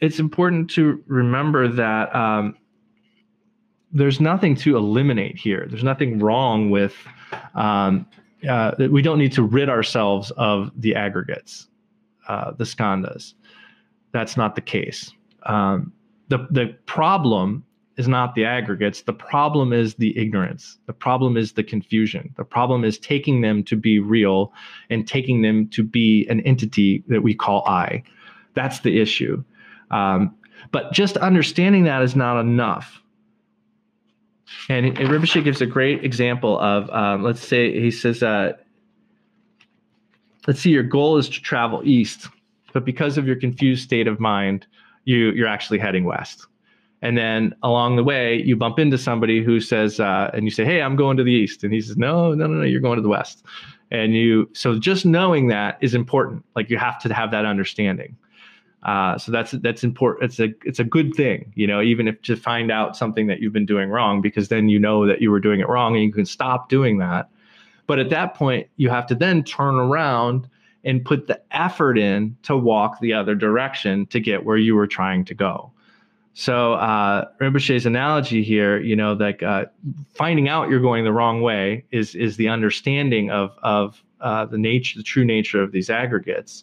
it's 0.00 0.18
important 0.18 0.70
to 0.70 1.04
remember 1.06 1.68
that 1.68 2.14
um, 2.16 2.56
there's 3.96 4.20
nothing 4.20 4.54
to 4.54 4.76
eliminate 4.76 5.36
here. 5.38 5.66
There's 5.68 5.84
nothing 5.84 6.18
wrong 6.18 6.70
with 6.70 6.94
um, 7.54 8.06
uh, 8.48 8.72
we 8.90 9.02
don't 9.02 9.18
need 9.18 9.32
to 9.32 9.42
rid 9.42 9.68
ourselves 9.68 10.30
of 10.32 10.70
the 10.76 10.94
aggregates, 10.94 11.68
uh, 12.28 12.52
the 12.52 12.64
skandhas. 12.64 13.34
That's 14.12 14.36
not 14.36 14.54
the 14.54 14.60
case. 14.60 15.12
Um, 15.44 15.92
the 16.28 16.46
the 16.50 16.76
problem 16.86 17.64
is 17.96 18.06
not 18.06 18.34
the 18.34 18.44
aggregates. 18.44 19.02
The 19.02 19.14
problem 19.14 19.72
is 19.72 19.94
the 19.94 20.16
ignorance. 20.18 20.78
The 20.86 20.92
problem 20.92 21.38
is 21.38 21.52
the 21.52 21.64
confusion. 21.64 22.34
The 22.36 22.44
problem 22.44 22.84
is 22.84 22.98
taking 22.98 23.40
them 23.40 23.64
to 23.64 23.76
be 23.76 23.98
real 23.98 24.52
and 24.90 25.08
taking 25.08 25.40
them 25.40 25.68
to 25.68 25.82
be 25.82 26.26
an 26.28 26.40
entity 26.40 27.02
that 27.08 27.22
we 27.22 27.34
call 27.34 27.66
I. 27.66 28.02
That's 28.52 28.80
the 28.80 29.00
issue. 29.00 29.42
Um, 29.90 30.36
but 30.72 30.92
just 30.92 31.16
understanding 31.16 31.84
that 31.84 32.02
is 32.02 32.14
not 32.14 32.38
enough. 32.38 33.02
And, 34.68 34.98
and 34.98 35.44
gives 35.44 35.60
a 35.60 35.66
great 35.66 36.04
example 36.04 36.58
of, 36.60 36.88
um, 36.90 37.22
let's 37.22 37.46
say, 37.46 37.80
he 37.80 37.90
says, 37.90 38.22
uh, 38.22 38.52
let's 40.46 40.60
see, 40.60 40.70
your 40.70 40.82
goal 40.82 41.16
is 41.18 41.28
to 41.28 41.40
travel 41.40 41.82
east, 41.84 42.28
but 42.72 42.84
because 42.84 43.18
of 43.18 43.26
your 43.26 43.36
confused 43.36 43.82
state 43.82 44.06
of 44.06 44.20
mind, 44.20 44.66
you 45.04 45.30
you're 45.32 45.48
actually 45.48 45.78
heading 45.78 46.04
west. 46.04 46.46
And 47.02 47.16
then 47.16 47.54
along 47.62 47.96
the 47.96 48.04
way, 48.04 48.42
you 48.42 48.56
bump 48.56 48.78
into 48.78 48.98
somebody 48.98 49.42
who 49.42 49.60
says, 49.60 50.00
uh, 50.00 50.30
and 50.34 50.44
you 50.44 50.50
say, 50.50 50.64
"Hey, 50.64 50.82
I'm 50.82 50.96
going 50.96 51.16
to 51.16 51.22
the 51.22 51.32
east," 51.32 51.62
and 51.62 51.72
he 51.72 51.80
says, 51.80 51.96
"No, 51.96 52.32
no, 52.34 52.46
no, 52.46 52.54
no, 52.54 52.64
you're 52.64 52.80
going 52.80 52.96
to 52.96 53.02
the 53.02 53.08
west." 53.08 53.44
And 53.90 54.14
you, 54.14 54.48
so 54.52 54.78
just 54.78 55.06
knowing 55.06 55.48
that 55.48 55.78
is 55.80 55.94
important. 55.94 56.44
Like 56.56 56.70
you 56.70 56.78
have 56.78 56.98
to 57.02 57.14
have 57.14 57.30
that 57.30 57.44
understanding. 57.44 58.16
Uh, 58.82 59.18
so 59.18 59.32
that's 59.32 59.50
that's 59.52 59.82
important. 59.82 60.24
It's 60.24 60.38
a 60.38 60.54
it's 60.64 60.78
a 60.78 60.84
good 60.84 61.14
thing, 61.14 61.52
you 61.56 61.66
know, 61.66 61.82
even 61.82 62.06
if 62.06 62.22
to 62.22 62.36
find 62.36 62.70
out 62.70 62.96
something 62.96 63.26
that 63.26 63.40
you've 63.40 63.52
been 63.52 63.66
doing 63.66 63.90
wrong, 63.90 64.20
because 64.20 64.48
then 64.48 64.68
you 64.68 64.78
know 64.78 65.06
that 65.06 65.20
you 65.20 65.30
were 65.30 65.40
doing 65.40 65.60
it 65.60 65.68
wrong 65.68 65.94
and 65.94 66.04
you 66.04 66.12
can 66.12 66.26
stop 66.26 66.68
doing 66.68 66.98
that. 66.98 67.28
But 67.86 67.98
at 67.98 68.10
that 68.10 68.34
point, 68.34 68.68
you 68.76 68.88
have 68.90 69.06
to 69.08 69.14
then 69.14 69.42
turn 69.42 69.74
around 69.76 70.48
and 70.84 71.04
put 71.04 71.26
the 71.26 71.40
effort 71.50 71.98
in 71.98 72.36
to 72.44 72.56
walk 72.56 73.00
the 73.00 73.12
other 73.12 73.34
direction 73.34 74.06
to 74.06 74.20
get 74.20 74.44
where 74.44 74.56
you 74.56 74.76
were 74.76 74.86
trying 74.86 75.24
to 75.24 75.34
go. 75.34 75.72
So 76.34 76.74
uh, 76.74 77.24
Rinpoche's 77.40 77.86
analogy 77.86 78.42
here, 78.44 78.78
you 78.78 78.94
know, 78.94 79.14
like 79.14 79.42
uh, 79.42 79.64
finding 80.14 80.48
out 80.48 80.68
you're 80.68 80.80
going 80.80 81.04
the 81.04 81.12
wrong 81.12 81.40
way 81.40 81.84
is 81.90 82.14
is 82.14 82.36
the 82.36 82.48
understanding 82.48 83.30
of 83.30 83.56
of 83.62 84.02
uh, 84.20 84.44
the 84.44 84.58
nature, 84.58 84.98
the 84.98 85.02
true 85.02 85.24
nature 85.24 85.62
of 85.62 85.72
these 85.72 85.88
aggregates. 85.88 86.62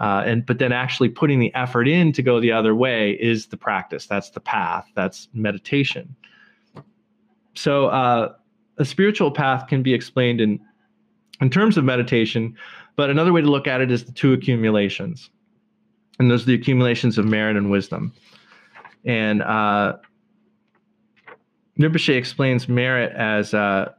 Uh, 0.00 0.22
and 0.24 0.46
but 0.46 0.58
then 0.58 0.72
actually 0.72 1.10
putting 1.10 1.38
the 1.38 1.54
effort 1.54 1.86
in 1.86 2.10
to 2.12 2.22
go 2.22 2.40
the 2.40 2.50
other 2.50 2.74
way 2.74 3.12
is 3.20 3.46
the 3.46 3.56
practice. 3.56 4.06
That's 4.06 4.30
the 4.30 4.40
path. 4.40 4.86
That's 4.94 5.28
meditation. 5.34 6.16
so 7.54 7.88
uh, 7.88 8.32
a 8.78 8.84
spiritual 8.84 9.30
path 9.30 9.68
can 9.68 9.82
be 9.82 9.92
explained 9.92 10.40
in 10.40 10.58
in 11.40 11.50
terms 11.50 11.76
of 11.76 11.84
meditation, 11.84 12.56
but 12.96 13.10
another 13.10 13.32
way 13.32 13.40
to 13.40 13.50
look 13.50 13.66
at 13.66 13.80
it 13.80 13.90
is 13.90 14.04
the 14.04 14.12
two 14.12 14.32
accumulations, 14.32 15.30
and 16.18 16.30
those 16.30 16.42
are 16.42 16.46
the 16.46 16.54
accumulations 16.54 17.18
of 17.18 17.26
merit 17.26 17.56
and 17.56 17.70
wisdom. 17.70 18.12
And 19.04 19.42
uh, 19.42 19.96
Rinpoche 21.78 22.16
explains 22.16 22.68
merit 22.68 23.12
as 23.16 23.54
uh, 23.54 23.92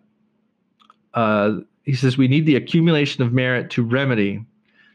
uh, 1.14 1.52
he 1.84 1.94
says 1.94 2.18
we 2.18 2.28
need 2.28 2.46
the 2.46 2.56
accumulation 2.56 3.24
of 3.24 3.34
merit 3.34 3.70
to 3.72 3.84
remedy, 3.84 4.46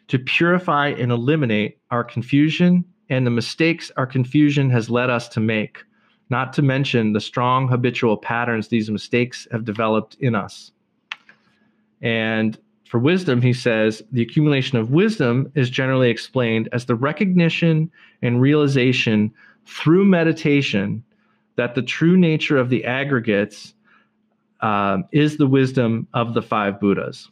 to 0.09 0.18
purify 0.18 0.88
and 0.88 1.11
eliminate 1.11 1.78
our 1.90 2.04
confusion 2.04 2.84
and 3.09 3.26
the 3.26 3.30
mistakes 3.30 3.90
our 3.96 4.07
confusion 4.07 4.70
has 4.70 4.90
led 4.90 5.11
us 5.11 5.28
to 5.28 5.40
make, 5.40 5.84
not 6.30 6.52
to 6.54 6.62
mention 6.62 7.12
the 7.12 7.20
strong 7.20 7.68
habitual 7.68 8.16
patterns 8.16 8.68
these 8.68 8.90
mistakes 8.90 9.46
have 9.52 9.64
developed 9.64 10.16
in 10.20 10.34
us. 10.34 10.72
And 12.02 12.59
for 12.84 12.98
wisdom, 12.98 13.42
he 13.42 13.52
says 13.52 14.02
the 14.12 14.22
accumulation 14.22 14.78
of 14.78 14.90
wisdom 14.90 15.50
is 15.54 15.70
generally 15.70 16.11
explained 16.11 16.68
as 16.72 16.84
the 16.84 16.94
recognition 16.94 17.90
and 18.22 18.40
realization 18.40 19.32
through 19.66 20.04
meditation 20.04 21.02
that 21.57 21.74
the 21.74 21.82
true 21.82 22.16
nature 22.16 22.57
of 22.57 22.70
the 22.70 22.84
aggregates 22.84 23.74
um, 24.61 25.04
is 25.12 25.36
the 25.36 25.46
wisdom 25.46 26.07
of 26.14 26.34
the 26.34 26.42
five 26.42 26.80
Buddhas. 26.80 27.30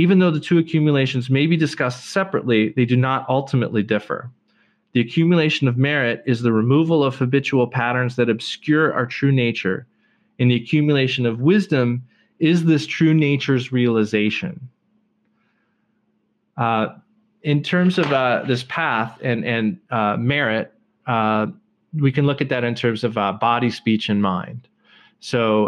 Even 0.00 0.18
though 0.18 0.30
the 0.30 0.40
two 0.40 0.56
accumulations 0.56 1.28
may 1.28 1.46
be 1.46 1.58
discussed 1.58 2.06
separately, 2.06 2.70
they 2.70 2.86
do 2.86 2.96
not 2.96 3.28
ultimately 3.28 3.82
differ. 3.82 4.30
The 4.92 5.00
accumulation 5.00 5.68
of 5.68 5.76
merit 5.76 6.22
is 6.24 6.40
the 6.40 6.54
removal 6.54 7.04
of 7.04 7.16
habitual 7.16 7.66
patterns 7.66 8.16
that 8.16 8.30
obscure 8.30 8.94
our 8.94 9.04
true 9.04 9.30
nature, 9.30 9.86
and 10.38 10.50
the 10.50 10.54
accumulation 10.54 11.26
of 11.26 11.42
wisdom 11.42 12.02
is 12.38 12.64
this 12.64 12.86
true 12.86 13.12
nature's 13.12 13.72
realization. 13.72 14.70
Uh, 16.56 16.94
in 17.42 17.62
terms 17.62 17.98
of 17.98 18.10
uh, 18.10 18.42
this 18.46 18.62
path 18.62 19.18
and 19.20 19.44
and 19.44 19.78
uh, 19.90 20.16
merit, 20.16 20.72
uh, 21.08 21.46
we 21.92 22.10
can 22.10 22.24
look 22.26 22.40
at 22.40 22.48
that 22.48 22.64
in 22.64 22.74
terms 22.74 23.04
of 23.04 23.18
uh, 23.18 23.34
body, 23.34 23.70
speech, 23.70 24.08
and 24.08 24.22
mind. 24.22 24.66
So 25.20 25.66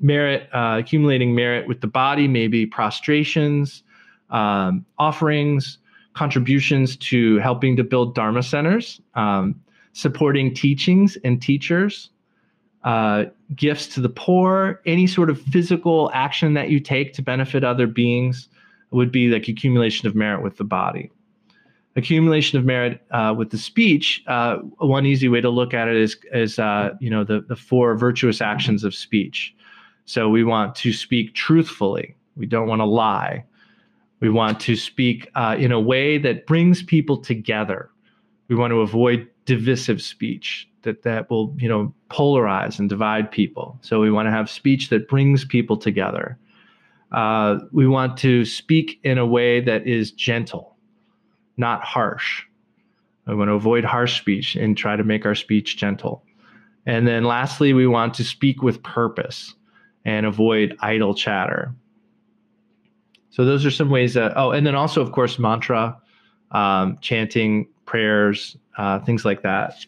uh, 0.00 0.04
merit, 0.04 0.48
accumulating 0.52 1.34
merit 1.34 1.68
with 1.68 1.80
the 1.80 1.86
body, 1.86 2.28
maybe 2.28 2.66
prostrations, 2.66 3.82
um, 4.30 4.84
offerings, 4.98 5.78
contributions 6.14 6.96
to 6.96 7.38
helping 7.38 7.76
to 7.76 7.84
build 7.84 8.14
Dharma 8.14 8.42
centers, 8.42 9.00
um, 9.14 9.60
supporting 9.92 10.54
teachings 10.54 11.16
and 11.24 11.42
teachers, 11.42 12.10
uh, 12.84 13.24
gifts 13.54 13.86
to 13.88 14.00
the 14.00 14.08
poor, 14.08 14.80
any 14.86 15.06
sort 15.06 15.30
of 15.30 15.40
physical 15.40 16.10
action 16.12 16.54
that 16.54 16.70
you 16.70 16.80
take 16.80 17.12
to 17.14 17.22
benefit 17.22 17.64
other 17.64 17.86
beings 17.86 18.48
would 18.90 19.10
be 19.10 19.28
like 19.28 19.48
accumulation 19.48 20.06
of 20.06 20.14
merit 20.14 20.42
with 20.42 20.56
the 20.56 20.64
body. 20.64 21.10
Accumulation 21.96 22.58
of 22.58 22.64
merit 22.64 23.00
uh, 23.12 23.34
with 23.36 23.50
the 23.50 23.58
speech. 23.58 24.22
Uh, 24.26 24.56
one 24.78 25.06
easy 25.06 25.28
way 25.28 25.40
to 25.40 25.48
look 25.48 25.72
at 25.72 25.88
it 25.88 25.96
is, 25.96 26.16
is 26.32 26.58
uh, 26.58 26.90
you 27.00 27.08
know, 27.08 27.22
the 27.22 27.40
the 27.48 27.54
four 27.54 27.96
virtuous 27.96 28.40
actions 28.40 28.82
of 28.82 28.94
speech. 28.94 29.54
So 30.04 30.28
we 30.28 30.44
want 30.44 30.74
to 30.76 30.92
speak 30.92 31.34
truthfully. 31.34 32.14
We 32.36 32.46
don't 32.46 32.68
want 32.68 32.80
to 32.80 32.86
lie. 32.86 33.44
We 34.20 34.30
want 34.30 34.60
to 34.60 34.76
speak 34.76 35.30
uh, 35.34 35.56
in 35.58 35.72
a 35.72 35.80
way 35.80 36.18
that 36.18 36.46
brings 36.46 36.82
people 36.82 37.18
together. 37.18 37.90
We 38.48 38.56
want 38.56 38.72
to 38.72 38.80
avoid 38.80 39.28
divisive 39.44 40.00
speech 40.02 40.68
that 40.82 41.02
that 41.02 41.28
will 41.30 41.54
you 41.58 41.68
know 41.68 41.92
polarize 42.10 42.78
and 42.78 42.88
divide 42.88 43.30
people. 43.30 43.78
So 43.82 44.00
we 44.00 44.10
want 44.10 44.26
to 44.26 44.30
have 44.30 44.50
speech 44.50 44.90
that 44.90 45.08
brings 45.08 45.44
people 45.44 45.76
together. 45.76 46.38
Uh, 47.12 47.58
we 47.72 47.86
want 47.86 48.16
to 48.18 48.44
speak 48.44 49.00
in 49.04 49.18
a 49.18 49.26
way 49.26 49.60
that 49.60 49.86
is 49.86 50.10
gentle, 50.10 50.76
not 51.56 51.82
harsh. 51.82 52.42
We 53.26 53.34
want 53.34 53.48
to 53.48 53.54
avoid 53.54 53.84
harsh 53.84 54.20
speech 54.20 54.56
and 54.56 54.76
try 54.76 54.96
to 54.96 55.04
make 55.04 55.24
our 55.24 55.34
speech 55.34 55.76
gentle. 55.76 56.22
And 56.86 57.06
then 57.06 57.24
lastly, 57.24 57.72
we 57.72 57.86
want 57.86 58.12
to 58.14 58.24
speak 58.24 58.62
with 58.62 58.82
purpose 58.82 59.54
and 60.04 60.26
avoid 60.26 60.76
idle 60.80 61.14
chatter. 61.14 61.74
So 63.30 63.44
those 63.44 63.66
are 63.66 63.70
some 63.70 63.90
ways 63.90 64.14
that, 64.14 64.32
oh, 64.36 64.52
and 64.52 64.66
then 64.66 64.74
also, 64.74 65.02
of 65.02 65.12
course, 65.12 65.38
mantra, 65.38 66.00
um, 66.52 66.98
chanting, 67.00 67.66
prayers, 67.84 68.56
uh, 68.78 69.00
things 69.00 69.24
like 69.24 69.42
that. 69.42 69.84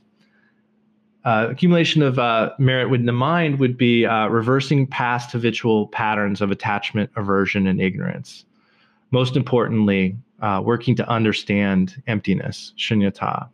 Uh, 1.25 1.49
accumulation 1.51 2.03
of 2.03 2.19
uh, 2.19 2.51
merit 2.59 2.89
within 2.89 3.07
the 3.07 3.13
mind 3.13 3.59
would 3.59 3.77
be 3.77 4.07
uh, 4.07 4.29
reversing 4.29 4.87
past 4.87 5.33
habitual 5.33 5.89
patterns 5.89 6.41
of 6.41 6.51
attachment, 6.51 7.11
aversion, 7.17 7.67
and 7.67 7.81
ignorance. 7.81 8.45
Most 9.11 9.37
importantly, 9.37 10.17
uh, 10.41 10.61
working 10.65 10.95
to 10.97 11.09
understand 11.09 12.01
emptiness, 12.07 12.73
shunyata. 12.77 13.49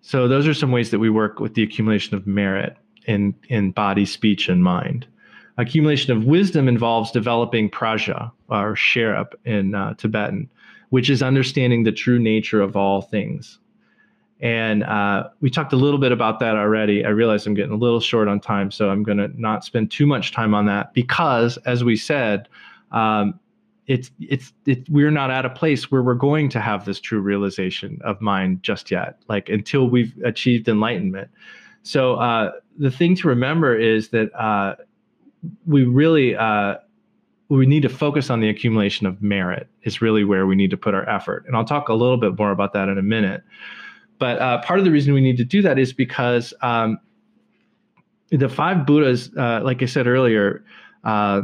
So 0.00 0.26
those 0.26 0.46
are 0.48 0.54
some 0.54 0.72
ways 0.72 0.90
that 0.90 0.98
we 0.98 1.10
work 1.10 1.38
with 1.38 1.54
the 1.54 1.62
accumulation 1.62 2.16
of 2.16 2.26
merit 2.26 2.76
in 3.10 3.34
in 3.48 3.72
body, 3.72 4.06
speech, 4.06 4.48
and 4.48 4.62
mind. 4.62 5.06
Accumulation 5.58 6.16
of 6.16 6.24
wisdom 6.24 6.68
involves 6.68 7.10
developing 7.10 7.68
prajna 7.68 8.30
or 8.48 8.74
sherab 8.74 9.32
in 9.44 9.74
uh, 9.74 9.94
Tibetan, 9.94 10.48
which 10.88 11.10
is 11.10 11.22
understanding 11.22 11.82
the 11.82 11.92
true 11.92 12.18
nature 12.18 12.62
of 12.62 12.76
all 12.76 13.02
things. 13.02 13.58
And 14.40 14.84
uh, 14.84 15.28
we 15.40 15.50
talked 15.50 15.74
a 15.74 15.76
little 15.76 16.00
bit 16.00 16.12
about 16.12 16.40
that 16.40 16.56
already. 16.56 17.04
I 17.04 17.10
realize 17.10 17.46
I'm 17.46 17.52
getting 17.52 17.72
a 17.72 17.76
little 17.76 18.00
short 18.00 18.26
on 18.26 18.40
time, 18.40 18.70
so 18.70 18.88
I'm 18.88 19.02
going 19.02 19.18
to 19.18 19.28
not 19.38 19.64
spend 19.64 19.90
too 19.90 20.06
much 20.06 20.32
time 20.32 20.54
on 20.54 20.64
that 20.66 20.94
because, 20.94 21.58
as 21.66 21.84
we 21.84 21.96
said, 21.96 22.48
um, 22.90 23.38
it's 23.86 24.10
it's 24.20 24.52
it, 24.66 24.88
we're 24.88 25.10
not 25.10 25.30
at 25.30 25.44
a 25.44 25.50
place 25.50 25.90
where 25.90 26.02
we're 26.02 26.14
going 26.14 26.48
to 26.50 26.60
have 26.60 26.84
this 26.84 27.00
true 27.00 27.20
realization 27.20 28.00
of 28.02 28.20
mind 28.20 28.62
just 28.62 28.90
yet. 28.90 29.18
Like 29.28 29.48
until 29.48 29.90
we've 29.90 30.14
achieved 30.24 30.68
enlightenment. 30.68 31.28
So 31.82 32.14
uh, 32.14 32.52
the 32.78 32.90
thing 32.90 33.16
to 33.16 33.28
remember 33.28 33.76
is 33.76 34.08
that 34.10 34.32
uh, 34.34 34.76
we 35.66 35.84
really 35.84 36.36
uh, 36.36 36.76
we 37.48 37.66
need 37.66 37.82
to 37.82 37.88
focus 37.88 38.30
on 38.30 38.40
the 38.40 38.48
accumulation 38.48 39.06
of 39.06 39.20
merit 39.22 39.68
is 39.82 40.00
really 40.00 40.24
where 40.24 40.46
we 40.46 40.54
need 40.54 40.70
to 40.70 40.76
put 40.76 40.94
our 40.94 41.08
effort. 41.08 41.44
And 41.46 41.56
i'll 41.56 41.64
talk 41.64 41.88
a 41.88 41.94
little 41.94 42.16
bit 42.16 42.38
more 42.38 42.52
about 42.52 42.72
that 42.74 42.88
in 42.88 42.98
a 42.98 43.02
minute. 43.02 43.42
But 44.18 44.38
uh, 44.38 44.60
part 44.62 44.78
of 44.78 44.84
the 44.84 44.90
reason 44.90 45.14
we 45.14 45.20
need 45.20 45.38
to 45.38 45.44
do 45.44 45.62
that 45.62 45.78
is 45.78 45.92
because 45.92 46.52
um, 46.60 46.98
the 48.30 48.48
five 48.48 48.86
buddhas 48.86 49.30
uh, 49.36 49.60
like 49.62 49.82
i 49.82 49.86
said 49.86 50.06
earlier 50.06 50.64
uh, 51.04 51.42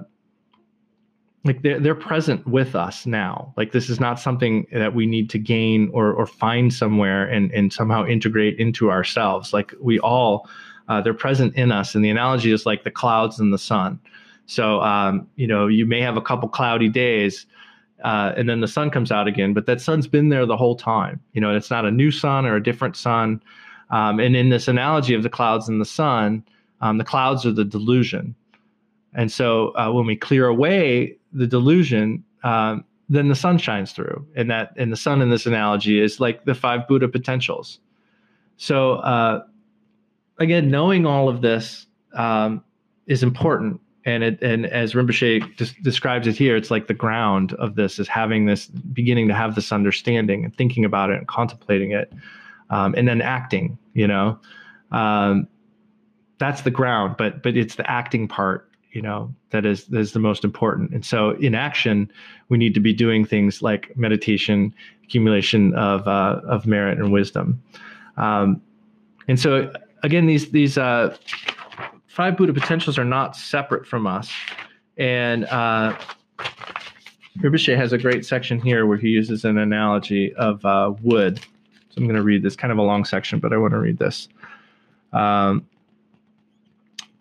like 1.47 1.63
they're, 1.63 1.81
they're 1.81 1.95
present 1.95 2.47
with 2.47 2.75
us 2.75 3.07
now 3.07 3.53
like 3.57 3.73
this 3.73 3.89
is 3.89 4.01
not 4.01 4.19
something 4.19 4.67
that 4.73 4.95
we 4.95 5.07
need 5.07 5.31
to 5.31 5.39
gain 5.39 5.89
or, 5.93 6.13
or 6.13 6.27
find 6.27 6.75
somewhere 6.75 7.25
and, 7.25 7.51
and 7.53 7.73
somehow 7.73 8.05
integrate 8.05 8.59
into 8.59 8.91
ourselves 8.91 9.53
like 9.53 9.73
we 9.81 9.99
all 10.01 10.49
uh, 10.89 11.01
they're 11.01 11.15
present 11.15 11.55
in 11.55 11.73
us. 11.73 11.95
And 11.95 12.05
the 12.05 12.11
analogy 12.11 12.53
is 12.53 12.67
like 12.67 12.85
the 12.85 12.91
clouds 12.91 13.41
and 13.41 13.53
the 13.53 13.59
sun. 13.59 13.99
So, 14.47 14.81
um, 14.81 15.29
you 15.37 15.47
know, 15.47 15.67
you 15.67 15.87
may 15.87 16.01
have 16.01 16.17
a 16.17 16.21
couple 16.21 16.49
cloudy 16.49 16.89
days 16.89 17.47
uh, 18.05 18.33
and 18.37 18.49
then 18.49 18.61
the 18.61 18.69
sun 18.69 18.91
comes 18.91 19.11
out 19.11 19.27
again, 19.27 19.55
but 19.55 19.67
that 19.67 19.81
sun's 19.81 20.07
been 20.07 20.29
there 20.29 20.47
the 20.47 20.57
whole 20.57 20.77
time. 20.77 21.21
You 21.33 21.41
know, 21.41 21.55
it's 21.55 21.71
not 21.71 21.85
a 21.85 21.91
new 21.91 22.11
sun 22.11 22.47
or 22.47 22.55
a 22.55 22.63
different 22.63 22.97
sun. 22.97 23.43
Um, 23.91 24.21
and 24.21 24.37
in 24.37 24.51
this 24.51 24.69
analogy 24.69 25.15
of 25.15 25.23
the 25.23 25.31
clouds 25.31 25.69
and 25.69 25.81
the 25.81 25.87
sun, 25.87 26.45
um, 26.81 26.99
the 26.99 27.05
clouds 27.05 27.45
are 27.47 27.53
the 27.53 27.65
delusion. 27.65 28.35
And 29.15 29.33
so 29.33 29.75
uh, 29.77 29.91
when 29.91 30.07
we 30.07 30.15
clear 30.15 30.47
away 30.47 31.17
the 31.37 31.47
delusion, 31.47 32.25
um, 32.43 32.85
then 33.09 33.29
the 33.29 33.35
sun 33.35 33.59
shines 33.59 33.93
through. 33.93 34.27
And 34.35 34.51
that, 34.51 34.73
and 34.77 34.93
the 34.93 34.97
sun 34.97 35.23
in 35.23 35.31
this 35.31 35.47
analogy 35.47 36.01
is 36.01 36.19
like 36.19 36.45
the 36.45 36.55
five 36.55 36.89
Buddha 36.89 37.09
potentials. 37.09 37.79
So, 38.57 38.95
uh, 38.97 39.45
again, 40.39 40.71
knowing 40.71 41.07
all 41.07 41.29
of 41.29 41.41
this 41.41 41.87
um, 42.15 42.65
is 43.07 43.23
important. 43.23 43.81
And 44.05 44.23
it, 44.23 44.41
and 44.41 44.67
as 44.67 44.95
Rinpoche 44.95 45.57
des- 45.57 45.81
describes 45.83 46.29
it 46.29 46.37
here, 46.37 46.57
it's 46.57 46.71
like 46.71 46.87
the 46.87 46.95
ground 46.95 47.53
of 47.55 47.75
this 47.75 47.99
is 47.99 48.07
having 48.07 48.47
this, 48.47 48.67
beginning 48.67 49.27
to 49.29 49.35
have 49.35 49.57
this 49.57 49.73
understanding 49.73 50.45
and 50.45 50.57
thinking 50.57 50.85
about 50.85 51.11
it 51.11 51.19
and 51.19 51.27
contemplating 51.27 51.91
it, 51.91 52.13
um, 52.71 52.95
and 52.97 53.09
then 53.09 53.21
acting. 53.21 53.77
You 53.95 54.07
know, 54.07 54.39
um, 54.93 55.49
that's 56.39 56.63
the 56.63 56.71
ground. 56.71 57.17
But 57.19 57.43
but 57.43 57.57
it's 57.57 57.75
the 57.75 57.91
acting 57.91 58.29
part, 58.29 58.71
you 58.97 59.03
know, 59.03 59.31
that 59.51 59.67
is 59.67 59.85
that 59.89 60.01
is 60.01 60.13
the 60.13 60.19
most 60.19 60.43
important. 60.43 60.91
And 60.95 61.05
so 61.05 61.33
in 61.33 61.55
action, 61.55 62.11
we 62.49 62.57
need 62.57 62.73
to 62.73 62.81
be 62.81 62.95
doing 62.95 63.27
things 63.27 63.61
like 63.61 63.95
meditation, 63.95 64.75
accumulation 65.05 65.75
of 65.75 66.09
uh, 66.09 66.41
of 66.49 66.67
merit 66.67 66.97
and 66.99 67.13
wisdom. 67.13 67.63
Um, 68.17 68.63
and 69.29 69.39
so 69.39 69.71
again, 70.03 70.25
these 70.25 70.51
these 70.51 70.79
uh, 70.79 71.15
five 72.07 72.39
Buddha 72.39 72.55
potentials 72.55 72.99
are 72.99 73.05
not 73.05 73.37
separate 73.37 73.87
from 73.87 74.07
us, 74.07 74.33
and 74.97 75.45
uh, 75.45 75.95
Rinpoche 77.41 77.77
has 77.77 77.93
a 77.93 77.99
great 77.99 78.25
section 78.25 78.59
here 78.59 78.87
where 78.87 78.97
he 78.97 79.09
uses 79.09 79.45
an 79.45 79.59
analogy 79.59 80.33
of 80.37 80.65
uh, 80.65 80.95
wood. 81.03 81.39
So 81.91 81.99
I'm 81.99 82.05
going 82.05 82.17
to 82.17 82.23
read 82.23 82.43
this, 82.43 82.57
kind 82.57 82.73
of 82.73 82.79
a 82.79 82.83
long 82.83 83.05
section, 83.05 83.41
but 83.41 83.53
I 83.53 83.59
want 83.59 83.75
to 83.75 83.79
read 83.79 83.99
this. 83.99 84.29
Um, 85.13 85.67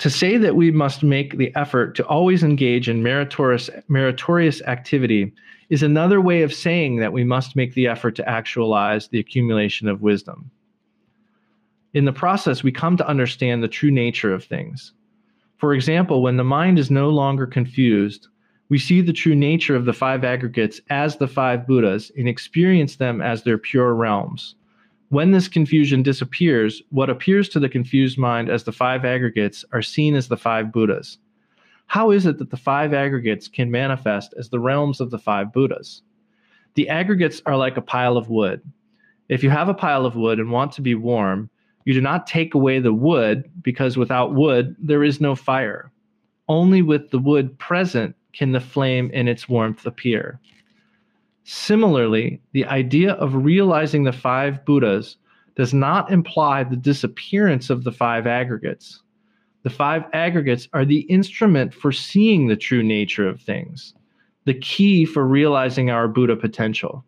to 0.05 0.09
say 0.11 0.37
that 0.37 0.55
we 0.55 0.69
must 0.69 1.01
make 1.01 1.35
the 1.35 1.51
effort 1.55 1.95
to 1.95 2.05
always 2.05 2.43
engage 2.43 2.87
in 2.87 3.01
meritorious, 3.01 3.71
meritorious 3.87 4.61
activity 4.61 5.33
is 5.71 5.81
another 5.81 6.21
way 6.21 6.43
of 6.43 6.53
saying 6.53 6.97
that 6.97 7.11
we 7.11 7.23
must 7.23 7.55
make 7.55 7.73
the 7.73 7.87
effort 7.87 8.15
to 8.15 8.29
actualize 8.29 9.07
the 9.07 9.17
accumulation 9.17 9.87
of 9.87 10.03
wisdom. 10.03 10.51
In 11.95 12.05
the 12.05 12.13
process, 12.13 12.61
we 12.61 12.71
come 12.71 12.97
to 12.97 13.07
understand 13.07 13.63
the 13.63 13.67
true 13.67 13.89
nature 13.89 14.31
of 14.31 14.43
things. 14.43 14.93
For 15.57 15.73
example, 15.73 16.21
when 16.21 16.37
the 16.37 16.43
mind 16.43 16.77
is 16.77 16.91
no 16.91 17.09
longer 17.09 17.47
confused, 17.47 18.27
we 18.69 18.77
see 18.77 19.01
the 19.01 19.11
true 19.11 19.33
nature 19.33 19.75
of 19.75 19.85
the 19.85 19.93
five 19.93 20.23
aggregates 20.23 20.79
as 20.91 21.17
the 21.17 21.27
five 21.27 21.65
Buddhas 21.65 22.11
and 22.15 22.29
experience 22.29 22.97
them 22.97 23.23
as 23.23 23.41
their 23.41 23.57
pure 23.57 23.95
realms. 23.95 24.53
When 25.15 25.31
this 25.31 25.47
confusion 25.47 26.03
disappears, 26.03 26.83
what 26.89 27.09
appears 27.09 27.47
to 27.47 27.59
the 27.61 27.69
confused 27.69 28.17
mind 28.17 28.49
as 28.49 28.65
the 28.65 28.73
five 28.73 29.05
aggregates 29.05 29.63
are 29.71 29.81
seen 29.81 30.13
as 30.13 30.27
the 30.27 30.35
five 30.35 30.73
Buddhas. 30.73 31.19
How 31.85 32.11
is 32.11 32.25
it 32.25 32.37
that 32.39 32.49
the 32.49 32.57
five 32.57 32.93
aggregates 32.93 33.47
can 33.47 33.71
manifest 33.71 34.33
as 34.37 34.49
the 34.49 34.59
realms 34.59 34.99
of 34.99 35.11
the 35.11 35.17
five 35.17 35.53
Buddhas? 35.53 36.01
The 36.73 36.89
aggregates 36.89 37.41
are 37.45 37.55
like 37.55 37.77
a 37.77 37.81
pile 37.81 38.17
of 38.17 38.29
wood. 38.29 38.61
If 39.29 39.41
you 39.41 39.49
have 39.51 39.69
a 39.69 39.73
pile 39.73 40.05
of 40.05 40.17
wood 40.17 40.37
and 40.37 40.51
want 40.51 40.73
to 40.73 40.81
be 40.81 40.95
warm, 40.95 41.49
you 41.85 41.93
do 41.93 42.01
not 42.01 42.27
take 42.27 42.53
away 42.53 42.79
the 42.79 42.93
wood 42.93 43.49
because 43.61 43.95
without 43.95 44.33
wood, 44.33 44.75
there 44.79 45.05
is 45.05 45.21
no 45.21 45.33
fire. 45.33 45.93
Only 46.49 46.81
with 46.81 47.11
the 47.11 47.19
wood 47.19 47.57
present 47.57 48.17
can 48.33 48.51
the 48.51 48.59
flame 48.59 49.09
in 49.13 49.29
its 49.29 49.47
warmth 49.47 49.85
appear. 49.85 50.41
Similarly, 51.47 52.41
the 52.53 52.65
idea 52.65 53.13
of 53.13 53.45
realizing 53.45 54.03
the 54.03 54.11
five 54.11 54.65
Buddhas 54.65 55.17
does 55.55 55.75
not 55.75 56.11
imply 56.11 56.63
the 56.63 56.75
disappearance 56.75 57.69
of 57.69 57.83
the 57.83 57.91
five 57.91 58.25
aggregates. 58.25 59.03
The 59.61 59.69
five 59.69 60.05
aggregates 60.11 60.67
are 60.73 60.85
the 60.85 61.01
instrument 61.01 61.71
for 61.71 61.91
seeing 61.91 62.47
the 62.47 62.55
true 62.55 62.81
nature 62.81 63.29
of 63.29 63.39
things, 63.39 63.93
the 64.45 64.55
key 64.55 65.05
for 65.05 65.27
realizing 65.27 65.91
our 65.91 66.07
Buddha 66.07 66.35
potential. 66.35 67.05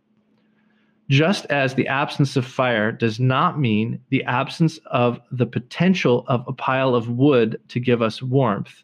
Just 1.09 1.47
as 1.47 1.73
the 1.73 1.87
absence 1.87 2.35
of 2.35 2.45
fire 2.45 2.91
does 2.91 3.19
not 3.19 3.59
mean 3.59 3.99
the 4.09 4.23
absence 4.25 4.77
of 4.91 5.19
the 5.31 5.47
potential 5.47 6.25
of 6.27 6.43
a 6.47 6.53
pile 6.53 6.93
of 6.93 7.09
wood 7.09 7.59
to 7.69 7.79
give 7.79 8.03
us 8.03 8.21
warmth, 8.21 8.83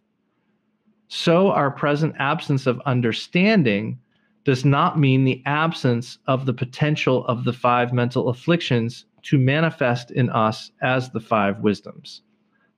so 1.09 1.51
our 1.51 1.69
present 1.69 2.15
absence 2.17 2.65
of 2.65 2.81
understanding 2.87 3.99
does 4.45 4.65
not 4.65 4.99
mean 4.99 5.23
the 5.23 5.41
absence 5.45 6.17
of 6.27 6.45
the 6.45 6.53
potential 6.53 7.25
of 7.27 7.43
the 7.43 7.53
five 7.53 7.93
mental 7.93 8.29
afflictions 8.29 9.05
to 9.23 9.39
manifest 9.39 10.11
in 10.11 10.29
us 10.29 10.71
as 10.81 11.09
the 11.09 11.19
five 11.19 11.59
wisdoms. 11.59 12.21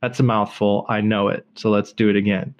That's 0.01 0.19
a 0.19 0.23
mouthful. 0.23 0.85
I 0.89 1.01
know 1.01 1.29
it. 1.29 1.45
So 1.55 1.71
let's 1.71 1.91
do 1.91 2.09
it 2.09 2.15
again. 2.15 2.53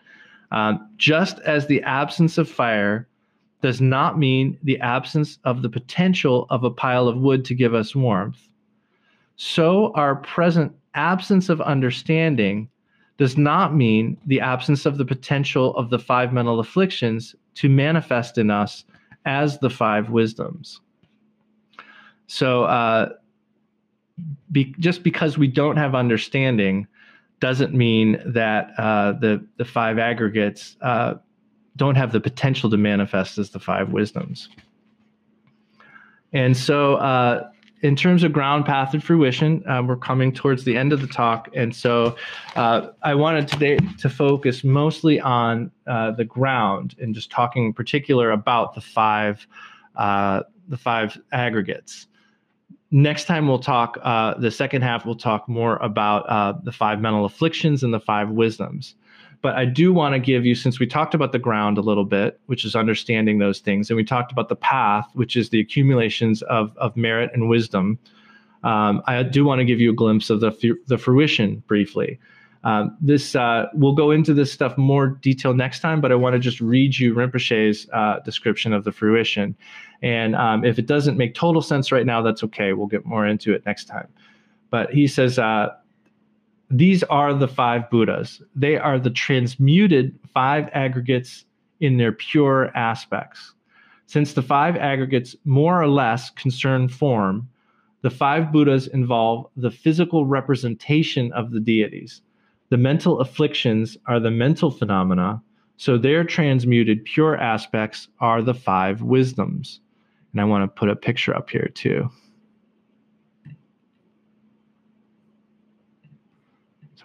Um, 0.51 0.89
just 0.97 1.39
as 1.39 1.67
the 1.67 1.83
absence 1.83 2.37
of 2.37 2.49
fire 2.49 3.07
does 3.61 3.81
not 3.81 4.17
mean 4.17 4.57
the 4.63 4.79
absence 4.79 5.37
of 5.43 5.61
the 5.61 5.69
potential 5.69 6.47
of 6.49 6.63
a 6.63 6.71
pile 6.71 7.07
of 7.07 7.17
wood 7.17 7.45
to 7.45 7.55
give 7.55 7.73
us 7.73 7.95
warmth, 7.95 8.47
so 9.37 9.91
our 9.93 10.15
present 10.15 10.73
absence 10.93 11.49
of 11.49 11.61
understanding 11.61 12.69
does 13.17 13.37
not 13.37 13.75
mean 13.75 14.17
the 14.25 14.39
absence 14.39 14.85
of 14.85 14.97
the 14.97 15.05
potential 15.05 15.75
of 15.75 15.89
the 15.89 15.99
five 15.99 16.33
mental 16.33 16.59
afflictions 16.59 17.35
to 17.55 17.69
manifest 17.69 18.37
in 18.37 18.49
us 18.49 18.85
as 19.26 19.59
the 19.59 19.69
five 19.69 20.09
wisdoms. 20.09 20.82
So, 22.28 22.63
uh, 22.63 23.09
be, 24.51 24.73
just 24.80 25.03
because 25.03 25.38
we 25.38 25.47
don't 25.47 25.78
have 25.78 25.93
understanding 25.93 26.88
doesn't 27.39 27.73
mean 27.73 28.21
that 28.26 28.71
uh, 28.78 29.11
the 29.13 29.45
the 29.57 29.65
five 29.65 29.99
aggregates 29.99 30.78
uh, 30.82 31.15
don't 31.76 31.95
have 31.95 32.11
the 32.11 32.19
potential 32.19 32.69
to 32.69 32.78
manifest 32.78 33.38
as 33.38 33.49
the 33.49 33.59
five 33.59 33.89
wisdoms. 33.89 34.49
And 36.34 36.55
so, 36.55 36.95
uh, 36.95 37.49
in 37.86 37.95
terms 37.95 38.23
of 38.23 38.33
ground 38.33 38.65
path 38.65 38.95
and 38.95 39.03
fruition, 39.03 39.63
uh, 39.69 39.83
we're 39.86 39.95
coming 39.95 40.31
towards 40.31 40.63
the 40.63 40.75
end 40.75 40.91
of 40.91 41.01
the 41.01 41.07
talk, 41.07 41.47
and 41.53 41.75
so 41.75 42.15
uh, 42.55 42.88
I 43.03 43.13
wanted 43.13 43.47
today 43.47 43.77
to 43.99 44.09
focus 44.09 44.63
mostly 44.63 45.19
on 45.19 45.69
uh, 45.86 46.09
the 46.09 46.25
ground 46.25 46.95
and 46.99 47.13
just 47.13 47.29
talking 47.29 47.65
in 47.65 47.73
particular 47.73 48.31
about 48.31 48.73
the 48.73 48.81
five 48.81 49.45
uh, 49.97 50.41
the 50.67 50.77
five 50.77 51.15
aggregates. 51.31 52.07
Next 52.89 53.25
time 53.25 53.47
we'll 53.47 53.59
talk. 53.59 53.99
Uh, 54.01 54.33
the 54.33 54.49
second 54.49 54.81
half 54.81 55.05
we'll 55.05 55.15
talk 55.15 55.47
more 55.47 55.77
about 55.77 56.27
uh, 56.27 56.53
the 56.63 56.71
five 56.71 56.99
mental 56.99 57.23
afflictions 57.23 57.83
and 57.83 57.93
the 57.93 57.99
five 57.99 58.31
wisdoms. 58.31 58.95
But 59.45 59.57
I 59.57 59.65
do 59.65 59.93
want 59.93 60.13
to 60.13 60.19
give 60.19 60.43
you, 60.43 60.55
since 60.55 60.79
we 60.79 60.87
talked 60.87 61.13
about 61.13 61.31
the 61.31 61.37
ground 61.37 61.77
a 61.77 61.81
little 61.81 62.03
bit, 62.03 62.39
which 62.47 62.65
is 62.65 62.75
understanding 62.75 63.37
those 63.37 63.59
things, 63.59 63.91
and 63.91 63.95
we 63.95 64.03
talked 64.03 64.31
about 64.31 64.49
the 64.49 64.55
path, 64.55 65.07
which 65.13 65.35
is 65.35 65.51
the 65.51 65.59
accumulations 65.59 66.41
of, 66.41 66.75
of 66.77 66.97
merit 66.97 67.29
and 67.31 67.47
wisdom. 67.47 67.99
Um, 68.63 69.03
I 69.05 69.21
do 69.21 69.45
want 69.45 69.59
to 69.59 69.63
give 69.63 69.79
you 69.79 69.91
a 69.91 69.93
glimpse 69.93 70.31
of 70.31 70.39
the, 70.39 70.75
the 70.87 70.97
fruition 70.97 71.61
briefly. 71.67 72.19
Um, 72.63 72.97
this 72.99 73.35
uh, 73.35 73.67
we'll 73.75 73.93
go 73.93 74.09
into 74.09 74.33
this 74.33 74.51
stuff 74.51 74.75
more 74.79 75.09
detail 75.09 75.53
next 75.53 75.81
time, 75.81 76.01
but 76.01 76.11
I 76.11 76.15
want 76.15 76.33
to 76.33 76.39
just 76.39 76.59
read 76.59 76.97
you 76.97 77.13
Rinpoche's 77.13 77.87
uh, 77.93 78.21
description 78.21 78.73
of 78.73 78.83
the 78.83 78.91
fruition. 78.91 79.55
And 80.01 80.35
um, 80.35 80.65
if 80.65 80.79
it 80.79 80.87
doesn't 80.87 81.17
make 81.17 81.35
total 81.35 81.61
sense 81.61 81.91
right 81.91 82.07
now, 82.07 82.23
that's 82.23 82.43
okay. 82.45 82.73
We'll 82.73 82.87
get 82.87 83.05
more 83.05 83.27
into 83.27 83.53
it 83.53 83.63
next 83.63 83.85
time. 83.85 84.07
But 84.71 84.89
he 84.89 85.05
says, 85.05 85.37
uh, 85.37 85.69
these 86.80 87.03
are 87.03 87.34
the 87.34 87.47
five 87.47 87.89
Buddhas. 87.89 88.41
They 88.55 88.78
are 88.78 88.99
the 88.99 89.09
transmuted 89.09 90.17
five 90.34 90.69
aggregates 90.73 91.45
in 91.80 91.97
their 91.97 92.11
pure 92.11 92.76
aspects. 92.76 93.53
Since 94.07 94.34
the 94.34 94.41
five 94.41 94.76
aggregates 94.76 95.36
more 95.45 95.82
or 95.82 95.88
less 95.88 96.30
concern 96.32 96.88
form, 96.88 97.49
the 98.01 98.09
five 98.09 98.51
Buddhas 98.51 98.88
involve 98.88 99.47
the 99.57 99.71
physical 99.71 100.26
representation 100.26 101.32
of 101.34 101.51
the 101.51 101.59
deities. 101.59 102.21
The 102.69 102.78
mental 102.78 103.19
afflictions 103.19 103.97
are 104.05 104.19
the 104.19 104.32
mental 104.32 104.69
phenomena, 104.69 105.41
so 105.78 105.97
their 105.97 106.23
transmuted 106.23 107.05
pure 107.05 107.38
aspects 107.38 108.07
are 108.19 108.41
the 108.41 108.53
five 108.53 109.01
wisdoms. 109.01 109.80
And 110.32 110.41
I 110.41 110.45
want 110.45 110.63
to 110.63 110.80
put 110.80 110.89
a 110.89 110.95
picture 110.95 111.36
up 111.36 111.49
here 111.49 111.69
too. 111.73 112.09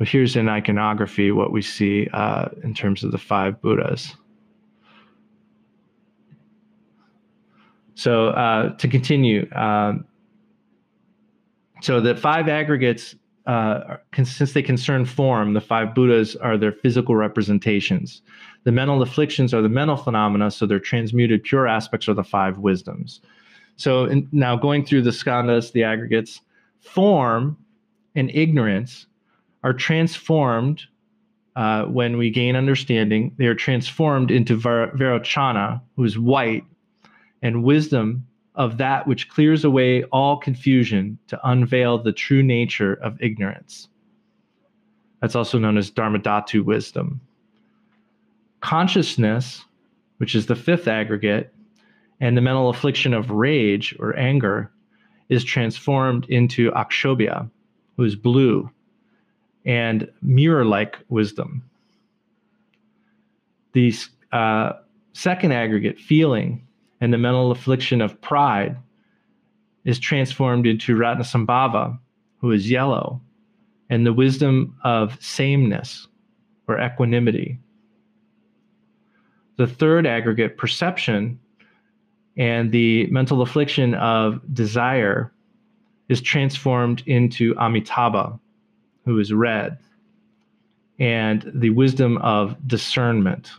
So 0.00 0.06
here's 0.06 0.34
in 0.34 0.48
iconography 0.48 1.30
what 1.30 1.52
we 1.52 1.60
see 1.60 2.08
uh, 2.14 2.48
in 2.64 2.72
terms 2.72 3.04
of 3.04 3.12
the 3.12 3.18
five 3.18 3.60
Buddhas. 3.60 4.16
So 7.96 8.28
uh, 8.28 8.74
to 8.76 8.88
continue, 8.88 9.46
um, 9.54 10.06
so 11.82 12.00
the 12.00 12.16
five 12.16 12.48
aggregates, 12.48 13.14
uh, 13.44 13.98
since 14.24 14.54
they 14.54 14.62
concern 14.62 15.04
form, 15.04 15.52
the 15.52 15.60
five 15.60 15.94
Buddhas 15.94 16.34
are 16.34 16.56
their 16.56 16.72
physical 16.72 17.14
representations. 17.14 18.22
The 18.64 18.72
mental 18.72 19.02
afflictions 19.02 19.52
are 19.52 19.60
the 19.60 19.68
mental 19.68 19.98
phenomena, 19.98 20.50
so 20.50 20.64
their 20.64 20.80
transmuted 20.80 21.42
pure 21.42 21.68
aspects 21.68 22.08
are 22.08 22.14
the 22.14 22.24
five 22.24 22.56
wisdoms. 22.56 23.20
So 23.76 24.06
in, 24.06 24.30
now 24.32 24.56
going 24.56 24.86
through 24.86 25.02
the 25.02 25.10
skandhas, 25.10 25.72
the 25.72 25.84
aggregates, 25.84 26.40
form 26.80 27.58
and 28.14 28.30
ignorance 28.30 29.06
are 29.62 29.72
transformed 29.72 30.82
uh, 31.56 31.84
when 31.84 32.16
we 32.16 32.30
gain 32.30 32.56
understanding. 32.56 33.34
They 33.36 33.46
are 33.46 33.54
transformed 33.54 34.30
into 34.30 34.56
Ver- 34.56 34.92
Vairochana, 34.92 35.80
who 35.96 36.04
is 36.04 36.18
white, 36.18 36.64
and 37.42 37.64
wisdom 37.64 38.26
of 38.54 38.78
that 38.78 39.06
which 39.06 39.28
clears 39.28 39.64
away 39.64 40.04
all 40.04 40.36
confusion 40.36 41.18
to 41.28 41.40
unveil 41.44 41.98
the 41.98 42.12
true 42.12 42.42
nature 42.42 42.94
of 42.94 43.20
ignorance. 43.20 43.88
That's 45.20 45.36
also 45.36 45.58
known 45.58 45.78
as 45.78 45.90
Dharmadhatu 45.90 46.64
wisdom. 46.64 47.20
Consciousness, 48.60 49.64
which 50.18 50.34
is 50.34 50.46
the 50.46 50.56
fifth 50.56 50.88
aggregate, 50.88 51.52
and 52.20 52.36
the 52.36 52.42
mental 52.42 52.68
affliction 52.68 53.14
of 53.14 53.30
rage 53.30 53.96
or 53.98 54.16
anger 54.18 54.70
is 55.28 55.44
transformed 55.44 56.26
into 56.28 56.70
Akshobhya, 56.72 57.50
who 57.96 58.04
is 58.04 58.16
blue, 58.16 58.70
and 59.64 60.08
mirror 60.22 60.64
like 60.64 60.98
wisdom. 61.08 61.62
The 63.72 63.94
uh, 64.32 64.72
second 65.12 65.52
aggregate, 65.52 65.98
feeling, 65.98 66.66
and 67.00 67.12
the 67.12 67.18
mental 67.18 67.50
affliction 67.50 68.00
of 68.00 68.20
pride 68.20 68.76
is 69.84 69.98
transformed 69.98 70.66
into 70.66 70.96
Ratnasambhava, 70.96 71.98
who 72.38 72.50
is 72.50 72.70
yellow, 72.70 73.20
and 73.88 74.06
the 74.06 74.12
wisdom 74.12 74.76
of 74.84 75.16
sameness 75.22 76.06
or 76.68 76.80
equanimity. 76.80 77.58
The 79.56 79.66
third 79.66 80.06
aggregate, 80.06 80.56
perception, 80.56 81.38
and 82.36 82.72
the 82.72 83.06
mental 83.06 83.42
affliction 83.42 83.94
of 83.94 84.40
desire 84.54 85.32
is 86.08 86.20
transformed 86.20 87.02
into 87.06 87.54
Amitabha, 87.58 88.38
who 89.04 89.18
is 89.18 89.32
red. 89.32 89.78
and 91.00 91.50
the 91.54 91.70
wisdom 91.70 92.18
of 92.18 92.54
discernment. 92.68 93.50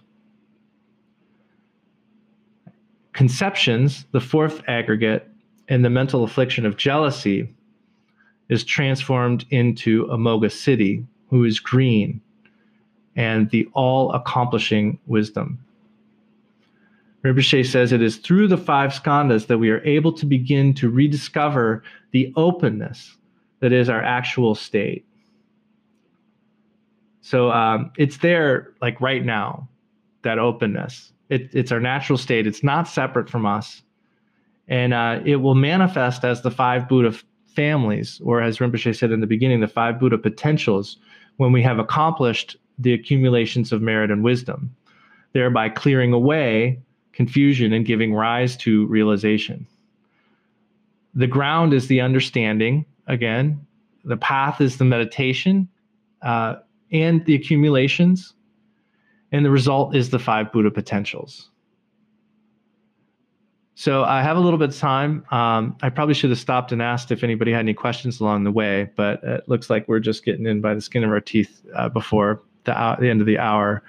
Conceptions, 3.13 4.05
the 4.11 4.21
fourth 4.21 4.61
aggregate, 4.67 5.27
and 5.67 5.83
the 5.83 5.89
mental 5.89 6.23
affliction 6.23 6.65
of 6.65 6.77
jealousy 6.77 7.51
is 8.49 8.63
transformed 8.63 9.45
into 9.49 10.05
Amoghasiddhi, 10.07 11.03
who 11.29 11.43
is 11.43 11.59
green, 11.59 12.21
and 13.15 13.49
the 13.49 13.67
all 13.73 14.11
accomplishing 14.13 14.99
wisdom. 15.07 15.57
Rinpoche 17.23 17.65
says 17.65 17.91
it 17.91 18.01
is 18.01 18.17
through 18.17 18.47
the 18.47 18.57
five 18.57 18.91
skandhas 18.91 19.47
that 19.47 19.57
we 19.57 19.69
are 19.71 19.83
able 19.83 20.13
to 20.13 20.25
begin 20.25 20.73
to 20.75 20.89
rediscover 20.89 21.83
the 22.11 22.31
openness 22.35 23.17
that 23.61 23.71
is 23.71 23.89
our 23.89 24.01
actual 24.01 24.55
state. 24.55 25.05
So 27.21 27.51
um, 27.51 27.91
it's 27.97 28.17
there, 28.17 28.73
like 28.81 28.99
right 28.99 29.23
now, 29.23 29.67
that 30.23 30.39
openness. 30.39 31.13
It, 31.29 31.49
it's 31.53 31.71
our 31.71 31.79
natural 31.79 32.17
state. 32.17 32.45
It's 32.45 32.63
not 32.63 32.87
separate 32.87 33.29
from 33.29 33.45
us, 33.45 33.81
and 34.67 34.93
uh, 34.93 35.21
it 35.25 35.37
will 35.37 35.55
manifest 35.55 36.25
as 36.25 36.41
the 36.41 36.51
five 36.51 36.89
Buddha 36.89 37.17
families, 37.47 38.21
or 38.23 38.41
as 38.41 38.57
Rinpoche 38.57 38.97
said 38.97 39.11
in 39.11 39.21
the 39.21 39.27
beginning, 39.27 39.59
the 39.61 39.67
five 39.67 39.99
Buddha 39.99 40.17
potentials, 40.17 40.97
when 41.37 41.51
we 41.51 41.61
have 41.63 41.79
accomplished 41.79 42.57
the 42.77 42.93
accumulations 42.93 43.71
of 43.71 43.81
merit 43.81 44.11
and 44.11 44.23
wisdom, 44.23 44.75
thereby 45.33 45.69
clearing 45.69 46.13
away 46.13 46.79
confusion 47.13 47.73
and 47.73 47.85
giving 47.85 48.13
rise 48.13 48.57
to 48.57 48.85
realization. 48.87 49.67
The 51.13 51.27
ground 51.27 51.73
is 51.73 51.87
the 51.87 52.01
understanding, 52.01 52.85
again, 53.07 53.65
the 54.03 54.17
path 54.17 54.61
is 54.61 54.77
the 54.77 54.85
meditation 54.85 55.67
uh, 56.21 56.55
and 56.91 57.25
the 57.25 57.35
accumulations, 57.35 58.33
and 59.31 59.45
the 59.45 59.51
result 59.51 59.95
is 59.95 60.09
the 60.09 60.19
five 60.19 60.51
Buddha 60.51 60.71
potentials. 60.71 61.51
So 63.75 64.03
I 64.03 64.21
have 64.21 64.37
a 64.37 64.39
little 64.39 64.59
bit 64.59 64.69
of 64.69 64.77
time. 64.77 65.25
Um, 65.31 65.75
I 65.81 65.89
probably 65.89 66.13
should 66.13 66.29
have 66.29 66.37
stopped 66.37 66.71
and 66.71 66.81
asked 66.81 67.11
if 67.11 67.23
anybody 67.23 67.51
had 67.51 67.61
any 67.61 67.73
questions 67.73 68.19
along 68.19 68.43
the 68.43 68.51
way, 68.51 68.91
but 68.95 69.23
it 69.23 69.49
looks 69.49 69.69
like 69.69 69.87
we're 69.87 69.99
just 69.99 70.23
getting 70.23 70.45
in 70.45 70.61
by 70.61 70.75
the 70.75 70.81
skin 70.81 71.03
of 71.03 71.09
our 71.09 71.21
teeth 71.21 71.63
uh, 71.75 71.89
before 71.89 72.43
the, 72.65 72.79
uh, 72.79 72.99
the 72.99 73.09
end 73.09 73.21
of 73.21 73.27
the 73.27 73.39
hour. 73.39 73.81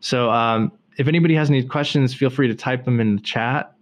So 0.00 0.30
um, 0.30 0.72
if 0.96 1.06
anybody 1.06 1.34
has 1.34 1.50
any 1.50 1.62
questions, 1.64 2.14
feel 2.14 2.30
free 2.30 2.48
to 2.48 2.54
type 2.54 2.84
them 2.84 3.00
in 3.00 3.16
the 3.16 3.22
chat. 3.22 3.74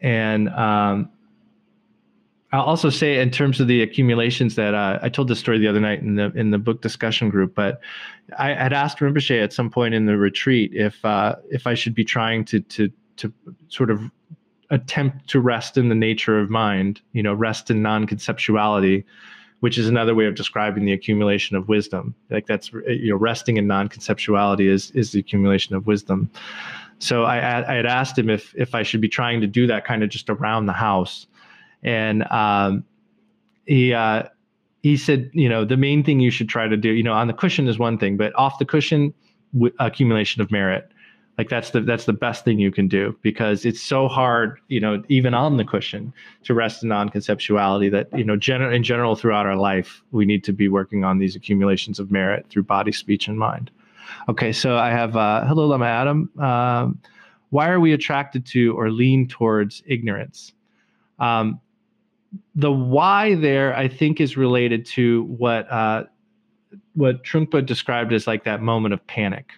And 0.00 0.48
um, 0.50 1.10
I'll 2.50 2.62
also 2.62 2.88
say, 2.88 3.20
in 3.20 3.30
terms 3.30 3.60
of 3.60 3.68
the 3.68 3.82
accumulations, 3.82 4.54
that 4.54 4.74
uh, 4.74 4.98
I 5.02 5.10
told 5.10 5.28
this 5.28 5.38
story 5.38 5.58
the 5.58 5.68
other 5.68 5.80
night 5.80 6.00
in 6.00 6.14
the 6.14 6.32
in 6.34 6.50
the 6.50 6.58
book 6.58 6.80
discussion 6.80 7.28
group. 7.28 7.54
But 7.54 7.80
I 8.38 8.54
had 8.54 8.72
asked 8.72 8.98
Rinpoche 8.98 9.42
at 9.42 9.52
some 9.52 9.70
point 9.70 9.94
in 9.94 10.06
the 10.06 10.16
retreat 10.16 10.72
if 10.74 11.04
uh, 11.04 11.36
if 11.50 11.66
I 11.66 11.74
should 11.74 11.94
be 11.94 12.04
trying 12.04 12.44
to 12.46 12.60
to 12.60 12.90
to 13.16 13.32
sort 13.68 13.90
of 13.90 14.00
attempt 14.70 15.28
to 15.28 15.40
rest 15.40 15.76
in 15.76 15.88
the 15.88 15.94
nature 15.94 16.38
of 16.38 16.50
mind, 16.50 17.00
you 17.12 17.22
know, 17.22 17.34
rest 17.34 17.70
in 17.70 17.82
non-conceptuality 17.82 19.04
which 19.60 19.76
is 19.76 19.88
another 19.88 20.14
way 20.14 20.26
of 20.26 20.34
describing 20.34 20.84
the 20.84 20.92
accumulation 20.92 21.56
of 21.56 21.68
wisdom. 21.68 22.14
Like 22.30 22.46
that's 22.46 22.72
you 22.72 23.10
know 23.10 23.16
resting 23.16 23.56
in 23.56 23.66
non-conceptuality 23.66 24.68
is 24.68 24.90
is 24.92 25.12
the 25.12 25.20
accumulation 25.20 25.74
of 25.74 25.86
wisdom. 25.86 26.30
So 26.98 27.24
I 27.24 27.36
I 27.68 27.74
had 27.74 27.86
asked 27.86 28.18
him 28.18 28.30
if 28.30 28.54
if 28.56 28.74
I 28.74 28.82
should 28.82 29.00
be 29.00 29.08
trying 29.08 29.40
to 29.40 29.46
do 29.46 29.66
that 29.66 29.84
kind 29.84 30.02
of 30.02 30.10
just 30.10 30.30
around 30.30 30.66
the 30.66 30.72
house, 30.72 31.26
and 31.82 32.30
um, 32.30 32.84
he 33.66 33.92
uh, 33.92 34.24
he 34.82 34.96
said 34.96 35.30
you 35.32 35.48
know 35.48 35.64
the 35.64 35.76
main 35.76 36.02
thing 36.02 36.20
you 36.20 36.30
should 36.30 36.48
try 36.48 36.68
to 36.68 36.76
do 36.76 36.90
you 36.90 37.02
know 37.02 37.12
on 37.12 37.26
the 37.26 37.32
cushion 37.32 37.68
is 37.68 37.78
one 37.78 37.98
thing, 37.98 38.16
but 38.16 38.34
off 38.36 38.58
the 38.58 38.64
cushion 38.64 39.12
w- 39.54 39.74
accumulation 39.78 40.42
of 40.42 40.50
merit. 40.50 40.90
Like 41.36 41.48
that's 41.48 41.70
the 41.70 41.80
that's 41.80 42.04
the 42.04 42.12
best 42.12 42.44
thing 42.44 42.58
you 42.58 42.72
can 42.72 42.88
do 42.88 43.16
because 43.22 43.64
it's 43.64 43.80
so 43.80 44.08
hard 44.08 44.58
you 44.66 44.80
know 44.80 45.04
even 45.08 45.34
on 45.34 45.56
the 45.56 45.64
cushion 45.64 46.12
to 46.42 46.52
rest 46.52 46.82
in 46.82 46.88
non-conceptuality 46.88 47.92
that 47.92 48.08
you 48.18 48.24
know 48.24 48.36
gen- 48.36 48.60
in 48.72 48.82
general 48.82 49.14
throughout 49.14 49.46
our 49.46 49.54
life 49.54 50.02
we 50.10 50.24
need 50.24 50.42
to 50.42 50.52
be 50.52 50.68
working 50.68 51.04
on 51.04 51.18
these 51.18 51.36
accumulations 51.36 52.00
of 52.00 52.10
merit 52.10 52.44
through 52.50 52.64
body 52.64 52.90
speech 52.90 53.28
and 53.28 53.38
mind. 53.38 53.70
Okay 54.28 54.50
so 54.50 54.76
i 54.78 54.90
have 54.90 55.16
uh, 55.16 55.44
hello 55.46 55.66
lama 55.66 55.86
adam. 55.86 56.28
Um, 56.40 56.98
why 57.50 57.68
are 57.70 57.80
we 57.80 57.92
attracted 57.92 58.44
to 58.46 58.76
or 58.76 58.90
lean 58.90 59.28
towards 59.28 59.82
ignorance? 59.86 60.52
Um, 61.20 61.60
the 62.54 62.72
why 62.72 63.34
there 63.34 63.74
i 63.76 63.88
think 63.88 64.20
is 64.20 64.36
related 64.36 64.84
to 64.84 65.22
what 65.24 65.70
uh, 65.70 66.04
what 66.94 67.22
Trungpa 67.22 67.64
described 67.64 68.12
as 68.12 68.26
like 68.26 68.44
that 68.44 68.60
moment 68.60 68.92
of 68.92 69.06
panic. 69.06 69.52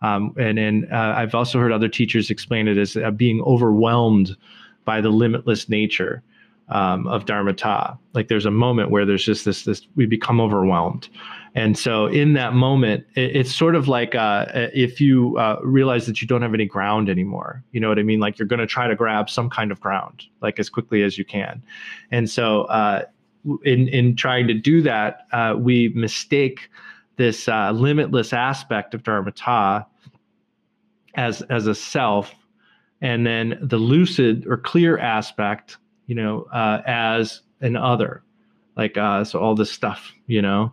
Um, 0.00 0.34
and 0.38 0.58
and 0.58 0.90
uh, 0.92 1.14
I've 1.16 1.34
also 1.34 1.58
heard 1.58 1.72
other 1.72 1.88
teachers 1.88 2.30
explain 2.30 2.68
it 2.68 2.78
as 2.78 2.96
uh, 2.96 3.10
being 3.10 3.42
overwhelmed 3.42 4.36
by 4.84 5.00
the 5.00 5.10
limitless 5.10 5.68
nature 5.68 6.22
um, 6.70 7.06
of 7.06 7.24
dharmata. 7.24 7.98
Like 8.14 8.28
there's 8.28 8.46
a 8.46 8.50
moment 8.50 8.90
where 8.90 9.06
there's 9.06 9.24
just 9.24 9.44
this 9.44 9.64
this 9.64 9.86
we 9.96 10.06
become 10.06 10.40
overwhelmed, 10.40 11.08
and 11.54 11.78
so 11.78 12.06
in 12.06 12.34
that 12.34 12.54
moment, 12.54 13.04
it, 13.14 13.36
it's 13.36 13.54
sort 13.54 13.74
of 13.74 13.88
like 13.88 14.14
uh, 14.14 14.46
if 14.74 15.00
you 15.00 15.36
uh, 15.38 15.58
realize 15.62 16.06
that 16.06 16.20
you 16.20 16.28
don't 16.28 16.42
have 16.42 16.54
any 16.54 16.66
ground 16.66 17.08
anymore. 17.08 17.62
You 17.72 17.80
know 17.80 17.88
what 17.88 17.98
I 17.98 18.02
mean? 18.02 18.20
Like 18.20 18.38
you're 18.38 18.48
going 18.48 18.60
to 18.60 18.66
try 18.66 18.86
to 18.88 18.96
grab 18.96 19.30
some 19.30 19.48
kind 19.50 19.72
of 19.72 19.80
ground, 19.80 20.24
like 20.40 20.58
as 20.58 20.68
quickly 20.68 21.02
as 21.02 21.18
you 21.18 21.24
can, 21.24 21.62
and 22.10 22.28
so 22.28 22.62
uh, 22.64 23.04
in 23.64 23.88
in 23.88 24.16
trying 24.16 24.46
to 24.48 24.54
do 24.54 24.82
that, 24.82 25.26
uh, 25.32 25.54
we 25.58 25.88
mistake 25.90 26.68
this 27.16 27.48
uh, 27.48 27.72
limitless 27.72 28.32
aspect 28.32 28.94
of 28.94 29.02
dharmata 29.02 29.86
as 31.14 31.42
as 31.42 31.66
a 31.66 31.74
self, 31.74 32.34
and 33.00 33.26
then 33.26 33.58
the 33.60 33.76
lucid 33.76 34.46
or 34.46 34.56
clear 34.56 34.98
aspect, 34.98 35.76
you 36.08 36.16
know, 36.16 36.48
uh, 36.52 36.82
as 36.84 37.42
an 37.60 37.76
other, 37.76 38.24
like 38.76 38.96
uh, 38.96 39.22
so 39.22 39.38
all 39.38 39.54
this 39.54 39.70
stuff, 39.70 40.12
you 40.26 40.42
know, 40.42 40.72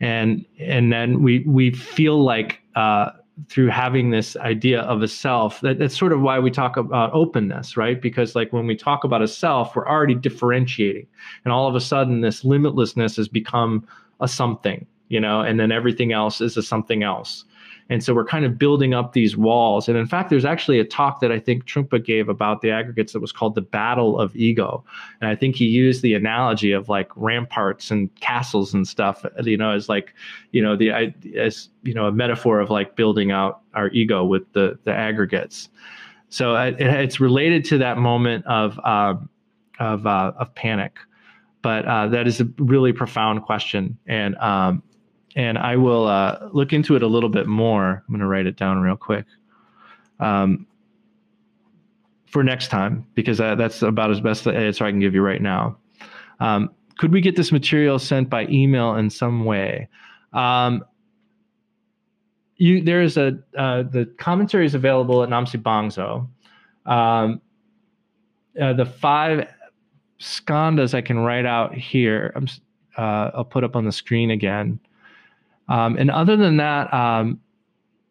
and 0.00 0.46
and 0.58 0.90
then 0.90 1.22
we 1.22 1.40
we 1.40 1.70
feel 1.72 2.24
like 2.24 2.62
uh, 2.74 3.10
through 3.50 3.68
having 3.68 4.10
this 4.10 4.34
idea 4.36 4.80
of 4.82 5.02
a 5.02 5.08
self 5.08 5.60
that, 5.60 5.78
that's 5.78 5.98
sort 5.98 6.12
of 6.12 6.22
why 6.22 6.38
we 6.38 6.50
talk 6.50 6.78
about 6.78 7.12
openness 7.12 7.76
right? 7.76 8.00
Because 8.00 8.34
like 8.34 8.50
when 8.50 8.66
we 8.66 8.74
talk 8.74 9.04
about 9.04 9.20
a 9.20 9.28
self 9.28 9.76
we're 9.76 9.86
already 9.86 10.14
differentiating. 10.14 11.06
And 11.44 11.52
all 11.52 11.68
of 11.68 11.74
a 11.74 11.80
sudden 11.80 12.22
this 12.22 12.44
limitlessness 12.44 13.16
has 13.16 13.28
become 13.28 13.86
a 14.20 14.28
something 14.28 14.86
you 15.08 15.20
know, 15.20 15.40
and 15.40 15.58
then 15.58 15.70
everything 15.70 16.12
else 16.12 16.40
is 16.40 16.56
a 16.56 16.62
something 16.62 17.02
else. 17.02 17.44
And 17.88 18.02
so 18.02 18.14
we're 18.14 18.24
kind 18.24 18.44
of 18.44 18.58
building 18.58 18.94
up 18.94 19.12
these 19.12 19.36
walls. 19.36 19.88
And 19.88 19.96
in 19.96 20.06
fact, 20.06 20.28
there's 20.28 20.44
actually 20.44 20.80
a 20.80 20.84
talk 20.84 21.20
that 21.20 21.30
I 21.30 21.38
think 21.38 21.66
Trungpa 21.66 22.04
gave 22.04 22.28
about 22.28 22.60
the 22.60 22.70
aggregates 22.70 23.12
that 23.12 23.20
was 23.20 23.30
called 23.30 23.54
the 23.54 23.60
Battle 23.60 24.18
of 24.18 24.34
Ego. 24.34 24.84
And 25.20 25.30
I 25.30 25.36
think 25.36 25.54
he 25.54 25.66
used 25.66 26.02
the 26.02 26.14
analogy 26.14 26.72
of 26.72 26.88
like 26.88 27.08
ramparts 27.14 27.90
and 27.90 28.12
castles 28.20 28.74
and 28.74 28.88
stuff, 28.88 29.24
you 29.42 29.56
know, 29.56 29.70
as 29.70 29.88
like, 29.88 30.14
you 30.50 30.62
know, 30.62 30.74
the 30.76 30.90
as 31.36 31.68
you 31.84 31.94
know, 31.94 32.06
a 32.06 32.12
metaphor 32.12 32.58
of 32.58 32.70
like 32.70 32.96
building 32.96 33.30
out 33.30 33.60
our 33.74 33.88
ego 33.90 34.24
with 34.24 34.52
the 34.52 34.78
the 34.84 34.92
aggregates. 34.92 35.68
So 36.28 36.56
it, 36.56 36.80
it's 36.80 37.20
related 37.20 37.64
to 37.66 37.78
that 37.78 37.98
moment 37.98 38.44
of 38.46 38.80
uh, 38.82 39.14
of 39.78 40.06
uh, 40.06 40.32
of 40.38 40.54
panic. 40.54 40.98
But 41.62 41.84
uh, 41.86 42.08
that 42.08 42.26
is 42.26 42.40
a 42.40 42.48
really 42.58 42.92
profound 42.92 43.42
question, 43.42 43.98
and 44.06 44.36
um, 44.36 44.82
and 45.36 45.58
I 45.58 45.76
will 45.76 46.06
uh, 46.06 46.48
look 46.52 46.72
into 46.72 46.96
it 46.96 47.02
a 47.02 47.06
little 47.06 47.28
bit 47.28 47.46
more. 47.46 48.02
I'm 48.06 48.12
going 48.12 48.20
to 48.20 48.26
write 48.26 48.46
it 48.46 48.56
down 48.56 48.80
real 48.80 48.96
quick 48.96 49.26
um, 50.18 50.66
for 52.26 52.42
next 52.42 52.68
time 52.68 53.06
because 53.14 53.38
that's 53.38 53.82
about 53.82 54.10
as 54.10 54.20
best 54.20 54.46
answer 54.46 54.84
I 54.84 54.90
can 54.90 54.98
give 54.98 55.14
you 55.14 55.22
right 55.22 55.42
now. 55.42 55.76
Um, 56.40 56.70
could 56.98 57.12
we 57.12 57.20
get 57.20 57.36
this 57.36 57.52
material 57.52 57.98
sent 57.98 58.30
by 58.30 58.46
email 58.46 58.96
in 58.96 59.10
some 59.10 59.44
way? 59.44 59.88
Um, 60.32 60.82
you 62.56 62.82
there 62.82 63.02
is 63.02 63.18
a 63.18 63.38
uh, 63.58 63.82
the 63.82 64.06
commentary 64.16 64.64
is 64.64 64.74
available 64.74 65.22
at 65.22 65.28
Namse 65.28 65.62
Bangdzo. 65.62 66.26
Um, 66.90 67.42
uh, 68.58 68.72
the 68.72 68.86
five 68.86 69.46
skandhas 70.18 70.94
I 70.94 71.02
can 71.02 71.18
write 71.18 71.44
out 71.44 71.74
here. 71.74 72.32
I'm, 72.34 72.48
uh, 72.96 73.30
I'll 73.34 73.44
put 73.44 73.62
up 73.62 73.76
on 73.76 73.84
the 73.84 73.92
screen 73.92 74.30
again. 74.30 74.80
Um, 75.68 75.96
and 75.96 76.10
other 76.10 76.36
than 76.36 76.58
that, 76.58 76.92
um, 76.92 77.40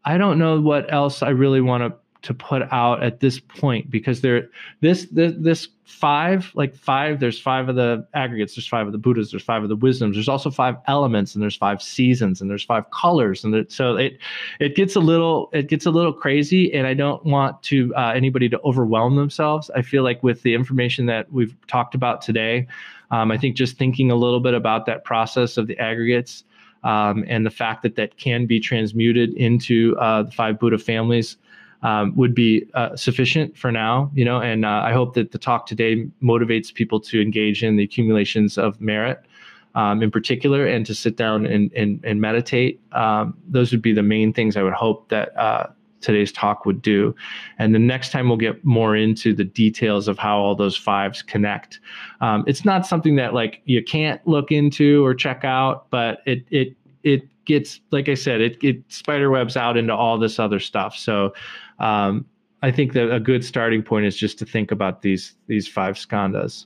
I 0.03 0.17
don't 0.17 0.37
know 0.37 0.59
what 0.61 0.91
else 0.91 1.23
I 1.23 1.29
really 1.29 1.61
want 1.61 1.83
to 1.83 1.97
to 2.25 2.33
put 2.33 2.63
out 2.71 3.03
at 3.03 3.19
this 3.19 3.39
point 3.39 3.91
because 3.91 4.21
there 4.21 4.49
this, 4.81 5.05
this 5.11 5.33
this 5.37 5.67
five 5.83 6.51
like 6.55 6.75
five 6.75 7.19
there's 7.19 7.39
five 7.39 7.69
of 7.69 7.75
the 7.75 8.05
aggregates 8.15 8.55
there's 8.55 8.67
five 8.67 8.87
of 8.87 8.91
the 8.91 8.97
buddhas 8.97 9.29
there's 9.29 9.43
five 9.43 9.61
of 9.61 9.69
the 9.69 9.75
wisdoms 9.75 10.15
there's 10.15 10.27
also 10.27 10.49
five 10.49 10.75
elements 10.87 11.35
and 11.35 11.43
there's 11.43 11.55
five 11.55 11.83
seasons 11.83 12.41
and 12.41 12.49
there's 12.49 12.63
five 12.63 12.89
colors 12.89 13.43
and 13.43 13.53
it, 13.53 13.71
so 13.71 13.95
it 13.95 14.17
it 14.59 14.75
gets 14.75 14.95
a 14.95 14.99
little 14.99 15.51
it 15.53 15.67
gets 15.69 15.85
a 15.85 15.91
little 15.91 16.11
crazy 16.11 16.73
and 16.73 16.87
i 16.87 16.95
don't 16.95 17.23
want 17.25 17.61
to 17.61 17.93
uh, 17.95 18.11
anybody 18.15 18.49
to 18.49 18.59
overwhelm 18.61 19.15
themselves. 19.15 19.69
I 19.75 19.83
feel 19.83 20.01
like 20.01 20.23
with 20.23 20.41
the 20.41 20.55
information 20.55 21.05
that 21.05 21.31
we've 21.31 21.55
talked 21.67 21.93
about 21.93 22.23
today 22.23 22.65
um, 23.11 23.29
i 23.29 23.37
think 23.37 23.55
just 23.55 23.77
thinking 23.77 24.09
a 24.09 24.15
little 24.15 24.39
bit 24.39 24.55
about 24.55 24.87
that 24.87 25.03
process 25.03 25.57
of 25.57 25.67
the 25.67 25.77
aggregates 25.77 26.43
um, 26.85 27.25
and 27.27 27.45
the 27.45 27.51
fact 27.51 27.81
that 27.83 27.95
that 27.95 28.15
can 28.17 28.45
be 28.45 28.59
transmuted 28.59 29.33
into 29.33 29.97
uh, 29.99 30.23
the 30.23 30.31
five 30.31 30.59
Buddha 30.59 30.77
families 30.77 31.35
um, 31.81 32.15
would 32.15 32.33
be 32.33 32.65
uh, 32.75 32.95
sufficient 32.95 33.57
for 33.57 33.71
now, 33.71 34.11
you 34.13 34.23
know. 34.23 34.39
And 34.39 34.63
uh, 34.63 34.81
I 34.85 34.93
hope 34.93 35.15
that 35.15 35.31
the 35.31 35.37
talk 35.37 35.65
today 35.65 36.07
motivates 36.23 36.73
people 36.73 36.99
to 37.01 37.21
engage 37.21 37.63
in 37.63 37.75
the 37.75 37.83
accumulations 37.83 38.57
of 38.57 38.79
merit, 38.79 39.25
um, 39.73 40.01
in 40.01 40.11
particular, 40.11 40.65
and 40.65 40.85
to 40.85 40.95
sit 40.95 41.17
down 41.17 41.45
and 41.45 41.73
and, 41.73 41.99
and 42.03 42.21
meditate. 42.21 42.79
Um, 42.91 43.35
those 43.47 43.71
would 43.71 43.81
be 43.81 43.93
the 43.93 44.03
main 44.03 44.31
things 44.31 44.55
I 44.55 44.63
would 44.63 44.73
hope 44.73 45.09
that 45.09 45.35
uh, 45.37 45.67
today's 46.05 46.31
talk 46.31 46.65
would 46.65 46.81
do. 46.81 47.13
And 47.57 47.75
the 47.75 47.79
next 47.79 48.11
time 48.11 48.27
we'll 48.27 48.37
get 48.37 48.63
more 48.63 48.95
into 48.95 49.33
the 49.33 49.43
details 49.43 50.07
of 50.07 50.17
how 50.17 50.37
all 50.37 50.55
those 50.55 50.77
fives 50.77 51.21
connect. 51.21 51.79
Um, 52.21 52.43
it's 52.47 52.63
not 52.63 52.85
something 52.85 53.15
that 53.17 53.33
like 53.33 53.61
you 53.65 53.83
can't 53.83 54.25
look 54.27 54.51
into 54.51 55.03
or 55.03 55.13
check 55.13 55.43
out, 55.43 55.89
but 55.89 56.19
it 56.25 56.45
it 56.51 56.77
it 57.03 57.27
gets 57.45 57.81
like 57.91 58.07
I 58.07 58.13
said, 58.13 58.41
it 58.41 58.63
it 58.63 58.83
spider 58.87 59.29
webs 59.29 59.57
out 59.57 59.77
into 59.77 59.93
all 59.95 60.17
this 60.17 60.39
other 60.39 60.59
stuff. 60.59 60.95
So 60.95 61.33
um, 61.79 62.25
I 62.61 62.71
think 62.71 62.93
that 62.93 63.13
a 63.13 63.19
good 63.19 63.43
starting 63.43 63.83
point 63.83 64.05
is 64.05 64.15
just 64.15 64.39
to 64.39 64.45
think 64.45 64.71
about 64.71 65.01
these 65.01 65.35
these 65.47 65.67
five 65.67 65.95
skandhas. 65.95 66.65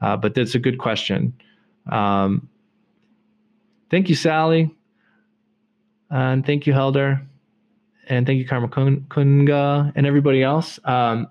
Uh, 0.00 0.16
but 0.16 0.34
that's 0.34 0.54
a 0.54 0.58
good 0.58 0.78
question. 0.78 1.34
Um, 1.90 2.48
thank 3.90 4.08
you, 4.08 4.14
Sally, 4.14 4.74
and 6.10 6.44
thank 6.44 6.66
you, 6.66 6.72
Helder, 6.72 7.20
and 8.10 8.26
thank 8.26 8.38
you, 8.38 8.46
Karma 8.46 8.68
Kunga, 8.68 9.92
and 9.94 10.06
everybody 10.06 10.42
else. 10.42 10.80
Um, 10.84 11.28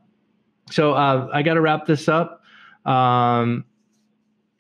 so 0.71 0.93
uh, 0.93 1.29
I 1.33 1.43
got 1.43 1.55
to 1.55 1.61
wrap 1.61 1.85
this 1.85 2.07
up. 2.07 2.41
Um, 2.85 3.65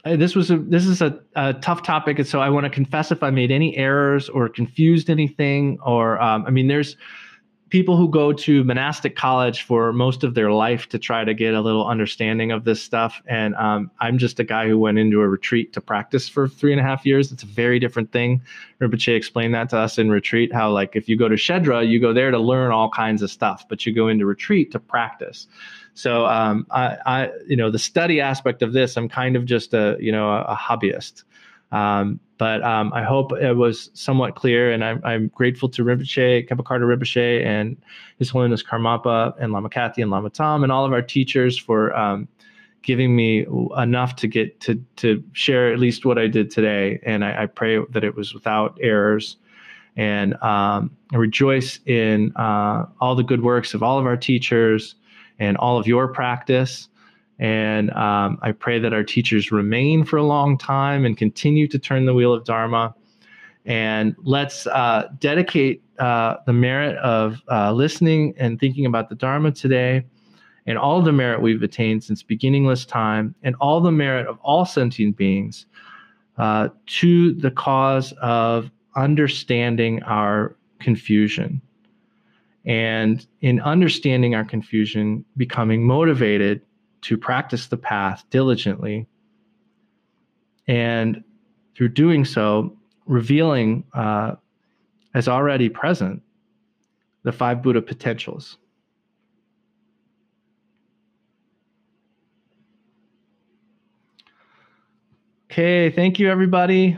this 0.03 0.35
was 0.35 0.51
a 0.51 0.57
this 0.57 0.85
is 0.85 1.01
a, 1.01 1.19
a, 1.35 1.53
tough 1.53 1.81
topic, 1.81 2.19
and 2.19 2.27
so 2.27 2.41
I 2.41 2.49
want 2.49 2.65
to 2.65 2.69
confess 2.69 3.11
if 3.11 3.23
I 3.23 3.29
made 3.31 3.51
any 3.51 3.75
errors 3.77 4.27
or 4.29 4.49
confused 4.49 5.09
anything, 5.09 5.77
or 5.83 6.21
um, 6.21 6.45
I 6.45 6.51
mean, 6.51 6.67
there's 6.67 6.97
people 7.69 7.95
who 7.95 8.09
go 8.09 8.33
to 8.33 8.63
monastic 8.63 9.15
college 9.15 9.61
for 9.61 9.93
most 9.93 10.23
of 10.23 10.33
their 10.33 10.51
life 10.51 10.89
to 10.89 10.97
try 10.97 11.23
to 11.23 11.33
get 11.33 11.53
a 11.53 11.61
little 11.61 11.87
understanding 11.87 12.51
of 12.51 12.63
this 12.63 12.81
stuff. 12.81 13.21
And 13.27 13.55
um, 13.55 13.91
I'm 13.99 14.17
just 14.17 14.39
a 14.39 14.43
guy 14.43 14.67
who 14.67 14.79
went 14.79 14.97
into 14.97 15.21
a 15.21 15.27
retreat 15.27 15.73
to 15.73 15.81
practice 15.81 16.27
for 16.27 16.47
three 16.47 16.71
and 16.71 16.79
a 16.79 16.83
half 16.83 17.05
years. 17.05 17.31
It's 17.31 17.43
a 17.43 17.47
very 17.47 17.79
different 17.79 18.11
thing. 18.11 18.41
Rinpoche 18.81 19.15
explained 19.15 19.53
that 19.53 19.69
to 19.69 19.77
us 19.77 19.97
in 19.97 20.09
retreat 20.09 20.53
how, 20.53 20.71
like, 20.71 20.95
if 20.95 21.07
you 21.07 21.17
go 21.17 21.29
to 21.29 21.35
Shedra, 21.35 21.87
you 21.87 21.99
go 21.99 22.13
there 22.13 22.31
to 22.31 22.39
learn 22.39 22.71
all 22.71 22.89
kinds 22.89 23.21
of 23.21 23.29
stuff, 23.29 23.67
but 23.69 23.85
you 23.85 23.93
go 23.93 24.07
into 24.07 24.25
retreat 24.25 24.71
to 24.71 24.79
practice. 24.79 25.47
So, 25.93 26.25
um, 26.25 26.65
I, 26.71 26.97
I, 27.05 27.31
you 27.47 27.57
know, 27.57 27.69
the 27.69 27.79
study 27.79 28.21
aspect 28.21 28.61
of 28.61 28.73
this, 28.73 28.95
I'm 28.95 29.09
kind 29.09 29.35
of 29.35 29.45
just 29.45 29.73
a, 29.73 29.97
you 29.99 30.11
know, 30.11 30.29
a, 30.29 30.41
a 30.43 30.55
hobbyist. 30.55 31.23
Um, 31.71 32.19
but 32.37 32.63
um, 32.63 32.91
I 32.93 33.03
hope 33.03 33.33
it 33.33 33.53
was 33.53 33.91
somewhat 33.93 34.35
clear, 34.35 34.71
and 34.71 34.83
I'm, 34.83 35.01
I'm 35.03 35.27
grateful 35.27 35.69
to 35.69 35.83
Rinpoche, 35.83 36.47
Khenpo 36.47 36.63
Karthar 36.63 36.87
Rinpoche, 36.87 37.45
and 37.45 37.77
His 38.17 38.29
Holiness 38.29 38.63
Karmapa, 38.63 39.33
and 39.39 39.51
Lama 39.51 39.69
Kathy, 39.69 40.01
and 40.01 40.09
Lama 40.09 40.29
Tom, 40.29 40.63
and 40.63 40.71
all 40.71 40.85
of 40.85 40.93
our 40.93 41.01
teachers 41.01 41.57
for 41.57 41.95
um, 41.95 42.27
giving 42.81 43.15
me 43.15 43.45
enough 43.77 44.15
to 44.15 44.27
get 44.27 44.59
to 44.61 44.75
to 44.95 45.23
share 45.33 45.71
at 45.71 45.79
least 45.79 46.05
what 46.05 46.17
I 46.17 46.27
did 46.27 46.49
today. 46.49 46.99
And 47.03 47.25
I, 47.25 47.43
I 47.43 47.45
pray 47.45 47.77
that 47.89 48.03
it 48.03 48.15
was 48.15 48.33
without 48.33 48.77
errors. 48.81 49.37
And 49.97 50.35
um, 50.41 50.95
I 51.11 51.17
rejoice 51.17 51.79
in 51.85 52.31
uh, 52.37 52.85
all 53.01 53.15
the 53.15 53.23
good 53.23 53.43
works 53.43 53.73
of 53.73 53.83
all 53.83 53.99
of 53.99 54.05
our 54.05 54.15
teachers 54.15 54.95
and 55.39 55.57
all 55.57 55.77
of 55.77 55.87
your 55.87 56.07
practice. 56.07 56.87
And 57.39 57.89
um, 57.91 58.37
I 58.41 58.51
pray 58.51 58.79
that 58.79 58.93
our 58.93 59.03
teachers 59.03 59.49
remain 59.51 60.03
for 60.03 60.17
a 60.17 60.23
long 60.23 60.57
time 60.57 61.05
and 61.05 61.17
continue 61.17 61.67
to 61.69 61.79
turn 61.79 62.05
the 62.05 62.13
wheel 62.13 62.33
of 62.33 62.43
Dharma. 62.43 62.93
And 63.65 64.15
let's 64.23 64.67
uh, 64.67 65.07
dedicate 65.19 65.81
uh, 65.99 66.37
the 66.45 66.53
merit 66.53 66.97
of 66.97 67.41
uh, 67.49 67.71
listening 67.71 68.33
and 68.37 68.59
thinking 68.59 68.85
about 68.85 69.09
the 69.09 69.15
Dharma 69.15 69.51
today, 69.51 70.05
and 70.65 70.77
all 70.77 71.01
the 71.01 71.11
merit 71.11 71.41
we've 71.41 71.63
attained 71.63 72.03
since 72.03 72.23
beginningless 72.23 72.85
time, 72.85 73.35
and 73.43 73.55
all 73.61 73.79
the 73.79 73.91
merit 73.91 74.27
of 74.27 74.37
all 74.41 74.65
sentient 74.65 75.15
beings 75.15 75.65
uh, 76.37 76.69
to 76.85 77.33
the 77.33 77.51
cause 77.51 78.13
of 78.21 78.69
understanding 78.95 80.03
our 80.03 80.55
confusion. 80.79 81.61
And 82.65 83.25
in 83.41 83.61
understanding 83.61 84.35
our 84.35 84.45
confusion, 84.45 85.23
becoming 85.37 85.85
motivated 85.85 86.61
to 87.01 87.17
practice 87.17 87.67
the 87.67 87.77
path 87.77 88.23
diligently. 88.29 89.07
And 90.67 91.23
through 91.75 91.89
doing 91.89 92.25
so, 92.25 92.77
revealing 93.05 93.83
uh, 93.93 94.35
as 95.13 95.27
already 95.27 95.69
present 95.69 96.21
the 97.23 97.31
five 97.31 97.61
Buddha 97.61 97.81
potentials. 97.81 98.57
Okay, 105.51 105.89
thank 105.89 106.19
you, 106.19 106.29
everybody. 106.29 106.97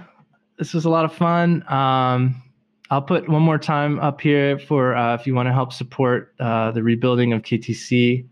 This 0.58 0.74
was 0.74 0.84
a 0.84 0.90
lot 0.90 1.06
of 1.06 1.14
fun. 1.14 1.64
Um, 1.72 2.44
I'll 2.90 3.02
put 3.02 3.30
one 3.30 3.42
more 3.42 3.58
time 3.58 3.98
up 4.00 4.20
here 4.20 4.60
for 4.60 4.94
uh, 4.94 5.16
if 5.16 5.26
you 5.26 5.34
want 5.34 5.48
to 5.48 5.54
help 5.54 5.72
support 5.72 6.34
uh, 6.40 6.72
the 6.72 6.84
rebuilding 6.84 7.32
of 7.32 7.44
KTC. 7.44 8.28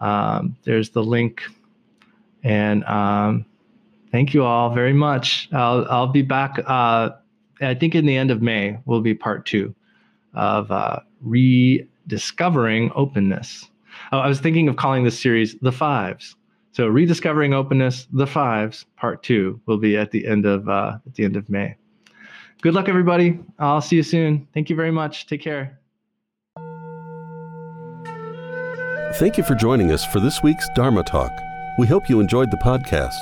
Um, 0.00 0.56
there's 0.64 0.90
the 0.90 1.02
link. 1.02 1.42
And 2.42 2.84
um, 2.84 3.44
thank 4.10 4.32
you 4.34 4.44
all 4.44 4.74
very 4.74 4.92
much. 4.92 5.48
I'll, 5.52 5.86
I'll 5.90 6.06
be 6.06 6.22
back, 6.22 6.58
uh, 6.66 7.10
I 7.60 7.74
think 7.74 7.94
in 7.94 8.06
the 8.06 8.16
end 8.16 8.30
of 8.30 8.40
May 8.40 8.78
will 8.86 9.02
be 9.02 9.14
part 9.14 9.46
two 9.46 9.74
of 10.34 10.70
uh, 10.70 11.00
rediscovering 11.20 12.90
openness. 12.94 13.68
Oh, 14.12 14.18
I 14.18 14.28
was 14.28 14.40
thinking 14.40 14.68
of 14.68 14.76
calling 14.76 15.04
this 15.04 15.18
series 15.18 15.56
The 15.60 15.72
Fives. 15.72 16.36
So 16.72 16.86
rediscovering 16.86 17.52
openness, 17.52 18.06
The 18.12 18.26
Fives, 18.26 18.86
part 18.96 19.22
two 19.22 19.60
will 19.66 19.78
be 19.78 19.96
at 19.96 20.12
the 20.12 20.26
end 20.26 20.46
of 20.46 20.68
uh, 20.68 20.98
at 21.04 21.14
the 21.14 21.24
end 21.24 21.36
of 21.36 21.50
May. 21.50 21.76
Good 22.62 22.74
luck, 22.74 22.88
everybody. 22.88 23.40
I'll 23.58 23.80
see 23.80 23.96
you 23.96 24.02
soon. 24.02 24.46
Thank 24.54 24.70
you 24.70 24.76
very 24.76 24.92
much. 24.92 25.26
Take 25.26 25.42
care. 25.42 25.79
Thank 29.14 29.36
you 29.36 29.42
for 29.42 29.56
joining 29.56 29.90
us 29.90 30.04
for 30.04 30.20
this 30.20 30.40
week's 30.40 30.68
Dharma 30.76 31.02
Talk. 31.02 31.32
We 31.78 31.88
hope 31.88 32.08
you 32.08 32.20
enjoyed 32.20 32.52
the 32.52 32.56
podcast. 32.56 33.20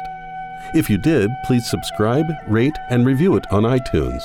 If 0.75 0.91
you 0.91 0.99
did, 0.99 1.31
please 1.45 1.69
subscribe, 1.69 2.31
rate, 2.47 2.77
and 2.91 3.07
review 3.07 3.37
it 3.37 3.51
on 3.51 3.63
iTunes. 3.63 4.23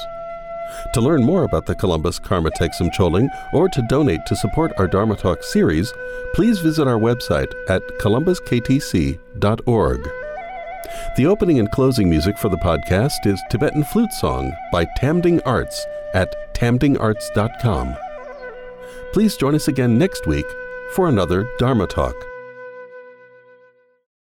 To 0.93 0.99
learn 0.99 1.24
more 1.24 1.45
about 1.45 1.66
the 1.66 1.74
Columbus 1.74 2.20
Karma 2.20 2.51
Thegsum 2.51 2.91
Choling 2.91 3.30
or 3.53 3.70
to 3.70 3.82
donate 3.88 4.26
to 4.26 4.36
support 4.36 4.74
our 4.78 4.89
Dharma 4.89 5.16
Talk 5.16 5.41
series, 5.41 5.93
please 6.34 6.59
visit 6.59 6.86
our 6.86 6.99
website 6.99 7.53
at 7.70 7.82
columbusktc.org. 8.01 10.09
The 11.16 11.26
opening 11.26 11.59
and 11.59 11.72
closing 11.72 12.09
music 12.09 12.38
for 12.38 12.49
the 12.49 12.57
podcast 12.57 13.26
is 13.26 13.41
Tibetan 13.49 13.86
Flute 13.86 14.11
Song 14.11 14.51
by 14.70 14.86
Tamding 14.97 15.39
Arts 15.45 15.86
at 16.14 16.53
tamdingarts.com. 16.55 17.95
Please 19.14 19.38
join 19.38 19.55
us 19.55 19.70
again 19.70 19.97
next 19.97 20.28
week 20.28 20.45
for 20.94 21.10
another 21.10 21.48
Dharma 21.58 21.88
Talk. 21.88 22.33